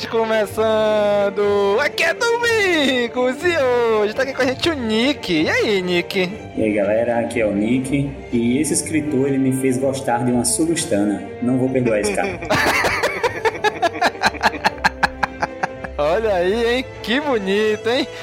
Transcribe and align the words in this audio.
Caminocast 0.00 0.08
começando! 0.08 1.78
Aqui 1.80 2.02
é 2.04 2.14
Domingos 2.14 3.36
e 3.44 3.58
hoje 3.58 4.14
tá 4.14 4.22
aqui 4.22 4.32
com 4.32 4.42
a 4.42 4.46
gente 4.46 4.68
o 4.68 4.74
Nick. 4.74 5.42
E 5.42 5.50
aí, 5.50 5.82
Nick? 5.82 6.30
E 6.56 6.62
aí 6.62 6.72
galera, 6.72 7.18
aqui 7.20 7.40
é 7.40 7.46
o 7.46 7.52
Nick 7.52 8.10
e 8.32 8.58
esse 8.58 8.72
escritor 8.72 9.28
ele 9.28 9.38
me 9.38 9.52
fez 9.60 9.78
gostar 9.78 10.24
de 10.24 10.32
uma 10.32 10.44
sulustana. 10.44 11.22
Não 11.42 11.58
vou 11.58 11.68
perdoar 11.68 12.00
esse 12.00 12.14
cara. 12.14 12.38
Olha 15.98 16.34
aí, 16.34 16.76
hein? 16.76 16.84
Que 17.02 17.20
bonito, 17.20 17.88
hein? 17.88 18.08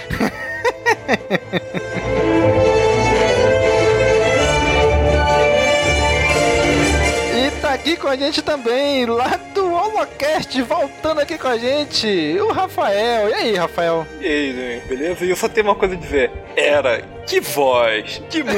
E 7.38 7.52
tá 7.62 7.74
aqui 7.74 7.96
com 7.96 8.08
a 8.08 8.16
gente 8.16 8.42
também, 8.42 9.06
lá 9.06 9.40
do 9.54 9.67
Holocast, 9.78 10.60
voltando 10.64 11.22
aqui 11.22 11.38
com 11.38 11.48
a 11.48 11.58
gente, 11.58 12.08
o 12.42 12.52
Rafael. 12.52 13.30
E 13.30 13.34
aí, 13.34 13.56
Rafael? 13.56 14.08
E 14.20 14.26
aí, 14.26 14.82
beleza? 14.88 15.24
E 15.24 15.30
eu 15.30 15.36
só 15.36 15.48
tenho 15.48 15.68
uma 15.68 15.76
coisa 15.76 15.94
a 15.94 15.98
dizer. 15.98 16.32
Era, 16.56 17.02
que 17.28 17.40
voz, 17.40 18.20
que 18.28 18.44
musa. 18.44 18.58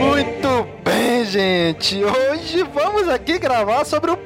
Muito 0.00 0.66
bem, 0.82 1.24
gente. 1.24 2.02
Hoje 2.02 2.64
vamos 2.74 3.08
aqui 3.08 3.38
gravar 3.38 3.84
sobre 3.84 4.10
o 4.10 4.16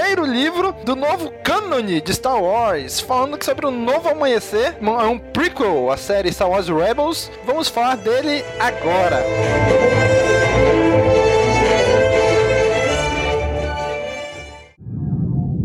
primeiro 0.00 0.24
livro 0.24 0.74
do 0.82 0.96
novo 0.96 1.30
cânone 1.44 2.00
de 2.00 2.14
Star 2.14 2.42
Wars, 2.42 3.00
falando 3.00 3.42
sobre 3.44 3.66
o 3.66 3.70
novo 3.70 4.08
amanhecer, 4.08 4.78
é 4.80 5.06
um 5.06 5.18
prequel 5.18 5.90
à 5.90 5.96
série 5.98 6.32
Star 6.32 6.48
Wars 6.48 6.68
Rebels. 6.68 7.30
Vamos 7.46 7.68
falar 7.68 7.98
dele 7.98 8.42
agora. 8.58 9.22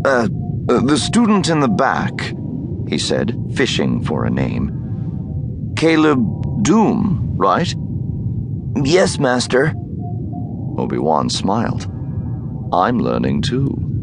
Uh, 0.04 0.28
uh, 0.70 0.86
the 0.86 0.98
student 0.98 1.48
in 1.48 1.60
the 1.60 1.68
back, 1.68 2.12
he 2.88 2.98
said, 2.98 3.34
fishing 3.54 4.04
for 4.04 4.26
a 4.26 4.30
name. 4.30 4.70
Caleb 5.76 6.20
Doom, 6.62 7.36
right? 7.38 7.74
Yes, 8.84 9.18
Master. 9.18 9.72
Obi 10.76 10.98
Wan 10.98 11.30
smiled. 11.30 11.86
I'm 12.70 12.98
learning 12.98 13.40
too. 13.40 13.95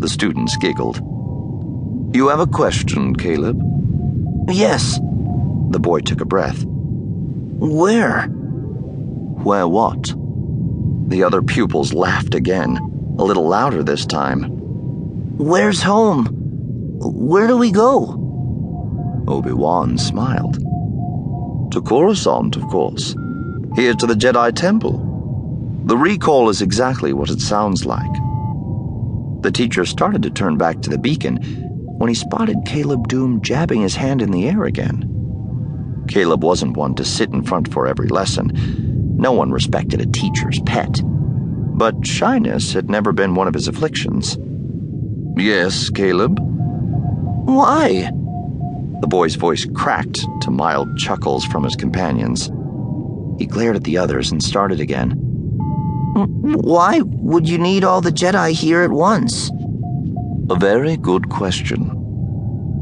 The 0.00 0.08
students 0.08 0.56
giggled. 0.56 0.96
You 2.16 2.28
have 2.28 2.40
a 2.40 2.46
question, 2.46 3.14
Caleb? 3.14 3.60
Yes. 4.48 4.98
The 4.98 5.78
boy 5.78 6.00
took 6.00 6.22
a 6.22 6.24
breath. 6.24 6.64
Where? 6.64 8.22
Where 8.22 9.68
what? 9.68 10.14
The 11.08 11.22
other 11.22 11.42
pupils 11.42 11.92
laughed 11.92 12.34
again, 12.34 12.78
a 13.18 13.24
little 13.24 13.46
louder 13.46 13.82
this 13.82 14.06
time. 14.06 14.44
Where's 15.36 15.82
home? 15.82 16.28
Where 17.02 17.46
do 17.46 17.58
we 17.58 17.70
go? 17.70 19.24
Obi 19.28 19.52
Wan 19.52 19.98
smiled. 19.98 20.54
To 21.72 21.82
Coruscant, 21.82 22.56
of 22.56 22.62
course. 22.68 23.14
Here 23.76 23.92
to 23.92 24.06
the 24.06 24.14
Jedi 24.14 24.56
Temple. 24.56 25.82
The 25.84 25.96
recall 25.96 26.48
is 26.48 26.62
exactly 26.62 27.12
what 27.12 27.28
it 27.28 27.40
sounds 27.40 27.84
like. 27.84 28.10
The 29.42 29.50
teacher 29.50 29.84
started 29.84 30.22
to 30.22 30.30
turn 30.30 30.58
back 30.58 30.82
to 30.82 30.90
the 30.90 30.98
beacon 30.98 31.36
when 31.98 32.08
he 32.08 32.14
spotted 32.14 32.58
Caleb 32.66 33.08
Doom 33.08 33.40
jabbing 33.42 33.82
his 33.82 33.96
hand 33.96 34.22
in 34.22 34.30
the 34.30 34.48
air 34.48 34.64
again. 34.64 36.04
Caleb 36.08 36.42
wasn't 36.42 36.76
one 36.76 36.94
to 36.96 37.04
sit 37.04 37.30
in 37.30 37.42
front 37.42 37.72
for 37.72 37.86
every 37.86 38.08
lesson. 38.08 38.50
No 39.16 39.32
one 39.32 39.50
respected 39.50 40.00
a 40.00 40.06
teacher's 40.06 40.60
pet. 40.60 41.00
But 41.04 42.06
shyness 42.06 42.72
had 42.72 42.90
never 42.90 43.12
been 43.12 43.34
one 43.34 43.48
of 43.48 43.54
his 43.54 43.68
afflictions. 43.68 44.36
Yes, 45.36 45.88
Caleb? 45.90 46.38
Why? 47.46 48.10
The 49.00 49.06
boy's 49.06 49.36
voice 49.36 49.66
cracked 49.74 50.20
to 50.42 50.50
mild 50.50 50.98
chuckles 50.98 51.44
from 51.46 51.64
his 51.64 51.76
companions. 51.76 52.50
He 53.38 53.46
glared 53.46 53.76
at 53.76 53.84
the 53.84 53.96
others 53.96 54.30
and 54.30 54.42
started 54.42 54.80
again. 54.80 55.29
Why 56.26 57.00
would 57.00 57.48
you 57.48 57.58
need 57.58 57.84
all 57.84 58.00
the 58.00 58.12
Jedi 58.12 58.52
here 58.52 58.82
at 58.82 58.90
once? 58.90 59.50
A 60.50 60.56
very 60.56 60.96
good 60.96 61.28
question. 61.30 61.96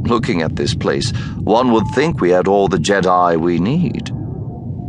Looking 0.04 0.43
at 0.43 0.56
this 0.56 0.75
place, 0.75 1.10
one 1.38 1.72
would 1.72 1.87
think 1.94 2.21
we 2.21 2.31
had 2.31 2.48
all 2.48 2.69
the 2.69 2.78
Jedi 2.78 3.37
we 3.38 3.59
need. 3.59 4.10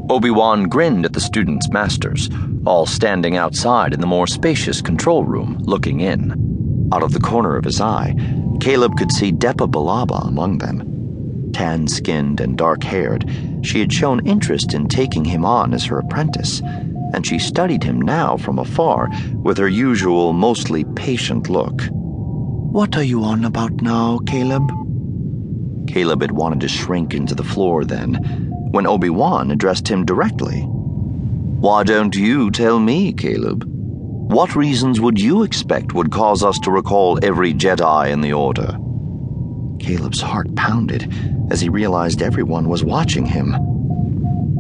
Obi 0.10 0.32
Wan 0.32 0.64
grinned 0.64 1.06
at 1.06 1.14
the 1.14 1.22
students' 1.22 1.70
masters, 1.70 2.30
all 2.66 2.86
standing 2.86 3.38
outside 3.38 3.94
in 3.94 4.00
the 4.00 4.08
more 4.08 4.28
spacious 4.28 4.82
control 4.82 5.24
room, 5.24 5.58
looking 5.62 6.00
in. 6.00 6.90
Out 6.92 7.04
of 7.04 7.12
the 7.14 7.20
corner 7.20 7.56
of 7.56 7.66
his 7.66 7.80
eye, 7.80 8.16
Caleb 8.60 8.98
could 8.98 9.12
see 9.12 9.32
Depa 9.32 9.70
Balaba 9.70 10.28
among 10.28 10.58
them. 10.58 11.52
Tan 11.54 11.88
skinned 11.88 12.40
and 12.40 12.58
dark 12.58 12.84
haired, 12.84 13.30
she 13.62 13.80
had 13.80 13.92
shown 13.92 14.26
interest 14.26 14.74
in 14.74 14.88
taking 14.88 15.26
him 15.26 15.46
on 15.46 15.74
as 15.74 15.86
her 15.86 16.00
apprentice, 16.00 16.62
and 17.14 17.26
she 17.26 17.40
studied 17.40 17.84
him 17.84 18.02
now 18.02 18.38
from 18.38 18.60
afar 18.60 19.10
with 19.36 19.58
her 19.58 19.68
usual, 19.68 20.34
mostly 20.34 20.84
patient 20.96 21.50
look. 21.50 21.82
What 21.92 22.96
are 22.96 23.04
you 23.04 23.24
on 23.24 23.46
about 23.46 23.82
now, 23.82 24.20
Caleb? 24.28 24.70
Caleb 25.88 26.22
had 26.22 26.32
wanted 26.32 26.60
to 26.62 26.68
shrink 26.68 27.14
into 27.14 27.34
the 27.34 27.44
floor 27.44 27.84
then, 27.84 28.16
when 28.72 28.86
Obi 28.86 29.10
Wan 29.10 29.50
addressed 29.50 29.88
him 29.88 30.06
directly. 30.06 30.62
Why 30.62 31.84
don't 31.84 32.16
you 32.16 32.52
tell 32.52 32.80
me, 32.80 33.12
Caleb? 33.12 33.64
What 33.66 34.56
reasons 34.56 35.02
would 35.02 35.20
you 35.20 35.42
expect 35.42 35.94
would 35.94 36.12
cause 36.12 36.44
us 36.44 36.60
to 36.60 36.72
recall 36.72 37.18
every 37.24 37.54
Jedi 37.54 38.12
in 38.12 38.22
the 38.22 38.34
Order? 38.34 38.78
Caleb's 39.80 40.22
heart 40.22 40.54
pounded 40.56 41.12
as 41.52 41.60
he 41.60 41.70
realized 41.70 42.22
everyone 42.22 42.70
was 42.70 42.84
watching 42.84 43.26
him. 43.26 43.56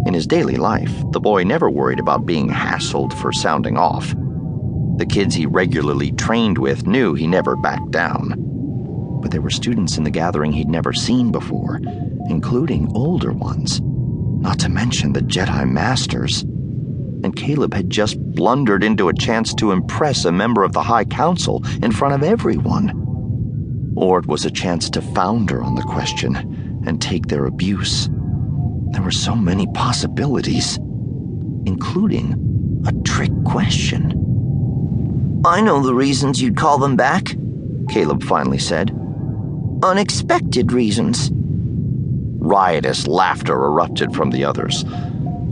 In 0.06 0.13
his 0.13 0.28
daily 0.28 0.56
life, 0.56 0.94
the 1.12 1.19
boy 1.19 1.44
never 1.44 1.69
worried 1.69 2.00
about 2.00 2.25
being 2.25 2.50
hassled 2.50 3.13
for 3.13 3.31
sounding 3.31 3.78
off. 3.78 4.16
The 4.98 5.06
kids 5.06 5.36
he 5.36 5.46
regularly 5.46 6.12
trained 6.13 6.57
with 6.57 6.88
knew 6.88 7.13
he 7.13 7.28
never 7.28 7.56
backed 7.56 7.92
down. 7.92 8.36
but 9.22 9.31
there 9.31 9.42
were 9.42 9.50
students 9.50 9.98
in 9.98 10.04
the 10.04 10.10
gathering 10.12 10.51
he'd 10.51 10.69
never 10.69 10.94
seen 10.94 11.31
before, 11.31 11.80
including 12.30 12.92
older 12.96 13.31
ones, 13.34 13.81
not 13.81 14.60
to 14.60 14.69
mention 14.69 15.13
the 15.13 15.22
Jedi 15.22 15.69
Masters. 15.69 16.44
And 17.24 17.36
Caleb 17.36 17.74
had 17.74 17.90
just 17.90 18.18
blundered 18.34 18.84
into 18.84 19.10
a 19.10 19.13
chance 19.13 19.54
to 19.56 19.72
impress 19.72 20.24
a 20.24 20.31
member 20.31 20.63
of 20.63 20.72
the 20.72 20.84
High 20.84 21.04
Council 21.06 21.63
in 21.84 21.92
front 21.92 22.13
of 22.13 22.24
everyone. 22.24 23.94
Or 23.98 24.19
it 24.19 24.28
was 24.28 24.45
a 24.45 24.52
chance 24.52 24.90
to 24.92 25.02
founder 25.02 25.62
on 25.62 25.75
the 25.75 25.81
question 25.81 26.84
and 26.86 27.02
take 27.02 27.28
their 27.28 27.45
abuse. 27.45 28.10
There 28.92 29.02
were 29.02 29.12
so 29.12 29.36
many 29.36 29.68
possibilities, 29.68 30.78
including 31.66 32.84
a 32.88 32.92
trick 33.04 33.32
question. 33.46 34.16
I 35.46 35.62
know 35.62 35.82
the 35.82 35.94
reasons 35.94 36.42
you'd 36.42 36.58
call 36.58 36.78
them 36.78 36.96
back, 36.96 37.36
Caleb 37.90 38.24
finally 38.24 38.58
said. 38.58 38.92
Unexpected 39.84 40.72
reasons. 40.72 41.32
Riotous 41.32 43.08
laughter 43.08 43.54
erupted 43.54 44.14
from 44.14 44.32
the 44.32 44.44
others, 44.44 44.84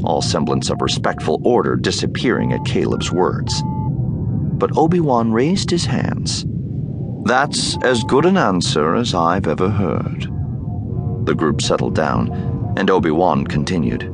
all 0.04 0.22
semblance 0.22 0.70
of 0.70 0.82
respectful 0.82 1.40
order 1.44 1.76
disappearing 1.76 2.54
at 2.54 2.66
Caleb's 2.66 3.12
words. 3.12 3.62
But 3.66 4.76
Obi 4.76 5.00
Wan 5.00 5.32
raised 5.32 5.70
his 5.70 5.86
hands. 5.86 6.46
That's 7.26 7.78
as 7.84 8.04
good 8.04 8.26
an 8.26 8.38
answer 8.38 8.96
as 8.96 9.14
I've 9.14 9.48
ever 9.48 9.70
heard. 9.70 10.24
The 11.26 11.36
group 11.36 11.62
settled 11.62 11.94
down, 11.94 12.57
and 12.78 12.92
Obi 12.92 13.10
Wan 13.10 13.44
continued. 13.44 14.14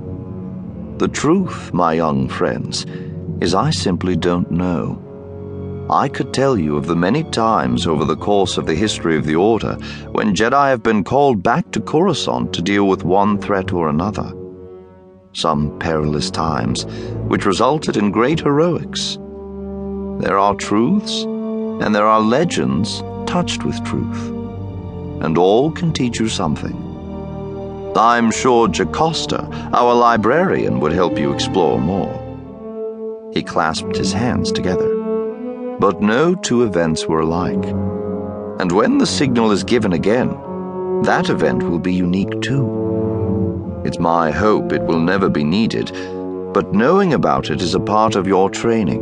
The 0.98 1.10
truth, 1.10 1.74
my 1.74 1.94
young 1.94 2.30
friends, 2.30 2.86
is 3.42 3.54
I 3.54 3.71
simply 3.71 4.15
don't 4.15 4.50
know. 4.50 5.86
I 5.89 6.07
could 6.07 6.33
tell 6.33 6.57
you 6.57 6.77
of 6.77 6.88
the 6.88 6.95
many 6.95 7.25
times 7.25 7.86
over 7.86 8.06
the 8.06 8.15
course 8.15 8.57
of 8.57 8.65
the 8.65 8.74
history 8.74 9.18
of 9.18 9.25
the 9.25 9.36
Order 9.36 9.74
when 10.13 10.33
Jedi 10.33 10.69
have 10.69 10.81
been 10.81 11.04
called 11.04 11.44
back 11.44 11.71
to 11.71 11.81
Coruscant 11.81 12.54
to 12.54 12.62
deal 12.62 12.88
with 12.88 13.04
one 13.04 13.38
threat 13.38 13.74
or 13.74 13.89
another. 13.89 14.31
Some 15.33 15.77
perilous 15.80 16.31
times, 16.31 16.86
which 17.27 17.45
resulted 17.45 17.98
in 17.98 18.12
great 18.12 18.39
heroics. 18.39 19.18
There 20.21 20.38
are 20.39 20.56
truths, 20.56 21.24
and 21.24 21.94
there 21.94 22.07
are 22.07 22.21
legends 22.21 23.04
touched 23.25 23.65
with 23.65 23.83
truth, 23.83 24.30
and 25.21 25.38
all 25.38 25.69
can 25.69 25.92
teach 25.92 26.18
you 26.18 26.30
something. 26.30 26.93
I'm 27.95 28.31
sure 28.31 28.68
Jacosta, 28.68 29.48
our 29.74 29.94
librarian, 29.94 30.80
would 30.80 30.94
help 30.94 31.19
you 31.19 31.31
explore 31.31 31.80
more. 31.80 33.31
He 33.34 33.44
clasped 33.44 33.95
his 33.95 34.12
hands 34.13 34.51
together. 34.51 34.90
But 35.80 36.01
no 36.01 36.36
two 36.36 36.63
events 36.63 37.07
were 37.07 37.22
alike. 37.22 37.66
And 38.60 38.72
when 38.72 38.98
the 38.98 39.06
signal 39.06 39.51
is 39.51 39.63
given 39.63 39.94
again, 39.94 40.30
that 41.04 41.30
event 41.30 41.63
will 41.63 41.80
be 41.80 41.94
unique 41.94 42.42
too. 42.42 43.81
It's 43.84 44.00
my 44.00 44.31
hope 44.31 44.72
it 44.72 44.84
will 44.84 45.00
never 45.00 45.30
be 45.30 45.44
needed, 45.44 45.92
but 46.54 46.74
knowing 46.74 47.13
about 47.13 47.50
it 47.50 47.62
is 47.62 47.75
a 47.75 47.80
part 47.80 48.16
of 48.16 48.28
your 48.28 48.50
training. 48.50 49.01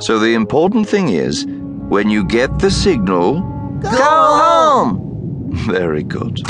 So 0.00 0.18
the 0.18 0.34
important 0.34 0.88
thing 0.88 1.10
is, 1.10 1.44
when 1.88 2.08
you 2.08 2.24
get 2.24 2.58
the 2.58 2.70
signal, 2.70 3.40
go 3.80 3.90
home! 3.90 5.50
Very 5.66 6.02
good. 6.02 6.40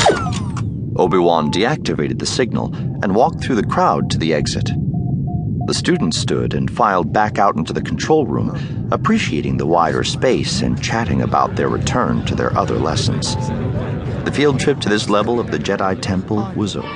Obi 0.99 1.19
Wan 1.19 1.51
deactivated 1.51 2.19
the 2.19 2.27
signal 2.27 2.75
and 3.03 3.15
walked 3.15 3.45
through 3.45 3.57
the 3.57 3.67
crowd 3.67 4.11
to 4.11 4.19
the 4.19 4.33
exit. 4.33 4.71
The 5.67 5.75
students 5.75 6.17
stood 6.17 6.55
and 6.55 6.71
filed 6.71 7.13
back 7.13 7.39
out 7.39 7.57
into 7.57 7.73
the 7.73 7.83
control 7.83 8.25
room, 8.25 8.89
appreciating 8.93 9.57
the 9.57 9.67
wider 9.67 10.05
space 10.05 10.63
and 10.63 10.81
chatting 10.83 11.23
about 11.23 11.57
their 11.57 11.69
return 11.69 12.25
to 12.27 12.35
their 12.35 12.57
other 12.57 12.79
lessons. 12.79 13.35
The 14.25 14.33
field 14.33 14.59
trip 14.59 14.81
to 14.81 14.89
this 14.89 15.09
level 15.11 15.39
of 15.39 15.51
the 15.51 15.59
Jedi 15.59 16.01
Temple 16.01 16.51
was 16.57 16.77
over. 16.77 16.89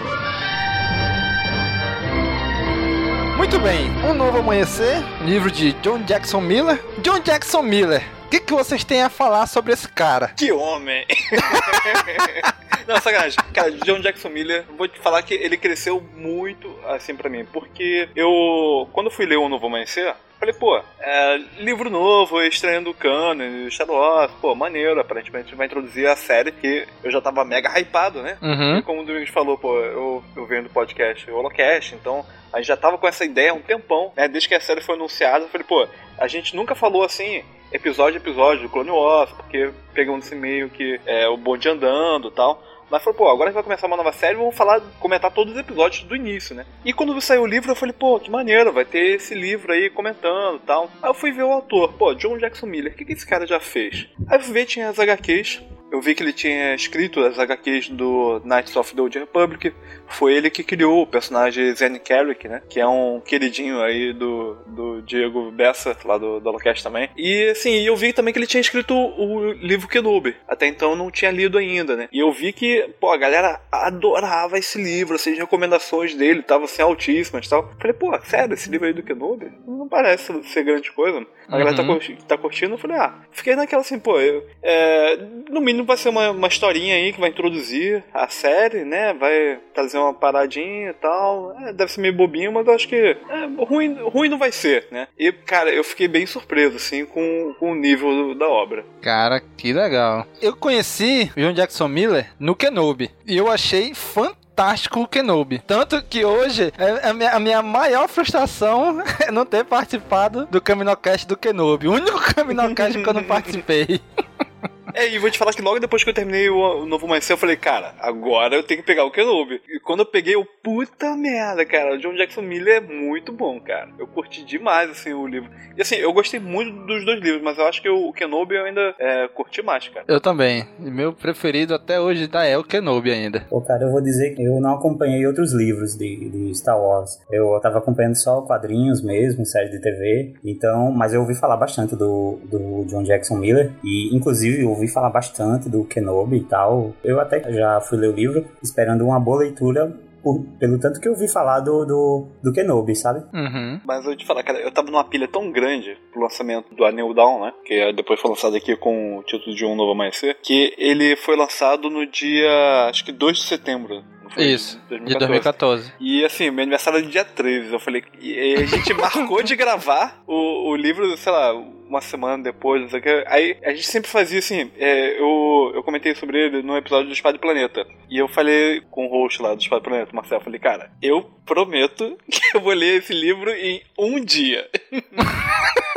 Muito 3.37 3.59
bem, 3.59 3.91
Um 4.05 4.17
Novo 4.17 4.39
Amanhecer, 4.39 5.03
livro 5.27 5.51
de 5.51 5.73
John 5.83 6.07
Jackson 6.07 6.47
Miller. 6.47 6.79
John 7.03 7.23
Jackson 7.25 7.69
Miller, 7.69 8.03
que, 8.31 8.41
que 8.41 8.53
vocês 8.53 8.85
têm 8.85 9.03
a 9.03 9.11
falar 9.11 9.47
sobre 9.47 9.73
esse 9.73 9.89
cara? 9.89 10.29
Que 10.29 10.53
homem! 10.53 11.05
Não, 12.87 13.01
sacanagem. 13.01 13.39
Cara, 13.53 13.71
John 13.73 14.01
Jackson 14.01 14.29
Miller, 14.29 14.65
vou 14.77 14.89
te 14.89 14.99
falar 15.01 15.23
que 15.23 15.35
ele 15.35 15.57
cresceu 15.57 16.01
muito 16.17 16.75
assim 16.87 17.15
pra 17.15 17.29
mim. 17.29 17.45
Porque 17.45 18.09
eu, 18.17 18.89
quando 18.93 19.11
fui 19.11 19.27
ler 19.27 19.37
O 19.37 19.49
Novo 19.49 19.67
Amanhecer, 19.67 20.15
falei, 20.39 20.55
pô, 20.55 20.81
é, 20.99 21.37
livro 21.59 21.91
novo, 21.91 22.41
estreando 22.43 22.91
o 22.91 22.95
Canon, 22.95 23.69
Shadow 23.71 24.29
pô, 24.41 24.55
maneiro, 24.55 24.99
aparentemente 24.99 25.55
vai 25.55 25.67
introduzir 25.67 26.09
a 26.09 26.17
série 26.17 26.51
que 26.51 26.87
eu 27.05 27.11
já 27.11 27.21
tava 27.21 27.45
mega 27.45 27.69
hypado, 27.79 28.23
né? 28.23 28.39
Uhum. 28.41 28.79
E 28.79 28.83
como 28.83 29.03
o 29.03 29.05
Domingos 29.05 29.31
falou, 29.31 29.59
pô, 29.59 29.79
eu, 29.79 30.25
eu 30.35 30.47
venho 30.47 30.63
do 30.63 30.71
podcast 30.71 31.31
Holocast, 31.31 31.95
então 31.95 32.25
a 32.53 32.57
gente 32.57 32.69
já 32.69 32.77
tava 32.77 32.97
com 32.97 33.07
essa 33.07 33.25
ideia 33.25 33.51
há 33.51 33.55
um 33.55 33.61
tempão, 33.61 34.13
né? 34.17 34.27
Desde 34.29 34.49
que 34.49 34.55
a 34.55 34.61
série 34.61 34.81
foi 34.81 34.95
anunciada, 34.95 35.45
eu 35.45 35.49
falei, 35.49 35.67
pô, 35.67 35.87
a 36.19 36.27
gente 36.27 36.57
nunca 36.57 36.75
falou 36.75 37.05
assim, 37.05 37.45
episódio 37.73 38.19
a 38.19 38.23
episódio 38.23 38.63
do 38.63 38.69
Clone 38.69 38.91
Wars, 38.91 39.31
porque 39.33 39.71
pegamos 39.93 40.27
esse 40.27 40.35
meio 40.35 40.69
que 40.69 41.01
é 41.07 41.29
o 41.29 41.37
bonde 41.37 41.69
andando 41.69 42.29
e 42.29 42.33
tal. 42.33 42.63
Mas 42.91 43.05
falou, 43.05 43.17
pô, 43.17 43.29
agora 43.29 43.51
que 43.51 43.55
vai 43.55 43.63
começar 43.63 43.87
uma 43.87 43.97
nova 43.97 44.13
série, 44.13 44.37
vamos 44.37 44.57
falar, 44.57 44.81
comentar 44.99 45.31
todos 45.31 45.55
os 45.55 45.61
episódios 45.61 46.03
do 46.03 46.17
início, 46.17 46.57
né? 46.57 46.67
E 46.85 46.93
quando 46.93 47.19
saiu 47.21 47.43
o 47.43 47.47
livro, 47.47 47.71
eu 47.71 47.77
falei, 47.77 47.95
pô, 47.97 48.19
que 48.19 48.29
maneiro, 48.29 48.73
vai 48.73 48.85
ter 48.85 49.15
esse 49.15 49.33
livro 49.33 49.73
aí 49.73 49.89
comentando 49.89 50.57
e 50.57 50.67
tal. 50.67 50.91
Aí 51.01 51.09
eu 51.09 51.15
fui 51.15 51.31
ver 51.31 51.45
o 51.45 51.53
autor, 51.53 51.93
pô, 51.93 52.13
John 52.15 52.37
Jackson 52.37 52.67
Miller, 52.67 52.93
o 52.93 52.97
que, 52.97 53.05
que 53.05 53.13
esse 53.13 53.25
cara 53.27 53.47
já 53.47 53.61
fez? 53.61 54.09
Aí 54.27 54.39
eu 54.39 54.43
fui 54.43 54.53
ver, 54.53 54.67
tinha 54.67 54.89
as 54.89 54.99
HQs, 54.99 55.63
eu 55.93 56.01
vi 56.01 56.15
que 56.15 56.23
ele 56.23 56.33
tinha 56.33 56.75
escrito 56.75 57.21
as 57.21 57.39
HQs 57.39 57.89
do 57.91 58.41
Knights 58.45 58.75
of 58.77 58.95
the 58.95 59.01
Old 59.03 59.19
Republic. 59.19 59.73
Foi 60.09 60.35
ele 60.35 60.51
que 60.51 60.63
criou 60.65 61.03
o 61.03 61.07
personagem 61.07 61.73
Zen 61.75 61.99
Carrick, 61.99 62.49
né? 62.49 62.63
Que 62.69 62.81
é 62.81 62.87
um 62.87 63.21
queridinho 63.21 63.81
aí 63.81 64.13
do, 64.13 64.55
do 64.67 65.03
Diego 65.03 65.51
Bessa, 65.51 65.97
lá 66.05 66.19
do, 66.19 66.41
do 66.41 66.49
Holocast 66.49 66.83
também. 66.83 67.09
E 67.17 67.51
assim, 67.51 67.75
eu 67.83 67.97
vi 67.97 68.13
também 68.13 68.33
que 68.33 68.39
ele 68.39 68.47
tinha 68.47 68.61
escrito 68.61 68.95
o 68.95 69.53
livro 69.53 69.89
Kenobi. 69.89 70.35
Até 70.49 70.67
então 70.67 70.91
eu 70.91 70.97
não 70.97 71.11
tinha 71.11 71.31
lido 71.31 71.59
ainda, 71.59 71.97
né? 71.97 72.09
E 72.13 72.19
eu 72.19 72.33
vi 72.33 72.53
que, 72.53 72.89
pô, 73.01 73.11
a 73.11 73.17
galera 73.17 73.61
adorava 73.71 74.59
esse 74.59 74.81
livro, 74.83 75.15
assim, 75.17 75.33
as 75.33 75.39
recomendações 75.39 76.15
dele 76.15 76.41
estavam 76.41 76.65
assim 76.65 76.83
altíssimas 76.83 77.47
e 77.47 77.51
tal. 77.51 77.73
Falei, 77.79 77.93
pô, 77.93 78.19
sério, 78.25 78.55
esse 78.55 78.71
livro 78.71 78.87
aí 78.87 78.93
do 78.93 79.03
Kenobi? 79.03 79.51
Não 79.67 79.89
parece 79.89 80.33
ser 80.45 80.65
grande 80.65 80.91
coisa. 80.93 81.25
A 81.49 81.59
galera 81.59 81.75
tá, 81.77 81.83
Uhum. 81.83 81.89
curti- 81.95 82.19
tá 82.29 82.39
curtindo, 82.39 82.75
eu 82.75 82.79
falei, 82.79 82.97
ah, 82.97 83.15
fiquei 83.33 83.57
naquela 83.57 83.83
assim, 83.83 83.99
pô, 83.99 84.21
eu, 84.21 84.47
é, 84.63 85.17
no 85.51 85.61
mínimo 85.61 85.80
vai 85.85 85.97
ser 85.97 86.09
uma, 86.09 86.31
uma 86.31 86.49
historinha 86.49 86.95
aí 86.97 87.13
que 87.13 87.21
vai 87.21 87.31
introduzir 87.31 88.03
a 88.13 88.29
série, 88.29 88.85
né? 88.85 89.13
Vai 89.15 89.59
trazer 89.75 89.99
uma 89.99 90.13
paradinha 90.15 90.91
e 90.91 90.95
tal. 90.95 91.55
É, 91.61 91.73
deve 91.73 91.91
ser 91.93 92.01
meio 92.01 92.15
bobinho, 92.15 92.53
mas 92.53 92.67
eu 92.67 92.75
acho 92.75 92.89
que 92.89 92.95
é, 92.97 93.17
ruim, 93.65 93.95
ruim 94.03 94.29
não 94.29 94.39
vai 94.39 94.53
ser, 94.53 94.87
né? 94.91 95.09
E, 95.19 95.33
cara, 95.33 95.71
eu 95.71 95.83
fiquei 95.85 96.09
bem 96.09 96.27
surpreso, 96.27 96.77
assim, 96.77 97.05
com, 97.05 97.55
com 97.59 97.73
o 97.73 97.75
nível 97.75 98.11
do- 98.11 98.35
da 98.35 98.49
obra. 98.49 98.85
Cara, 99.01 99.41
que 99.57 99.73
legal. 99.73 100.27
Eu 100.41 100.55
conheci 100.57 101.31
John 101.37 101.53
Jackson 101.53 101.89
Miller 101.89 102.31
no 102.39 102.55
Kenobi 102.55 103.11
e 103.27 103.37
eu 103.37 103.51
achei 103.51 103.95
fantástico 103.95 105.01
o 105.01 105.09
Kenobi. 105.09 105.59
Tanto 105.67 106.03
que 106.03 106.25
hoje 106.25 106.73
é 106.79 107.09
a 107.09 107.15
minha, 107.15 107.31
a 107.31 107.39
minha 107.41 107.63
maior 107.63 108.09
frustração 108.09 109.03
é 109.27 109.31
não 109.31 109.47
ter 109.47 109.65
participado 109.65 110.47
do 110.47 110.61
Caminocast 110.61 111.27
do 111.27 111.37
Kenobi. 111.37 111.89
O 111.89 111.93
único 111.93 112.19
Caminocast 112.35 113.01
que 113.03 113.09
eu 113.09 113.15
não 113.15 113.25
participei. 113.25 114.01
É, 114.95 115.09
e 115.09 115.19
vou 115.19 115.31
te 115.31 115.39
falar 115.39 115.53
que 115.53 115.63
logo 115.63 115.79
depois 115.79 116.03
que 116.03 116.11
eu 116.11 116.15
terminei 116.15 116.49
o, 116.49 116.83
o 116.83 116.87
Novo 116.87 117.07
Amanhecer, 117.07 117.35
eu 117.35 117.39
falei, 117.39 117.57
cara, 117.57 117.95
agora 117.99 118.55
eu 118.55 118.63
tenho 118.63 118.81
que 118.81 118.87
pegar 118.87 119.05
o 119.05 119.11
Kenobi. 119.11 119.61
E 119.69 119.81
quando 119.81 120.01
eu 120.01 120.07
peguei, 120.07 120.35
eu, 120.35 120.45
puta 120.63 121.17
merda, 121.17 121.65
cara, 121.65 121.95
o 121.95 121.99
John 121.99 122.15
Jackson 122.15 122.43
Miller 122.43 122.77
é 122.77 122.81
muito 122.81 123.33
bom, 123.33 123.61
cara. 123.61 123.89
Eu 123.99 124.07
curti 124.07 124.45
demais, 124.45 124.91
assim, 124.91 125.13
o 125.13 125.27
livro. 125.27 125.51
E 125.77 125.83
assim, 125.83 125.97
eu 125.97 126.13
gostei 126.13 126.41
muito 126.41 126.87
dos 126.87 127.05
dois 127.05 127.21
livros, 127.21 127.43
mas 127.43 127.59
eu 127.59 127.67
acho 127.67 127.81
que 127.83 127.89
o 127.89 128.13
Kenobi 128.13 128.55
eu 128.55 128.65
ainda 128.65 128.95
é, 128.99 129.29
curti 129.29 129.63
mais, 129.63 129.89
cara. 129.89 130.05
Eu 130.09 130.21
também. 130.21 130.67
E 130.79 130.91
meu 130.91 131.13
preferido 131.13 131.75
até 131.75 132.01
hoje 132.01 132.29
tá 132.29 132.45
é 132.45 132.57
o 132.57 132.65
Kenobi 132.65 133.11
ainda. 133.11 133.47
Pô, 133.49 133.61
cara, 133.61 133.85
eu 133.85 133.91
vou 133.91 134.01
dizer 134.01 134.35
que 134.35 134.43
eu 134.43 134.61
não 134.61 134.75
acompanhei 134.75 135.27
outros 135.27 135.53
livros 135.53 135.97
de, 135.97 136.29
de 136.29 136.55
Star 136.55 136.81
Wars. 136.81 137.21
Eu 137.31 137.59
tava 137.61 137.79
acompanhando 137.79 138.17
só 138.17 138.43
quadrinhos 138.43 139.03
mesmo, 139.03 139.45
série 139.45 139.71
de 139.71 139.81
TV. 139.81 140.35
Então, 140.45 140.91
mas 140.91 141.13
eu 141.13 141.21
ouvi 141.21 141.35
falar 141.35 141.57
bastante 141.57 141.95
do, 141.97 142.39
do 142.45 142.85
John 142.87 143.03
Jackson 143.03 143.37
Miller. 143.37 143.73
E, 143.85 144.15
inclusive, 144.15 144.63
eu 144.63 144.71
ouvi 144.81 144.93
falar 144.93 145.11
bastante 145.11 145.69
do 145.69 145.85
Kenobi 145.85 146.37
e 146.39 146.45
tal. 146.45 146.93
Eu 147.05 147.21
até 147.21 147.41
já 147.53 147.81
fui 147.81 147.99
ler 147.99 148.09
o 148.09 148.15
livro 148.15 148.45
esperando 148.63 149.05
uma 149.05 149.21
boa 149.21 149.39
leitura. 149.41 149.93
por- 150.23 150.45
pelo 150.59 150.79
tanto 150.79 151.01
que 151.01 151.09
eu 151.09 151.13
ouvi 151.13 151.27
falar 151.27 151.61
do, 151.61 151.87
do, 151.87 152.27
do 152.43 152.53
Kenobi, 152.53 152.95
sabe? 152.95 153.21
Uhum. 153.33 153.81
Mas 153.87 153.99
eu 154.01 154.05
vou 154.05 154.17
te 154.17 154.27
falar, 154.27 154.43
cara, 154.43 154.59
eu 154.61 154.71
tava 154.71 154.91
numa 154.91 155.03
pilha 155.03 155.27
tão 155.27 155.51
grande 155.51 155.97
pro 156.13 156.21
lançamento 156.21 156.75
do 156.75 156.85
Anil 156.85 157.15
Down, 157.15 157.41
né? 157.47 157.53
Que 157.65 157.91
depois 157.95 158.21
foi 158.21 158.29
lançado 158.31 158.55
aqui 158.55 158.77
com 158.77 159.17
o 159.17 159.23
título 159.23 159.57
de 159.57 159.65
Um 159.65 159.75
Novo 159.75 159.93
Amanhecer. 159.93 160.37
Que 160.43 160.75
ele 160.77 161.17
foi 161.17 161.37
lançado 161.37 161.89
no 161.89 162.05
dia, 162.07 162.51
acho 162.91 163.03
que 163.03 163.13
2 163.13 163.39
de 163.39 163.45
setembro. 163.45 164.03
Foi 164.33 164.45
Isso, 164.45 164.81
de 164.89 165.19
2014. 165.19 165.93
E 165.99 166.25
assim, 166.25 166.51
meu 166.51 166.63
aniversário 166.63 167.01
é 167.01 167.03
dia 167.03 167.25
13. 167.25 167.73
Eu 167.73 167.81
falei. 167.81 168.05
E 168.21 168.55
a 168.55 168.67
gente 168.67 168.93
marcou 168.95 169.43
de 169.43 169.57
gravar 169.57 170.23
o, 170.27 170.71
o 170.71 170.77
livro, 170.77 171.17
sei 171.17 171.33
lá, 171.33 171.53
uma 171.53 172.01
semana 172.01 172.43
depois, 172.43 172.81
não 172.81 172.89
sei 172.89 173.01
o 173.01 173.03
que. 173.03 173.25
Aí 173.27 173.57
a 173.65 173.71
gente 173.71 173.87
sempre 173.87 174.09
fazia 174.09 174.39
assim. 174.39 174.71
É, 174.79 175.21
eu, 175.21 175.73
eu 175.75 175.83
comentei 175.83 176.15
sobre 176.15 176.39
ele 176.39 176.63
no 176.63 176.77
episódio 176.77 177.09
do 177.09 177.13
Espada 177.13 177.37
do 177.37 177.41
Planeta. 177.41 177.85
E 178.09 178.19
eu 178.19 178.29
falei 178.29 178.81
com 178.91 179.07
o 179.07 179.11
host 179.11 179.43
lá 179.43 179.55
do 179.55 179.61
Espada 179.61 179.81
do 179.81 179.85
Planeta, 179.85 180.13
Marcelo, 180.15 180.41
eu 180.41 180.45
falei, 180.45 180.61
cara, 180.61 180.91
eu 181.03 181.29
prometo 181.45 182.17
que 182.31 182.57
eu 182.57 182.61
vou 182.61 182.73
ler 182.73 182.99
esse 182.99 183.13
livro 183.13 183.51
em 183.51 183.83
um 183.99 184.25
dia. 184.25 184.69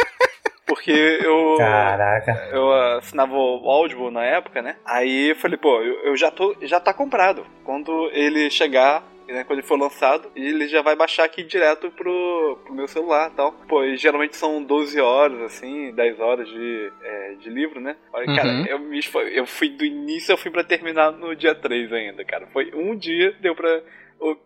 Porque 0.74 0.92
eu. 1.24 1.56
Caraca. 1.58 2.50
Eu 2.52 2.72
assinava 2.98 3.34
o 3.36 3.70
Audible 3.70 4.12
na 4.12 4.24
época, 4.24 4.62
né? 4.62 4.76
Aí 4.86 5.30
eu 5.32 5.36
falei, 5.36 5.58
pô, 5.58 5.82
eu, 5.82 5.94
eu 6.06 6.18
já 6.18 6.32
tô. 6.32 6.56
Já 6.62 6.80
tá 6.80 6.94
comprado. 6.94 7.46
Quando 7.64 8.10
ele 8.12 8.50
chegar, 8.50 9.04
né, 9.28 9.44
quando 9.44 9.60
ele 9.60 9.68
for 9.68 9.80
lançado, 9.80 10.30
ele 10.36 10.68
já 10.68 10.82
vai 10.82 10.96
baixar 10.96 11.24
aqui 11.24 11.44
direto 11.44 11.90
pro, 11.92 12.60
pro 12.66 12.74
meu 12.74 12.88
celular 12.88 13.30
e 13.32 13.36
tal. 13.36 13.52
Pô, 13.68 13.84
e 13.84 13.96
geralmente 13.98 14.36
são 14.36 14.62
12 14.64 15.00
horas, 15.00 15.42
assim, 15.42 15.92
10 15.94 16.20
horas 16.20 16.48
de, 16.48 16.92
é, 17.04 17.34
de 17.40 17.50
livro, 17.50 17.80
né? 17.80 17.96
Olha, 18.12 18.28
Uhum. 18.28 18.36
cara, 18.36 18.50
eu, 18.68 18.80
me 18.80 19.00
eu 19.34 19.46
fui 19.46 19.70
do 19.70 19.86
início, 19.86 20.32
eu 20.34 20.38
fui 20.38 20.52
pra 20.52 20.64
terminar 20.64 21.12
no 21.12 21.36
dia 21.36 21.56
3 21.56 21.92
ainda, 21.94 22.24
cara. 22.26 22.48
Foi 22.52 22.72
um 22.76 22.96
dia, 22.96 23.34
deu 23.42 23.56
pra 23.56 23.82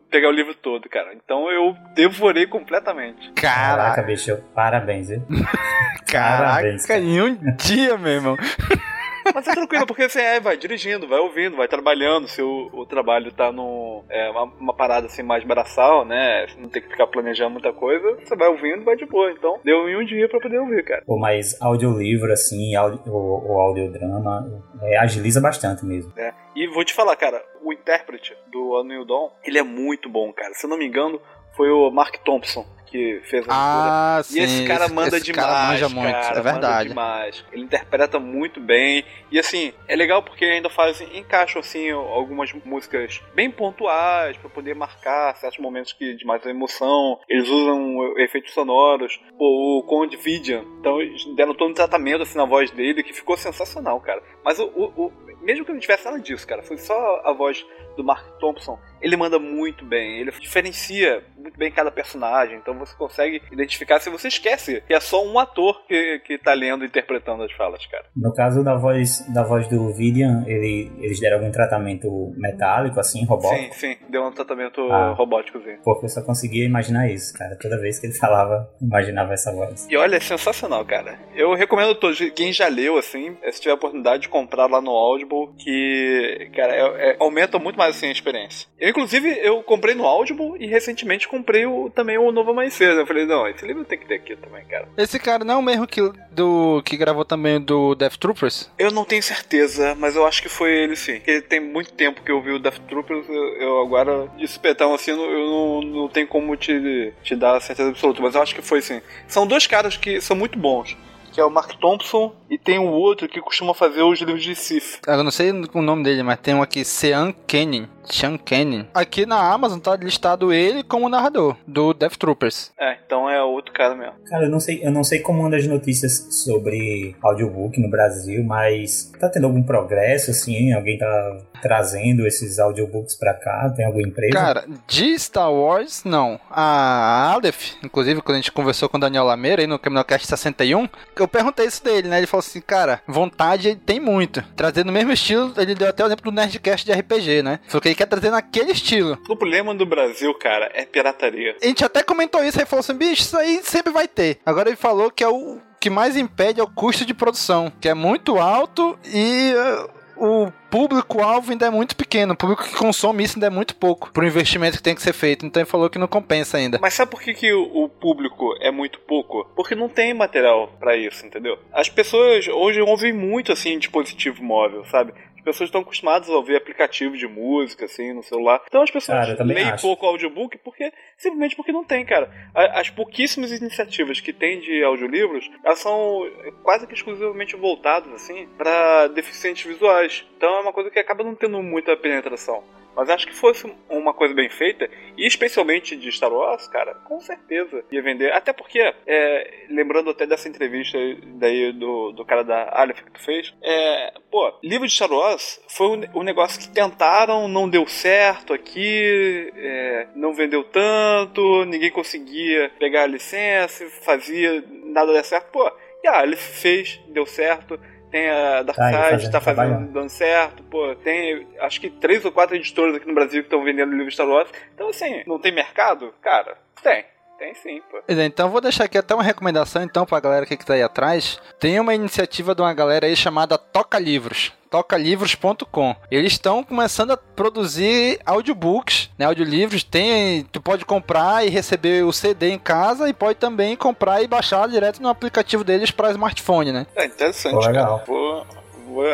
pegar 0.09 0.29
o 0.29 0.31
livro 0.31 0.53
todo, 0.55 0.89
cara. 0.89 1.13
Então 1.13 1.50
eu 1.51 1.75
devorei 1.93 2.47
completamente. 2.47 3.31
Caraca, 3.33 4.01
bicho, 4.01 4.38
parabéns, 4.53 5.09
viu? 5.09 5.21
Caraca, 6.09 6.45
Parabéns, 6.53 6.86
cara. 6.86 7.00
em 7.00 7.21
um 7.21 7.55
dia, 7.57 7.97
meu 7.97 8.12
irmão. 8.13 8.38
Mas 9.34 9.48
é 9.48 9.53
tranquilo, 9.53 9.86
porque 9.86 10.07
você 10.07 10.22
é, 10.22 10.39
vai 10.39 10.57
dirigindo, 10.57 11.07
vai 11.07 11.19
ouvindo, 11.19 11.57
vai 11.57 11.67
trabalhando. 11.67 12.27
Se 12.27 12.41
o, 12.41 12.69
o 12.74 12.86
trabalho 12.86 13.31
tá 13.31 13.51
num, 13.51 14.03
é, 14.10 14.29
uma, 14.29 14.43
uma 14.43 14.74
parada 14.75 15.07
assim 15.07 15.24
mais 15.24 15.43
braçal, 15.43 16.05
né? 16.05 16.46
Você 16.48 16.60
não 16.60 16.69
tem 16.69 16.81
que 16.81 16.89
ficar 16.89 17.07
planejando 17.07 17.51
muita 17.51 17.74
coisa, 17.74 18.17
você 18.24 18.36
vai 18.36 18.48
ouvindo 18.48 18.84
vai 18.84 18.96
de 18.96 19.05
boa. 19.05 19.31
Então 19.31 19.60
deu 19.63 19.89
em 19.89 19.98
um 19.98 20.05
dia 20.05 20.27
pra 20.29 20.39
poder 20.39 20.60
ouvir, 20.60 20.84
cara. 20.84 21.03
Pô, 21.05 21.17
mas 21.17 21.60
audiolivro, 21.62 22.31
assim, 22.31 22.75
áudio, 22.75 23.01
o, 23.07 23.53
o 23.53 23.60
audiodrama, 23.60 24.63
é, 24.81 24.98
agiliza 24.98 25.41
bastante 25.41 25.86
mesmo. 25.86 26.12
né? 26.15 26.34
E 26.55 26.67
vou 26.67 26.84
te 26.84 26.93
falar, 26.93 27.15
cara, 27.15 27.43
o 27.62 27.72
intérprete 27.72 28.36
do 28.51 28.84
Neil 28.84 29.05
Dawn, 29.05 29.29
ele 29.43 29.60
é 29.60 29.63
muito 29.63 30.10
bom, 30.10 30.31
cara. 30.34 30.53
Se 30.53 30.65
eu 30.65 30.69
não 30.69 30.77
me 30.77 30.88
engano, 30.88 31.22
foi 31.55 31.69
o 31.69 31.89
Mark 31.91 32.15
Thompson 32.24 32.65
que 32.89 33.22
fez 33.25 33.46
a 33.48 33.51
Ah, 33.53 34.15
leitura. 34.17 34.44
E 34.44 34.48
sim, 34.48 34.56
esse 34.58 34.67
cara 34.67 34.86
esse- 34.86 34.94
manda 34.94 35.17
esse 35.17 35.25
demais, 35.25 35.48
cara 35.48 35.67
manja 35.67 35.89
muito, 35.89 36.12
cara, 36.12 36.39
é 36.39 36.41
verdade. 36.41 36.89
demais. 36.89 37.46
Ele 37.51 37.63
interpreta 37.63 38.20
muito 38.20 38.60
bem. 38.60 39.03
E 39.32 39.38
assim, 39.39 39.74
é 39.88 39.96
legal 39.96 40.24
porque 40.24 40.46
ainda 40.46 40.70
fazem, 40.70 41.08
encaixam 41.17 41.60
assim 41.60 41.91
algumas 41.91 42.51
músicas 42.65 43.22
bem 43.36 43.51
pontuais 43.51 44.38
pra 44.38 44.50
poder 44.50 44.74
marcar 44.75 45.36
certos 45.36 45.60
momentos 45.60 45.94
que, 45.94 46.15
de 46.15 46.25
mais 46.25 46.46
emoção. 46.46 47.20
Eles 47.29 47.48
usam 47.48 48.17
efeitos 48.20 48.53
sonoros. 48.53 49.20
Pô, 49.38 49.79
o 49.79 49.84
Conde 49.84 50.17
Vidian, 50.17 50.63
então 50.79 51.01
eles 51.01 51.24
deram 51.36 51.53
todo 51.53 51.70
um 51.72 51.74
tratamento 51.74 52.24
assim 52.24 52.38
na 52.38 52.46
voz 52.46 52.72
dele 52.72 53.03
que 53.03 53.13
ficou 53.13 53.38
sensacional, 53.38 54.00
cara. 54.00 54.22
Mas 54.44 54.60
o, 54.60 54.65
o- 54.67 55.06
o- 55.08 55.13
mesmo 55.41 55.63
que 55.65 55.72
não 55.72 55.79
tivesse 55.79 56.06
nada 56.06 56.20
disso, 56.20 56.48
cara, 56.48 56.63
foi 56.63 56.77
só 56.77 57.22
a 57.24 57.32
voz 57.34 57.65
do 57.97 58.03
Mark 58.03 58.25
Thompson. 58.39 58.79
Ele 59.01 59.15
manda 59.17 59.37
muito 59.37 59.85
bem, 59.85 60.19
ele 60.19 60.31
diferencia 60.39 61.23
muito 61.37 61.57
bem 61.57 61.71
cada 61.71 61.91
personagem, 61.91 62.57
então 62.57 62.77
você 62.79 62.95
consegue 62.97 63.41
identificar 63.51 63.99
se 63.99 64.09
você 64.09 64.27
esquece 64.27 64.81
que 64.87 64.93
é 64.93 64.99
só 64.99 65.23
um 65.25 65.37
ator 65.37 65.85
que, 65.87 66.19
que 66.25 66.37
tá 66.37 66.53
lendo 66.53 66.83
e 66.83 66.87
interpretando 66.87 67.43
as 67.43 67.51
falas, 67.53 67.85
cara. 67.85 68.05
No 68.15 68.33
caso 68.33 68.63
da 68.63 68.75
voz, 68.75 69.19
da 69.33 69.43
voz 69.43 69.67
do 69.67 69.93
Vidian, 69.93 70.43
ele, 70.47 70.91
eles 70.99 71.19
deram 71.19 71.37
algum 71.37 71.51
tratamento 71.51 72.33
metálico, 72.37 72.99
assim, 72.99 73.23
robótico? 73.25 73.73
Sim, 73.75 73.93
sim, 73.93 73.97
deu 74.09 74.23
um 74.25 74.31
tratamento 74.31 74.81
Ah. 74.91 75.13
robóticozinho. 75.13 75.79
Porque 75.83 76.05
eu 76.05 76.09
só 76.09 76.21
conseguia 76.23 76.65
imaginar 76.65 77.07
isso, 77.09 77.33
cara. 77.37 77.55
Toda 77.61 77.79
vez 77.79 77.99
que 77.99 78.07
ele 78.07 78.13
falava, 78.17 78.67
imaginava 78.81 79.33
essa 79.33 79.51
voz. 79.53 79.87
E 79.89 79.95
olha, 79.95 80.15
é 80.15 80.19
sensacional, 80.19 80.83
cara. 80.85 81.19
Eu 81.35 81.53
recomendo 81.53 81.93
todos, 81.95 82.17
quem 82.31 82.51
já 82.51 82.67
leu, 82.67 82.97
assim, 82.97 83.37
se 83.51 83.61
tiver 83.61 83.71
a 83.73 83.75
oportunidade 83.75 84.23
de 84.23 84.29
comprar 84.29 84.65
lá 84.67 84.81
no 84.81 84.91
Audible, 84.91 85.49
que, 85.59 86.49
cara, 86.55 86.73
é- 86.75 87.11
é- 87.11 87.17
aumenta 87.19 87.59
muito 87.59 87.77
mais, 87.77 87.87
assim, 87.88 88.08
a 88.08 88.12
experiência. 88.12 88.67
Eu, 88.79 88.89
inclusive, 88.89 89.29
eu 89.41 89.62
comprei 89.63 89.96
no 89.96 90.06
Audible 90.06 90.56
e 90.60 90.67
recentemente 90.67 91.27
comprei 91.27 91.65
o, 91.65 91.89
também 91.89 92.17
o 92.17 92.32
Novo 92.32 92.51
Amanhecer. 92.51 92.89
Eu 92.89 93.08
falei, 93.08 93.25
não, 93.25 93.48
esse 93.48 93.65
livro 93.65 93.86
tem 93.86 93.98
que 93.98 94.06
ter 94.06 94.15
aqui 94.15 94.36
também, 94.36 94.63
cara. 94.65 94.88
Esse 94.98 95.20
cara 95.20 95.44
não 95.44 95.56
é 95.56 95.58
o 95.58 95.62
mesmo 95.62 95.88
que, 95.88 96.01
do, 96.32 96.82
que 96.84 96.98
gravou 96.98 97.25
também 97.25 97.60
do 97.60 97.96
Death 97.96 98.17
Troopers? 98.17 98.72
Eu 98.77 98.91
não 98.91 99.06
tenho 99.06 99.24
certeza, 99.24 99.96
mas 99.96 100.15
eu 100.15 100.25
acho 100.25 100.41
que 100.41 100.50
foi 100.50 100.72
ele 100.72 100.96
sim. 100.96 101.15
Porque 101.15 101.41
tem 101.41 101.60
muito 101.60 101.94
tempo 101.94 102.22
que 102.22 102.32
eu 102.32 102.41
vi 102.41 102.51
o 102.51 102.60
Death 102.60 102.79
Troopers, 102.88 103.27
eu, 103.27 103.62
eu 103.62 103.82
agora, 103.82 104.27
de 104.38 104.48
supetão 104.48 104.94
assim, 104.94 105.12
eu 105.12 105.17
não, 105.17 105.25
eu 105.32 105.46
não, 105.46 105.82
não 105.82 106.10
tenho 106.10 106.27
como 106.27 106.56
te, 106.56 107.13
te 107.24 107.36
dar 107.36 107.60
certeza 107.62 107.89
absoluta, 107.89 108.22
mas 108.22 108.36
eu 108.36 108.41
acho 108.41 108.56
que 108.56 108.62
foi 108.62 108.82
sim. 108.82 109.01
São 109.27 109.48
dois 109.48 109.67
caras 109.67 109.98
que 109.98 110.22
são 110.22 110.36
muito 110.36 110.58
bons. 110.58 110.96
Que 111.38 111.41
é 111.41 111.46
o 111.46 111.51
Mark 111.51 111.75
Thompson 111.79 112.34
e 112.50 112.58
tem 112.58 112.79
o 112.79 112.89
outro 112.89 113.29
que 113.29 113.39
costuma 113.39 113.72
fazer 113.72 114.01
os 114.01 114.20
livros 114.20 114.41
de 114.44 114.56
Sif. 114.56 114.98
Eu 115.06 115.24
não 115.24 115.29
sei 115.29 115.51
o 115.51 115.82
nome 115.84 116.03
dele, 116.03 116.24
mas 116.24 116.39
tem 116.39 116.56
um 116.56 116.63
aqui, 116.63 116.84
Sean 116.84 117.32
Canning. 117.48 117.88
Sean 118.09 118.37
Canning. 118.37 118.87
Aqui 118.93 119.25
na 119.25 119.39
Amazon 119.51 119.79
tá 119.79 119.95
listado 119.95 120.53
ele 120.53 120.83
como 120.83 121.09
narrador 121.09 121.55
do 121.67 121.93
Death 121.93 122.17
Troopers. 122.17 122.71
É, 122.79 122.97
então 123.05 123.29
é 123.29 123.41
outro 123.43 123.73
cara 123.73 123.95
mesmo. 123.95 124.13
Cara, 124.29 124.45
eu 124.45 124.49
não 124.49 124.59
sei, 124.59 124.81
eu 124.83 124.91
não 124.91 125.03
sei 125.03 125.19
como 125.19 125.45
andam 125.45 125.59
as 125.59 125.67
notícias 125.67 126.27
sobre 126.43 127.15
audiobook 127.21 127.79
no 127.79 127.89
Brasil, 127.89 128.43
mas 128.43 129.11
tá 129.19 129.29
tendo 129.29 129.45
algum 129.45 129.63
progresso, 129.63 130.31
assim? 130.31 130.73
Alguém 130.73 130.97
tá 130.97 131.37
trazendo 131.61 132.25
esses 132.25 132.59
audiobooks 132.59 133.15
pra 133.15 133.33
cá? 133.33 133.73
Tem 133.75 133.85
alguma 133.85 134.07
empresa? 134.07 134.33
Cara, 134.33 134.65
de 134.87 135.17
Star 135.17 135.51
Wars, 135.51 136.03
não. 136.03 136.39
A 136.49 137.31
Aleph, 137.33 137.73
inclusive, 137.83 138.21
quando 138.21 138.35
a 138.35 138.39
gente 138.39 138.51
conversou 138.51 138.87
com 138.87 138.97
o 138.97 138.99
Daniel 138.99 139.23
Lameira 139.23 139.61
aí 139.61 139.67
no 139.67 139.79
Caminocast 139.79 140.27
61, 140.27 140.87
eu 141.15 141.27
perguntei 141.27 141.65
isso 141.65 141.83
dele, 141.83 142.07
né? 142.07 142.17
Ele 142.17 142.27
falou 142.27 142.39
assim, 142.45 142.61
cara, 142.61 143.01
vontade 143.07 143.69
ele 143.69 143.79
tem 143.83 143.99
muito. 143.99 144.43
Trazer 144.55 144.85
no 144.85 144.91
mesmo 144.91 145.11
estilo, 145.11 145.53
ele 145.57 145.75
deu 145.75 145.89
até 145.89 146.03
o 146.03 146.07
exemplo 146.07 146.31
do 146.31 146.35
Nerdcast 146.35 146.85
de 146.85 146.91
RPG, 146.91 147.41
né? 147.43 147.59
Falou 147.67 147.81
que 147.81 147.89
ele 147.89 147.95
quer 147.97 148.05
trazer 148.05 148.29
naquele 148.29 148.71
estilo. 148.71 149.17
O 149.27 149.35
problema 149.35 149.73
do 149.73 149.85
Brasil, 149.85 150.33
cara, 150.35 150.71
é 150.73 150.85
pirataria. 150.85 151.55
A 151.61 151.65
gente 151.65 151.83
até 151.83 152.03
comentou 152.03 152.43
isso, 152.43 152.57
ele 152.57 152.65
falou 152.65 152.81
assim, 152.81 152.93
bicho, 152.93 153.23
isso 153.23 153.37
aí 153.37 153.59
sempre 153.63 153.91
vai 153.91 154.07
ter. 154.07 154.39
Agora 154.45 154.69
ele 154.69 154.77
falou 154.77 155.11
que 155.11 155.23
é 155.23 155.27
o 155.27 155.59
que 155.79 155.89
mais 155.89 156.17
impede 156.17 156.59
é 156.59 156.63
o 156.63 156.67
custo 156.67 157.05
de 157.05 157.13
produção, 157.13 157.71
que 157.79 157.87
é 157.87 157.93
muito 157.93 158.37
alto 158.37 158.97
e 159.05 159.53
eh, 159.55 159.89
o 160.17 160.51
público-alvo 160.69 161.51
ainda 161.51 161.67
é 161.67 161.69
muito 161.69 161.95
pequeno. 161.95 162.33
O 162.33 162.35
público 162.35 162.63
que 162.63 162.75
consome 162.75 163.23
isso 163.23 163.37
ainda 163.37 163.47
é 163.47 163.49
muito 163.49 163.75
pouco 163.75 164.11
pro 164.11 164.25
investimento 164.25 164.77
que 164.77 164.83
tem 164.83 164.95
que 164.95 165.01
ser 165.01 165.13
feito. 165.13 165.45
Então 165.45 165.61
ele 165.61 165.69
falou 165.69 165.89
que 165.89 165.99
não 165.99 166.07
compensa 166.07 166.57
ainda. 166.57 166.79
Mas 166.81 166.93
sabe 166.93 167.11
por 167.11 167.21
que, 167.21 167.33
que 167.33 167.53
o 167.53 167.67
o 167.87 167.89
público 167.89 168.55
é 168.59 168.71
muito 168.71 168.99
pouco? 168.99 169.45
Porque 169.55 169.75
não 169.75 169.87
tem 169.87 170.13
material 170.13 170.69
pra 170.79 170.95
isso, 170.95 171.25
entendeu? 171.25 171.57
As 171.71 171.89
pessoas 171.89 172.47
hoje 172.47 172.81
ouvem 172.81 173.13
muito 173.13 173.51
assim 173.51 173.77
dispositivo 173.77 174.43
móvel, 174.43 174.83
sabe? 174.85 175.13
As 175.49 175.55
pessoas 175.55 175.69
estão 175.69 175.81
acostumadas 175.81 176.29
a 176.29 176.33
ouvir 176.33 176.55
aplicativo 176.57 177.15
de 177.15 177.25
música, 177.27 177.85
assim, 177.85 178.13
no 178.13 178.21
celular. 178.21 178.61
Então 178.67 178.81
as 178.81 178.91
pessoas 178.91 179.27
Cara, 179.27 179.43
leem 179.43 179.69
acho. 179.69 179.81
pouco 179.81 180.05
audiobook 180.05 180.57
porque 180.57 180.91
simplesmente 181.17 181.55
porque 181.55 181.71
não 181.71 181.85
tem, 181.85 182.05
cara. 182.05 182.29
As 182.53 182.89
pouquíssimas 182.89 183.51
iniciativas 183.51 184.19
que 184.19 184.33
tem 184.33 184.59
de 184.59 184.83
audiolivros, 184.83 185.49
elas 185.63 185.79
são 185.79 186.29
quase 186.63 186.85
que 186.85 186.93
exclusivamente 186.93 187.55
voltadas, 187.55 188.11
assim, 188.13 188.47
pra 188.57 189.07
deficientes 189.07 189.63
visuais. 189.65 190.25
Então 190.35 190.49
é 190.57 190.61
uma 190.61 190.73
coisa 190.73 190.91
que 190.91 190.99
acaba 190.99 191.23
não 191.23 191.33
tendo 191.33 191.61
muita 191.63 191.95
penetração. 191.95 192.63
Mas 192.97 193.11
acho 193.11 193.27
que 193.27 193.35
fosse 193.35 193.71
uma 193.87 194.11
coisa 194.11 194.33
bem 194.33 194.49
feita, 194.49 194.89
e 195.15 195.27
especialmente 195.27 195.95
de 195.95 196.11
Star 196.11 196.33
Wars, 196.33 196.67
cara, 196.67 196.95
com 196.95 197.19
certeza 197.19 197.85
ia 197.91 198.01
vender. 198.01 198.33
Até 198.33 198.51
porque, 198.51 198.79
é, 199.05 199.65
lembrando 199.69 200.09
até 200.09 200.25
dessa 200.25 200.49
entrevista 200.49 200.97
daí 201.35 201.71
do, 201.73 202.11
do 202.11 202.25
cara 202.25 202.43
da 202.43 202.71
Aleph 202.73 203.03
que 203.03 203.11
tu 203.11 203.23
fez, 203.23 203.53
é, 203.61 204.13
pô, 204.31 204.51
livro 204.63 204.87
de 204.87 204.93
Star 204.93 205.11
Wars 205.11 205.63
foi 205.69 205.87
um, 205.89 206.21
um 206.21 206.23
negócio 206.23 206.59
que 206.59 206.73
tentaram, 206.73 207.47
não 207.47 207.69
deu 207.69 207.85
certo 207.85 208.51
aqui, 208.51 209.53
é, 209.55 210.07
não 210.15 210.33
vendeu 210.33 210.63
tanto, 210.63 211.65
ninguém 211.65 211.91
conseguia 211.91 212.71
pegar 212.79 213.03
a 213.03 213.07
licença, 213.07 213.87
fazia, 214.01 214.63
nada 214.85 215.13
deu 215.13 215.23
certo. 215.23 215.51
Pô, 215.51 215.71
e 216.03 216.07
a 216.07 216.21
Aleph 216.21 216.39
fez, 216.39 216.99
deu 217.09 217.27
certo. 217.27 217.79
Tem 218.09 218.29
a 218.29 218.63
Tá 218.63 218.73
Darkseid, 218.73 219.09
fazendo, 219.09 219.31
tá 219.31 219.41
fazendo, 219.41 219.55
trabalhando. 219.65 219.91
dando 219.91 220.09
certo, 220.09 220.63
pô, 220.63 220.95
tem 220.95 221.45
acho 221.59 221.81
que 221.81 221.89
três 221.89 222.23
ou 222.23 222.31
quatro 222.31 222.55
editoras 222.55 222.95
aqui 222.95 223.07
no 223.07 223.13
Brasil 223.13 223.41
que 223.41 223.47
estão 223.47 223.63
vendendo 223.63 223.93
livro 223.95 224.11
Star 224.11 224.27
Wars. 224.27 224.49
Então, 224.73 224.89
assim, 224.89 225.23
não 225.27 225.39
tem 225.39 225.51
mercado? 225.51 226.13
Cara, 226.21 226.57
tem. 226.81 227.03
Tem 227.38 227.53
sim, 227.53 227.82
pô. 227.91 228.00
Pois 228.06 228.17
é, 228.17 228.25
Então 228.25 228.50
vou 228.50 228.60
deixar 228.62 228.86
aqui 228.86 228.98
até 228.98 229.13
uma 229.13 229.24
recomendação 229.24 229.84
então 229.84 230.06
pra 230.06 230.20
galera 230.20 230.46
que 230.46 230.58
tá 230.58 230.74
aí 230.74 230.82
atrás. 230.82 231.39
Tem 231.60 231.79
uma 231.79 231.94
iniciativa 231.94 232.56
de 232.56 232.62
uma 232.62 232.74
galera 232.74 233.06
aí 233.06 233.15
chamada 233.15 233.58
Toca 233.58 234.00
Livros. 234.00 234.51
tocalivros.com. 234.72 235.96
Eles 236.12 236.34
estão 236.34 236.63
começando 236.63 237.12
a 237.12 237.17
produzir 237.17 238.20
audiobooks, 238.25 239.10
né, 239.17 239.25
audiolivros. 239.25 239.84
Tem, 239.84 240.44
tu 240.51 240.60
pode 240.62 240.84
comprar 240.86 241.46
e 241.46 241.50
receber 241.50 242.03
o 242.03 242.12
CD 242.12 242.50
em 242.50 242.60
casa 242.60 243.08
e 243.08 243.13
pode 243.13 243.38
também 243.39 243.75
comprar 243.75 244.22
e 244.22 244.27
baixar 244.27 244.67
direto 244.67 245.01
no 245.01 245.08
aplicativo 245.10 245.63
deles 245.63 245.91
para 245.91 246.12
smartphone, 246.12 246.72
né? 246.72 246.86
É 246.96 247.06
interessante, 247.06 247.53
Pô, 247.53 247.60
legal. 247.65 247.86
cara. 247.86 248.00
Pô, 248.06 248.46
vou- 248.88 249.06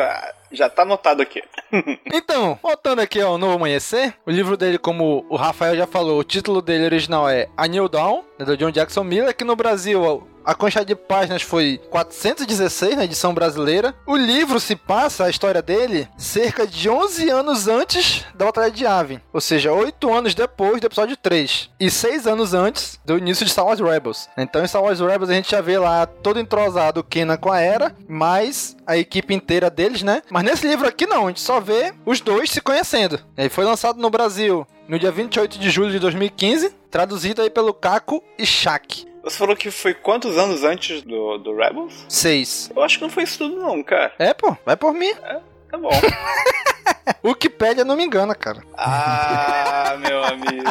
Já 0.54 0.70
tá 0.70 0.82
anotado 0.82 1.22
aqui. 1.22 1.42
então, 2.12 2.58
voltando 2.62 3.00
aqui 3.00 3.20
ao 3.20 3.36
Novo 3.36 3.54
Amanhecer, 3.54 4.14
o 4.24 4.30
livro 4.30 4.56
dele, 4.56 4.78
como 4.78 5.26
o 5.28 5.36
Rafael 5.36 5.76
já 5.76 5.86
falou, 5.86 6.18
o 6.18 6.24
título 6.24 6.62
dele 6.62 6.84
original 6.84 7.28
é 7.28 7.48
A 7.56 7.66
New 7.66 7.88
Dawn, 7.88 8.22
do 8.38 8.56
John 8.56 8.70
Jackson 8.70 9.04
Miller, 9.04 9.34
que 9.34 9.44
no 9.44 9.54
Brasil 9.56 10.26
a 10.44 10.54
quantidade 10.54 10.88
de 10.88 10.94
páginas 10.94 11.42
foi 11.42 11.80
416 11.90 12.96
na 12.96 13.04
edição 13.04 13.32
brasileira. 13.32 13.94
O 14.06 14.16
livro 14.16 14.60
se 14.60 14.76
passa, 14.76 15.24
a 15.24 15.30
história 15.30 15.62
dele, 15.62 16.08
cerca 16.18 16.66
de 16.66 16.88
11 16.88 17.30
anos 17.30 17.66
antes 17.66 18.24
da 18.34 18.44
Batalha 18.44 18.70
de 18.70 18.84
Yavin. 18.84 19.20
Ou 19.32 19.40
seja, 19.40 19.72
8 19.72 20.12
anos 20.12 20.34
depois 20.34 20.80
do 20.80 20.86
episódio 20.86 21.16
3. 21.16 21.70
E 21.80 21.90
6 21.90 22.26
anos 22.26 22.52
antes 22.52 23.00
do 23.04 23.16
início 23.16 23.44
de 23.46 23.52
Star 23.52 23.64
Wars 23.64 23.80
Rebels. 23.80 24.28
Então 24.36 24.62
em 24.62 24.68
Star 24.68 24.82
Wars 24.82 25.00
Rebels 25.00 25.30
a 25.30 25.34
gente 25.34 25.50
já 25.50 25.60
vê 25.60 25.78
lá 25.78 26.04
todo 26.06 26.38
entrosado 26.38 27.00
o 27.00 27.04
Kenan 27.04 27.36
com 27.36 27.50
a 27.50 27.60
Era, 27.60 27.94
mais 28.06 28.76
a 28.86 28.96
equipe 28.96 29.32
inteira 29.32 29.70
deles, 29.70 30.02
né? 30.02 30.22
Mas 30.30 30.44
nesse 30.44 30.66
livro 30.66 30.86
aqui 30.86 31.06
não, 31.06 31.24
a 31.24 31.28
gente 31.28 31.40
só 31.40 31.58
vê 31.60 31.94
os 32.04 32.20
dois 32.20 32.50
se 32.50 32.60
conhecendo. 32.60 33.18
Ele 33.36 33.48
foi 33.48 33.64
lançado 33.64 33.98
no 33.98 34.10
Brasil 34.10 34.66
no 34.86 34.98
dia 34.98 35.10
28 35.10 35.58
de 35.58 35.70
julho 35.70 35.90
de 35.90 35.98
2015, 35.98 36.70
traduzido 36.90 37.42
aí 37.42 37.50
pelo 37.50 37.72
Caco 37.72 38.22
e 38.38 38.44
Shaq. 38.44 39.06
Você 39.22 39.38
falou 39.38 39.56
que 39.56 39.70
foi 39.70 39.94
quantos 39.94 40.36
anos 40.36 40.64
antes 40.64 41.02
do, 41.02 41.38
do 41.38 41.56
Rebels? 41.56 42.04
Seis. 42.08 42.70
Eu 42.74 42.82
acho 42.82 42.98
que 42.98 43.04
não 43.04 43.10
foi 43.10 43.22
isso 43.22 43.38
tudo, 43.38 43.56
não, 43.56 43.82
cara. 43.82 44.12
É, 44.18 44.34
pô, 44.34 44.54
vai 44.66 44.76
por 44.76 44.92
mim. 44.92 45.10
É, 45.22 45.40
tá 45.70 45.78
bom. 45.78 45.88
o 47.22 47.28
Wikipédia 47.28 47.84
não 47.84 47.96
me 47.96 48.04
engana, 48.04 48.34
cara. 48.34 48.62
Ah, 48.76 49.96
meu 50.06 50.22
amigo. 50.22 50.64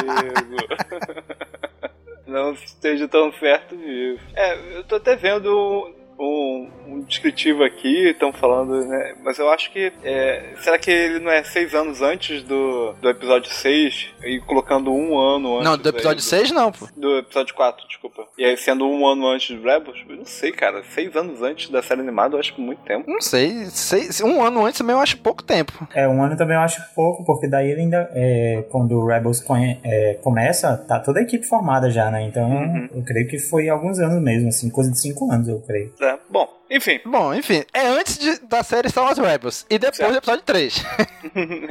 não 2.26 2.52
esteja 2.52 3.08
tão 3.08 3.32
certo 3.32 3.76
disso. 3.76 4.22
É, 4.36 4.76
eu 4.76 4.84
tô 4.84 4.96
até 4.96 5.16
vendo 5.16 5.92
um, 6.24 6.70
um 6.88 7.00
descritivo 7.00 7.62
aqui, 7.62 8.08
estão 8.08 8.32
falando, 8.32 8.84
né? 8.86 9.14
Mas 9.22 9.38
eu 9.38 9.48
acho 9.50 9.70
que. 9.72 9.92
É, 10.02 10.54
será 10.60 10.78
que 10.78 10.90
ele 10.90 11.18
não 11.18 11.30
é 11.30 11.42
seis 11.44 11.74
anos 11.74 12.02
antes 12.02 12.42
do, 12.42 12.92
do 13.00 13.08
episódio 13.08 13.50
6? 13.50 14.14
E 14.24 14.40
colocando 14.40 14.92
um 14.92 15.18
ano 15.18 15.56
antes. 15.56 15.64
Não, 15.64 15.78
do 15.78 15.88
episódio 15.88 16.22
6 16.22 16.50
não, 16.50 16.72
pô. 16.72 16.88
Do 16.96 17.18
episódio 17.18 17.54
4, 17.54 17.86
desculpa. 17.88 18.26
E 18.38 18.44
aí 18.44 18.56
sendo 18.56 18.86
um 18.86 19.06
ano 19.06 19.28
antes 19.28 19.56
do 19.56 19.62
Rebels? 19.62 19.98
Eu 20.08 20.16
não 20.16 20.24
sei, 20.24 20.52
cara. 20.52 20.82
Seis 20.90 21.14
anos 21.16 21.42
antes 21.42 21.70
da 21.70 21.82
série 21.82 22.00
animada 22.00 22.34
eu 22.34 22.40
acho 22.40 22.58
muito 22.60 22.82
tempo. 22.82 23.10
Não 23.10 23.20
sei. 23.20 23.66
Seis, 23.66 24.20
um 24.20 24.42
ano 24.42 24.64
antes 24.64 24.78
também 24.78 24.94
eu 24.94 25.00
acho 25.00 25.18
pouco 25.18 25.42
tempo. 25.42 25.86
É, 25.94 26.08
um 26.08 26.22
ano 26.22 26.36
também 26.36 26.56
eu 26.56 26.62
acho 26.62 26.82
pouco, 26.94 27.24
porque 27.24 27.46
daí 27.46 27.70
ele 27.70 27.82
ainda. 27.82 28.10
É, 28.14 28.64
quando 28.70 28.92
o 28.92 29.06
Rebels 29.06 29.40
conhe, 29.40 29.78
é, 29.82 30.14
começa, 30.22 30.76
tá 30.76 30.98
toda 30.98 31.20
a 31.20 31.22
equipe 31.22 31.46
formada 31.46 31.90
já, 31.90 32.10
né? 32.10 32.22
Então 32.22 32.48
uhum. 32.50 32.88
eu 32.94 33.02
creio 33.02 33.28
que 33.28 33.38
foi 33.38 33.68
alguns 33.68 33.98
anos 33.98 34.22
mesmo, 34.22 34.48
assim, 34.48 34.70
coisa 34.70 34.90
de 34.90 35.00
cinco 35.00 35.30
anos, 35.30 35.48
eu 35.48 35.60
creio. 35.60 35.92
É, 36.00 36.13
bom, 36.28 36.48
enfim. 36.70 37.00
Bom, 37.04 37.34
enfim, 37.34 37.64
é 37.72 37.86
antes 37.86 38.18
de, 38.18 38.38
da 38.40 38.62
série 38.62 38.88
Star 38.88 39.04
Wars 39.04 39.18
Rebels 39.18 39.66
e 39.70 39.78
depois 39.78 39.96
certo. 39.96 40.12
do 40.12 40.18
episódio 40.18 40.42
3. 40.44 40.84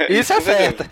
Isso 0.10 0.32
é 0.32 0.40
certo. 0.40 0.84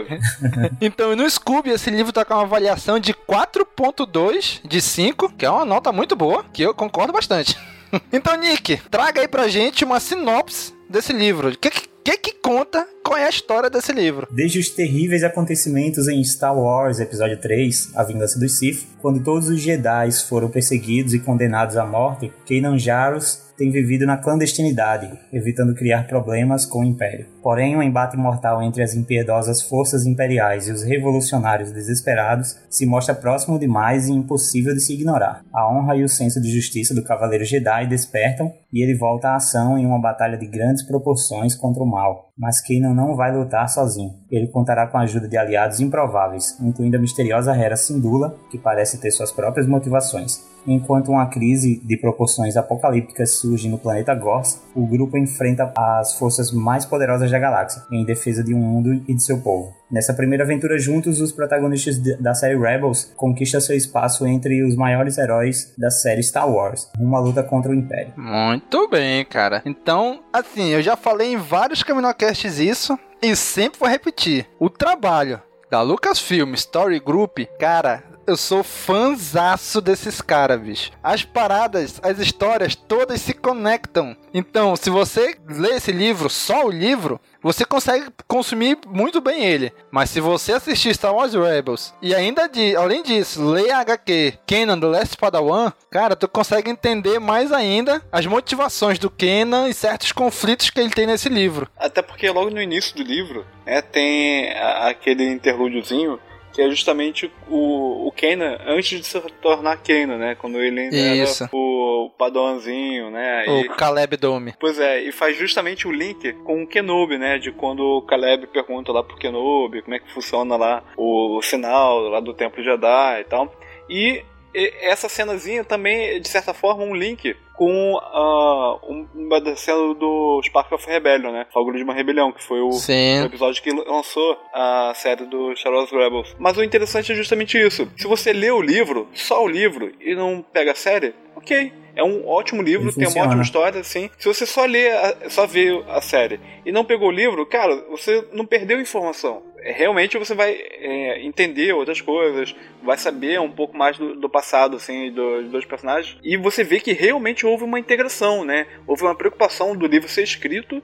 então, 0.80 1.14
no 1.14 1.28
Scooby, 1.28 1.70
esse 1.70 1.90
livro 1.90 2.12
tá 2.12 2.24
com 2.24 2.34
uma 2.34 2.42
avaliação 2.42 2.98
de 2.98 3.14
4.2 3.14 4.60
de 4.64 4.80
5, 4.80 5.32
que 5.34 5.44
é 5.44 5.50
uma 5.50 5.64
nota 5.64 5.92
muito 5.92 6.16
boa, 6.16 6.44
que 6.52 6.62
eu 6.62 6.74
concordo 6.74 7.12
bastante. 7.12 7.56
então, 8.12 8.36
Nick, 8.36 8.76
traga 8.90 9.20
aí 9.20 9.28
pra 9.28 9.48
gente 9.48 9.84
uma 9.84 10.00
sinopse 10.00 10.74
desse 10.88 11.12
livro. 11.12 11.48
O 11.48 11.58
que, 11.58 11.70
que 11.70 11.88
que 12.24 12.32
conta 12.32 12.86
qual 13.02 13.18
é 13.18 13.24
a 13.24 13.30
história 13.30 13.70
desse 13.70 13.92
livro? 13.92 14.26
Desde 14.30 14.58
os 14.58 14.68
terríveis 14.68 15.22
acontecimentos 15.22 16.08
em 16.08 16.22
Star 16.24 16.58
Wars 16.58 17.00
Episódio 17.00 17.38
3, 17.38 17.92
A 17.94 18.02
Vingança 18.02 18.38
dos 18.38 18.58
Sith, 18.58 18.86
quando 19.00 19.22
todos 19.22 19.48
os 19.48 19.60
Jedi 19.60 20.10
foram 20.28 20.48
perseguidos 20.48 21.14
e 21.14 21.18
condenados 21.18 21.76
à 21.76 21.86
morte, 21.86 22.32
Kanan 22.48 22.78
Jarrus 22.78 23.42
tem 23.56 23.70
vivido 23.70 24.06
na 24.06 24.16
clandestinidade, 24.16 25.10
evitando 25.32 25.74
criar 25.74 26.06
problemas 26.06 26.66
com 26.66 26.80
o 26.80 26.84
Império. 26.84 27.26
Porém, 27.42 27.76
o 27.76 27.78
um 27.78 27.82
embate 27.82 28.16
mortal 28.16 28.62
entre 28.62 28.82
as 28.82 28.94
impiedosas 28.94 29.62
forças 29.62 30.06
imperiais 30.06 30.66
e 30.68 30.72
os 30.72 30.82
revolucionários 30.82 31.70
desesperados 31.70 32.58
se 32.68 32.86
mostra 32.86 33.14
próximo 33.14 33.58
demais 33.58 34.08
e 34.08 34.12
impossível 34.12 34.74
de 34.74 34.80
se 34.80 34.94
ignorar. 34.94 35.44
A 35.52 35.70
honra 35.70 35.96
e 35.96 36.04
o 36.04 36.08
senso 36.08 36.40
de 36.40 36.50
justiça 36.50 36.94
do 36.94 37.04
Cavaleiro 37.04 37.44
Jedi 37.44 37.86
despertam 37.86 38.52
e 38.72 38.82
ele 38.82 38.96
volta 38.96 39.28
à 39.28 39.36
ação 39.36 39.78
em 39.78 39.86
uma 39.86 40.00
batalha 40.00 40.36
de 40.36 40.46
grandes 40.46 40.82
proporções 40.82 41.54
contra 41.54 41.82
o 41.82 41.86
mal. 41.86 42.32
Mas 42.36 42.60
Kanan 42.60 42.94
não 42.94 43.14
vai 43.14 43.34
lutar 43.34 43.68
sozinho. 43.68 44.12
Ele 44.30 44.48
contará 44.48 44.86
com 44.86 44.98
a 44.98 45.02
ajuda 45.02 45.28
de 45.28 45.36
aliados 45.36 45.80
improváveis, 45.80 46.58
incluindo 46.60 46.96
a 46.96 47.00
misteriosa 47.00 47.56
Hera 47.56 47.76
Syndulla, 47.76 48.36
que 48.50 48.58
parece 48.58 48.98
ter 48.98 49.10
suas 49.12 49.30
próprias 49.30 49.68
motivações. 49.68 50.42
Enquanto 50.66 51.10
uma 51.10 51.26
crise 51.26 51.80
de 51.84 51.96
proporções 51.96 52.56
apocalípticas 52.56 53.38
surge 53.38 53.68
no 53.68 53.78
planeta 53.78 54.14
Gors, 54.14 54.62
o 54.74 54.86
grupo 54.86 55.18
enfrenta 55.18 55.70
as 55.76 56.14
forças 56.14 56.50
mais 56.52 56.86
poderosas 56.86 57.30
da 57.30 57.38
galáxia, 57.38 57.82
em 57.92 58.04
defesa 58.04 58.42
de 58.42 58.54
um 58.54 58.58
mundo 58.58 58.94
e 59.06 59.14
de 59.14 59.22
seu 59.22 59.40
povo. 59.40 59.74
Nessa 59.90 60.14
primeira 60.14 60.42
aventura 60.42 60.78
juntos, 60.78 61.20
os 61.20 61.30
protagonistas 61.30 61.98
da 62.18 62.34
série 62.34 62.58
Rebels 62.58 63.12
conquistam 63.14 63.60
seu 63.60 63.76
espaço 63.76 64.26
entre 64.26 64.64
os 64.64 64.74
maiores 64.74 65.18
heróis 65.18 65.72
da 65.78 65.90
série 65.90 66.22
Star 66.22 66.50
Wars, 66.50 66.90
uma 66.98 67.20
luta 67.20 67.42
contra 67.42 67.70
o 67.70 67.74
Império. 67.74 68.12
Muito 68.16 68.88
bem, 68.88 69.24
cara. 69.24 69.62
Então, 69.64 70.20
assim, 70.32 70.70
eu 70.70 70.82
já 70.82 70.96
falei 70.96 71.34
em 71.34 71.36
vários 71.36 71.82
Caminocasts 72.24 72.58
isso, 72.58 72.98
e 73.20 73.36
sempre 73.36 73.80
vou 73.80 73.88
repetir. 73.88 74.46
O 74.58 74.70
trabalho 74.70 75.42
da 75.70 75.82
Lucasfilm 75.82 76.54
Story 76.54 76.98
Group, 76.98 77.40
cara, 77.58 78.02
eu 78.26 78.36
sou 78.36 78.62
fanzaço 78.62 79.80
desses 79.80 80.20
caras, 80.20 80.60
bicho. 80.60 80.90
As 81.02 81.24
paradas, 81.24 82.00
as 82.02 82.18
histórias, 82.18 82.74
todas 82.74 83.20
se 83.20 83.34
conectam. 83.34 84.16
Então, 84.32 84.76
se 84.76 84.90
você 84.90 85.36
lê 85.48 85.76
esse 85.76 85.92
livro, 85.92 86.28
só 86.28 86.66
o 86.66 86.70
livro, 86.70 87.20
você 87.42 87.64
consegue 87.64 88.06
consumir 88.26 88.78
muito 88.86 89.20
bem 89.20 89.44
ele. 89.44 89.72
Mas 89.90 90.10
se 90.10 90.20
você 90.20 90.52
assistir 90.52 90.94
Star 90.94 91.14
Wars 91.14 91.34
Rebels 91.34 91.94
e 92.00 92.14
ainda 92.14 92.48
de, 92.48 92.74
além 92.74 93.02
disso, 93.02 93.44
ler 93.44 93.70
HQ 93.70 94.38
Kenan 94.46 94.80
The 94.80 94.86
Last 94.86 95.16
Padawan, 95.16 95.72
cara, 95.90 96.16
tu 96.16 96.26
consegue 96.26 96.70
entender 96.70 97.18
mais 97.18 97.52
ainda 97.52 98.02
as 98.10 98.26
motivações 98.26 98.98
do 98.98 99.10
Kenan 99.10 99.68
e 99.68 99.74
certos 99.74 100.12
conflitos 100.12 100.70
que 100.70 100.80
ele 100.80 100.90
tem 100.90 101.06
nesse 101.06 101.28
livro. 101.28 101.68
Até 101.76 102.00
porque 102.00 102.30
logo 102.30 102.50
no 102.50 102.60
início 102.60 102.96
do 102.96 103.02
livro, 103.02 103.46
né, 103.66 103.82
tem 103.82 104.50
aquele 104.84 105.30
interlúdiozinho 105.30 106.18
que 106.54 106.62
é 106.62 106.70
justamente 106.70 107.30
o, 107.48 108.06
o 108.06 108.12
Kenan 108.12 108.58
antes 108.64 109.00
de 109.00 109.04
se 109.04 109.20
tornar 109.42 109.76
Kenan, 109.78 110.16
né? 110.16 110.34
Quando 110.36 110.60
ele 110.60 110.80
ainda 110.80 110.96
Isso. 110.96 111.42
era 111.42 111.50
o 111.52 112.10
Padawanzinho, 112.16 113.10
né? 113.10 113.44
O 113.48 113.60
e, 113.60 113.68
Caleb 113.70 114.16
Dome. 114.16 114.54
Pois 114.60 114.78
é, 114.78 115.02
e 115.02 115.10
faz 115.10 115.36
justamente 115.36 115.88
o 115.88 115.92
link 115.92 116.32
com 116.44 116.62
o 116.62 116.66
Kenobi, 116.66 117.18
né? 117.18 117.38
De 117.38 117.50
quando 117.50 117.80
o 117.80 118.02
Caleb 118.02 118.46
pergunta 118.46 118.92
lá 118.92 119.02
pro 119.02 119.16
Kenobi 119.16 119.82
como 119.82 119.96
é 119.96 119.98
que 119.98 120.12
funciona 120.14 120.56
lá 120.56 120.84
o, 120.96 121.36
o 121.36 121.42
sinal 121.42 121.98
lá 122.08 122.20
do 122.20 122.32
Templo 122.32 122.62
Jedi 122.62 123.20
e 123.20 123.24
tal. 123.24 123.52
E 123.90 124.24
essa 124.54 125.08
cenazinha 125.08 125.64
também, 125.64 126.20
de 126.20 126.28
certa 126.28 126.54
forma, 126.54 126.84
um 126.84 126.94
link 126.94 127.36
com 127.54 127.94
uh, 127.94 129.06
uma 129.14 129.40
da 129.40 129.56
cena 129.56 129.94
do 129.94 130.40
Spark 130.44 130.72
of 130.72 130.86
Rebellion, 130.86 131.32
né? 131.32 131.46
Fogo 131.52 131.72
de 131.72 131.82
uma 131.82 131.94
Rebelião, 131.94 132.32
que 132.32 132.42
foi 132.42 132.60
o, 132.60 132.70
o, 132.70 133.24
episódio 133.26 133.62
que 133.62 133.70
lançou 133.70 134.38
a 134.52 134.92
série 134.94 135.24
do 135.24 135.54
Star 135.56 135.72
Wars 135.72 135.90
Rebels. 135.90 136.34
Mas 136.38 136.56
o 136.56 136.64
interessante 136.64 137.12
é 137.12 137.14
justamente 137.14 137.58
isso. 137.58 137.88
Se 137.96 138.06
você 138.06 138.32
lê 138.32 138.50
o 138.50 138.60
livro, 138.60 139.08
só 139.14 139.42
o 139.44 139.48
livro, 139.48 139.92
e 140.00 140.14
não 140.14 140.44
pega 140.52 140.72
a 140.72 140.76
série, 140.76 141.14
ok. 141.36 141.83
É 141.96 142.02
um 142.02 142.26
ótimo 142.26 142.62
livro, 142.62 142.92
tem 142.92 143.06
uma 143.06 143.24
ótima 143.24 143.42
história, 143.42 143.80
assim. 143.80 144.10
Se 144.18 144.26
você 144.26 144.44
só 144.44 144.64
lê, 144.64 144.88
só 145.28 145.46
vê 145.46 145.82
a 145.88 146.00
série 146.00 146.40
e 146.64 146.72
não 146.72 146.84
pegou 146.84 147.08
o 147.08 147.12
livro, 147.12 147.46
cara, 147.46 147.84
você 147.88 148.24
não 148.32 148.44
perdeu 148.44 148.80
informação. 148.80 149.42
É, 149.58 149.72
realmente 149.72 150.18
você 150.18 150.34
vai 150.34 150.52
é, 150.52 151.24
entender 151.24 151.72
outras 151.72 152.00
coisas, 152.00 152.54
vai 152.82 152.98
saber 152.98 153.40
um 153.40 153.50
pouco 153.50 153.76
mais 153.76 153.96
do, 153.96 154.14
do 154.14 154.28
passado, 154.28 154.76
assim, 154.76 155.10
dos 155.10 155.50
dois 155.50 155.64
personagens. 155.64 156.18
E 156.22 156.36
você 156.36 156.62
vê 156.62 156.80
que 156.80 156.92
realmente 156.92 157.46
houve 157.46 157.64
uma 157.64 157.78
integração, 157.78 158.44
né? 158.44 158.66
Houve 158.86 159.04
uma 159.04 159.14
preocupação 159.14 159.76
do 159.76 159.86
livro 159.86 160.08
ser 160.08 160.22
escrito 160.22 160.82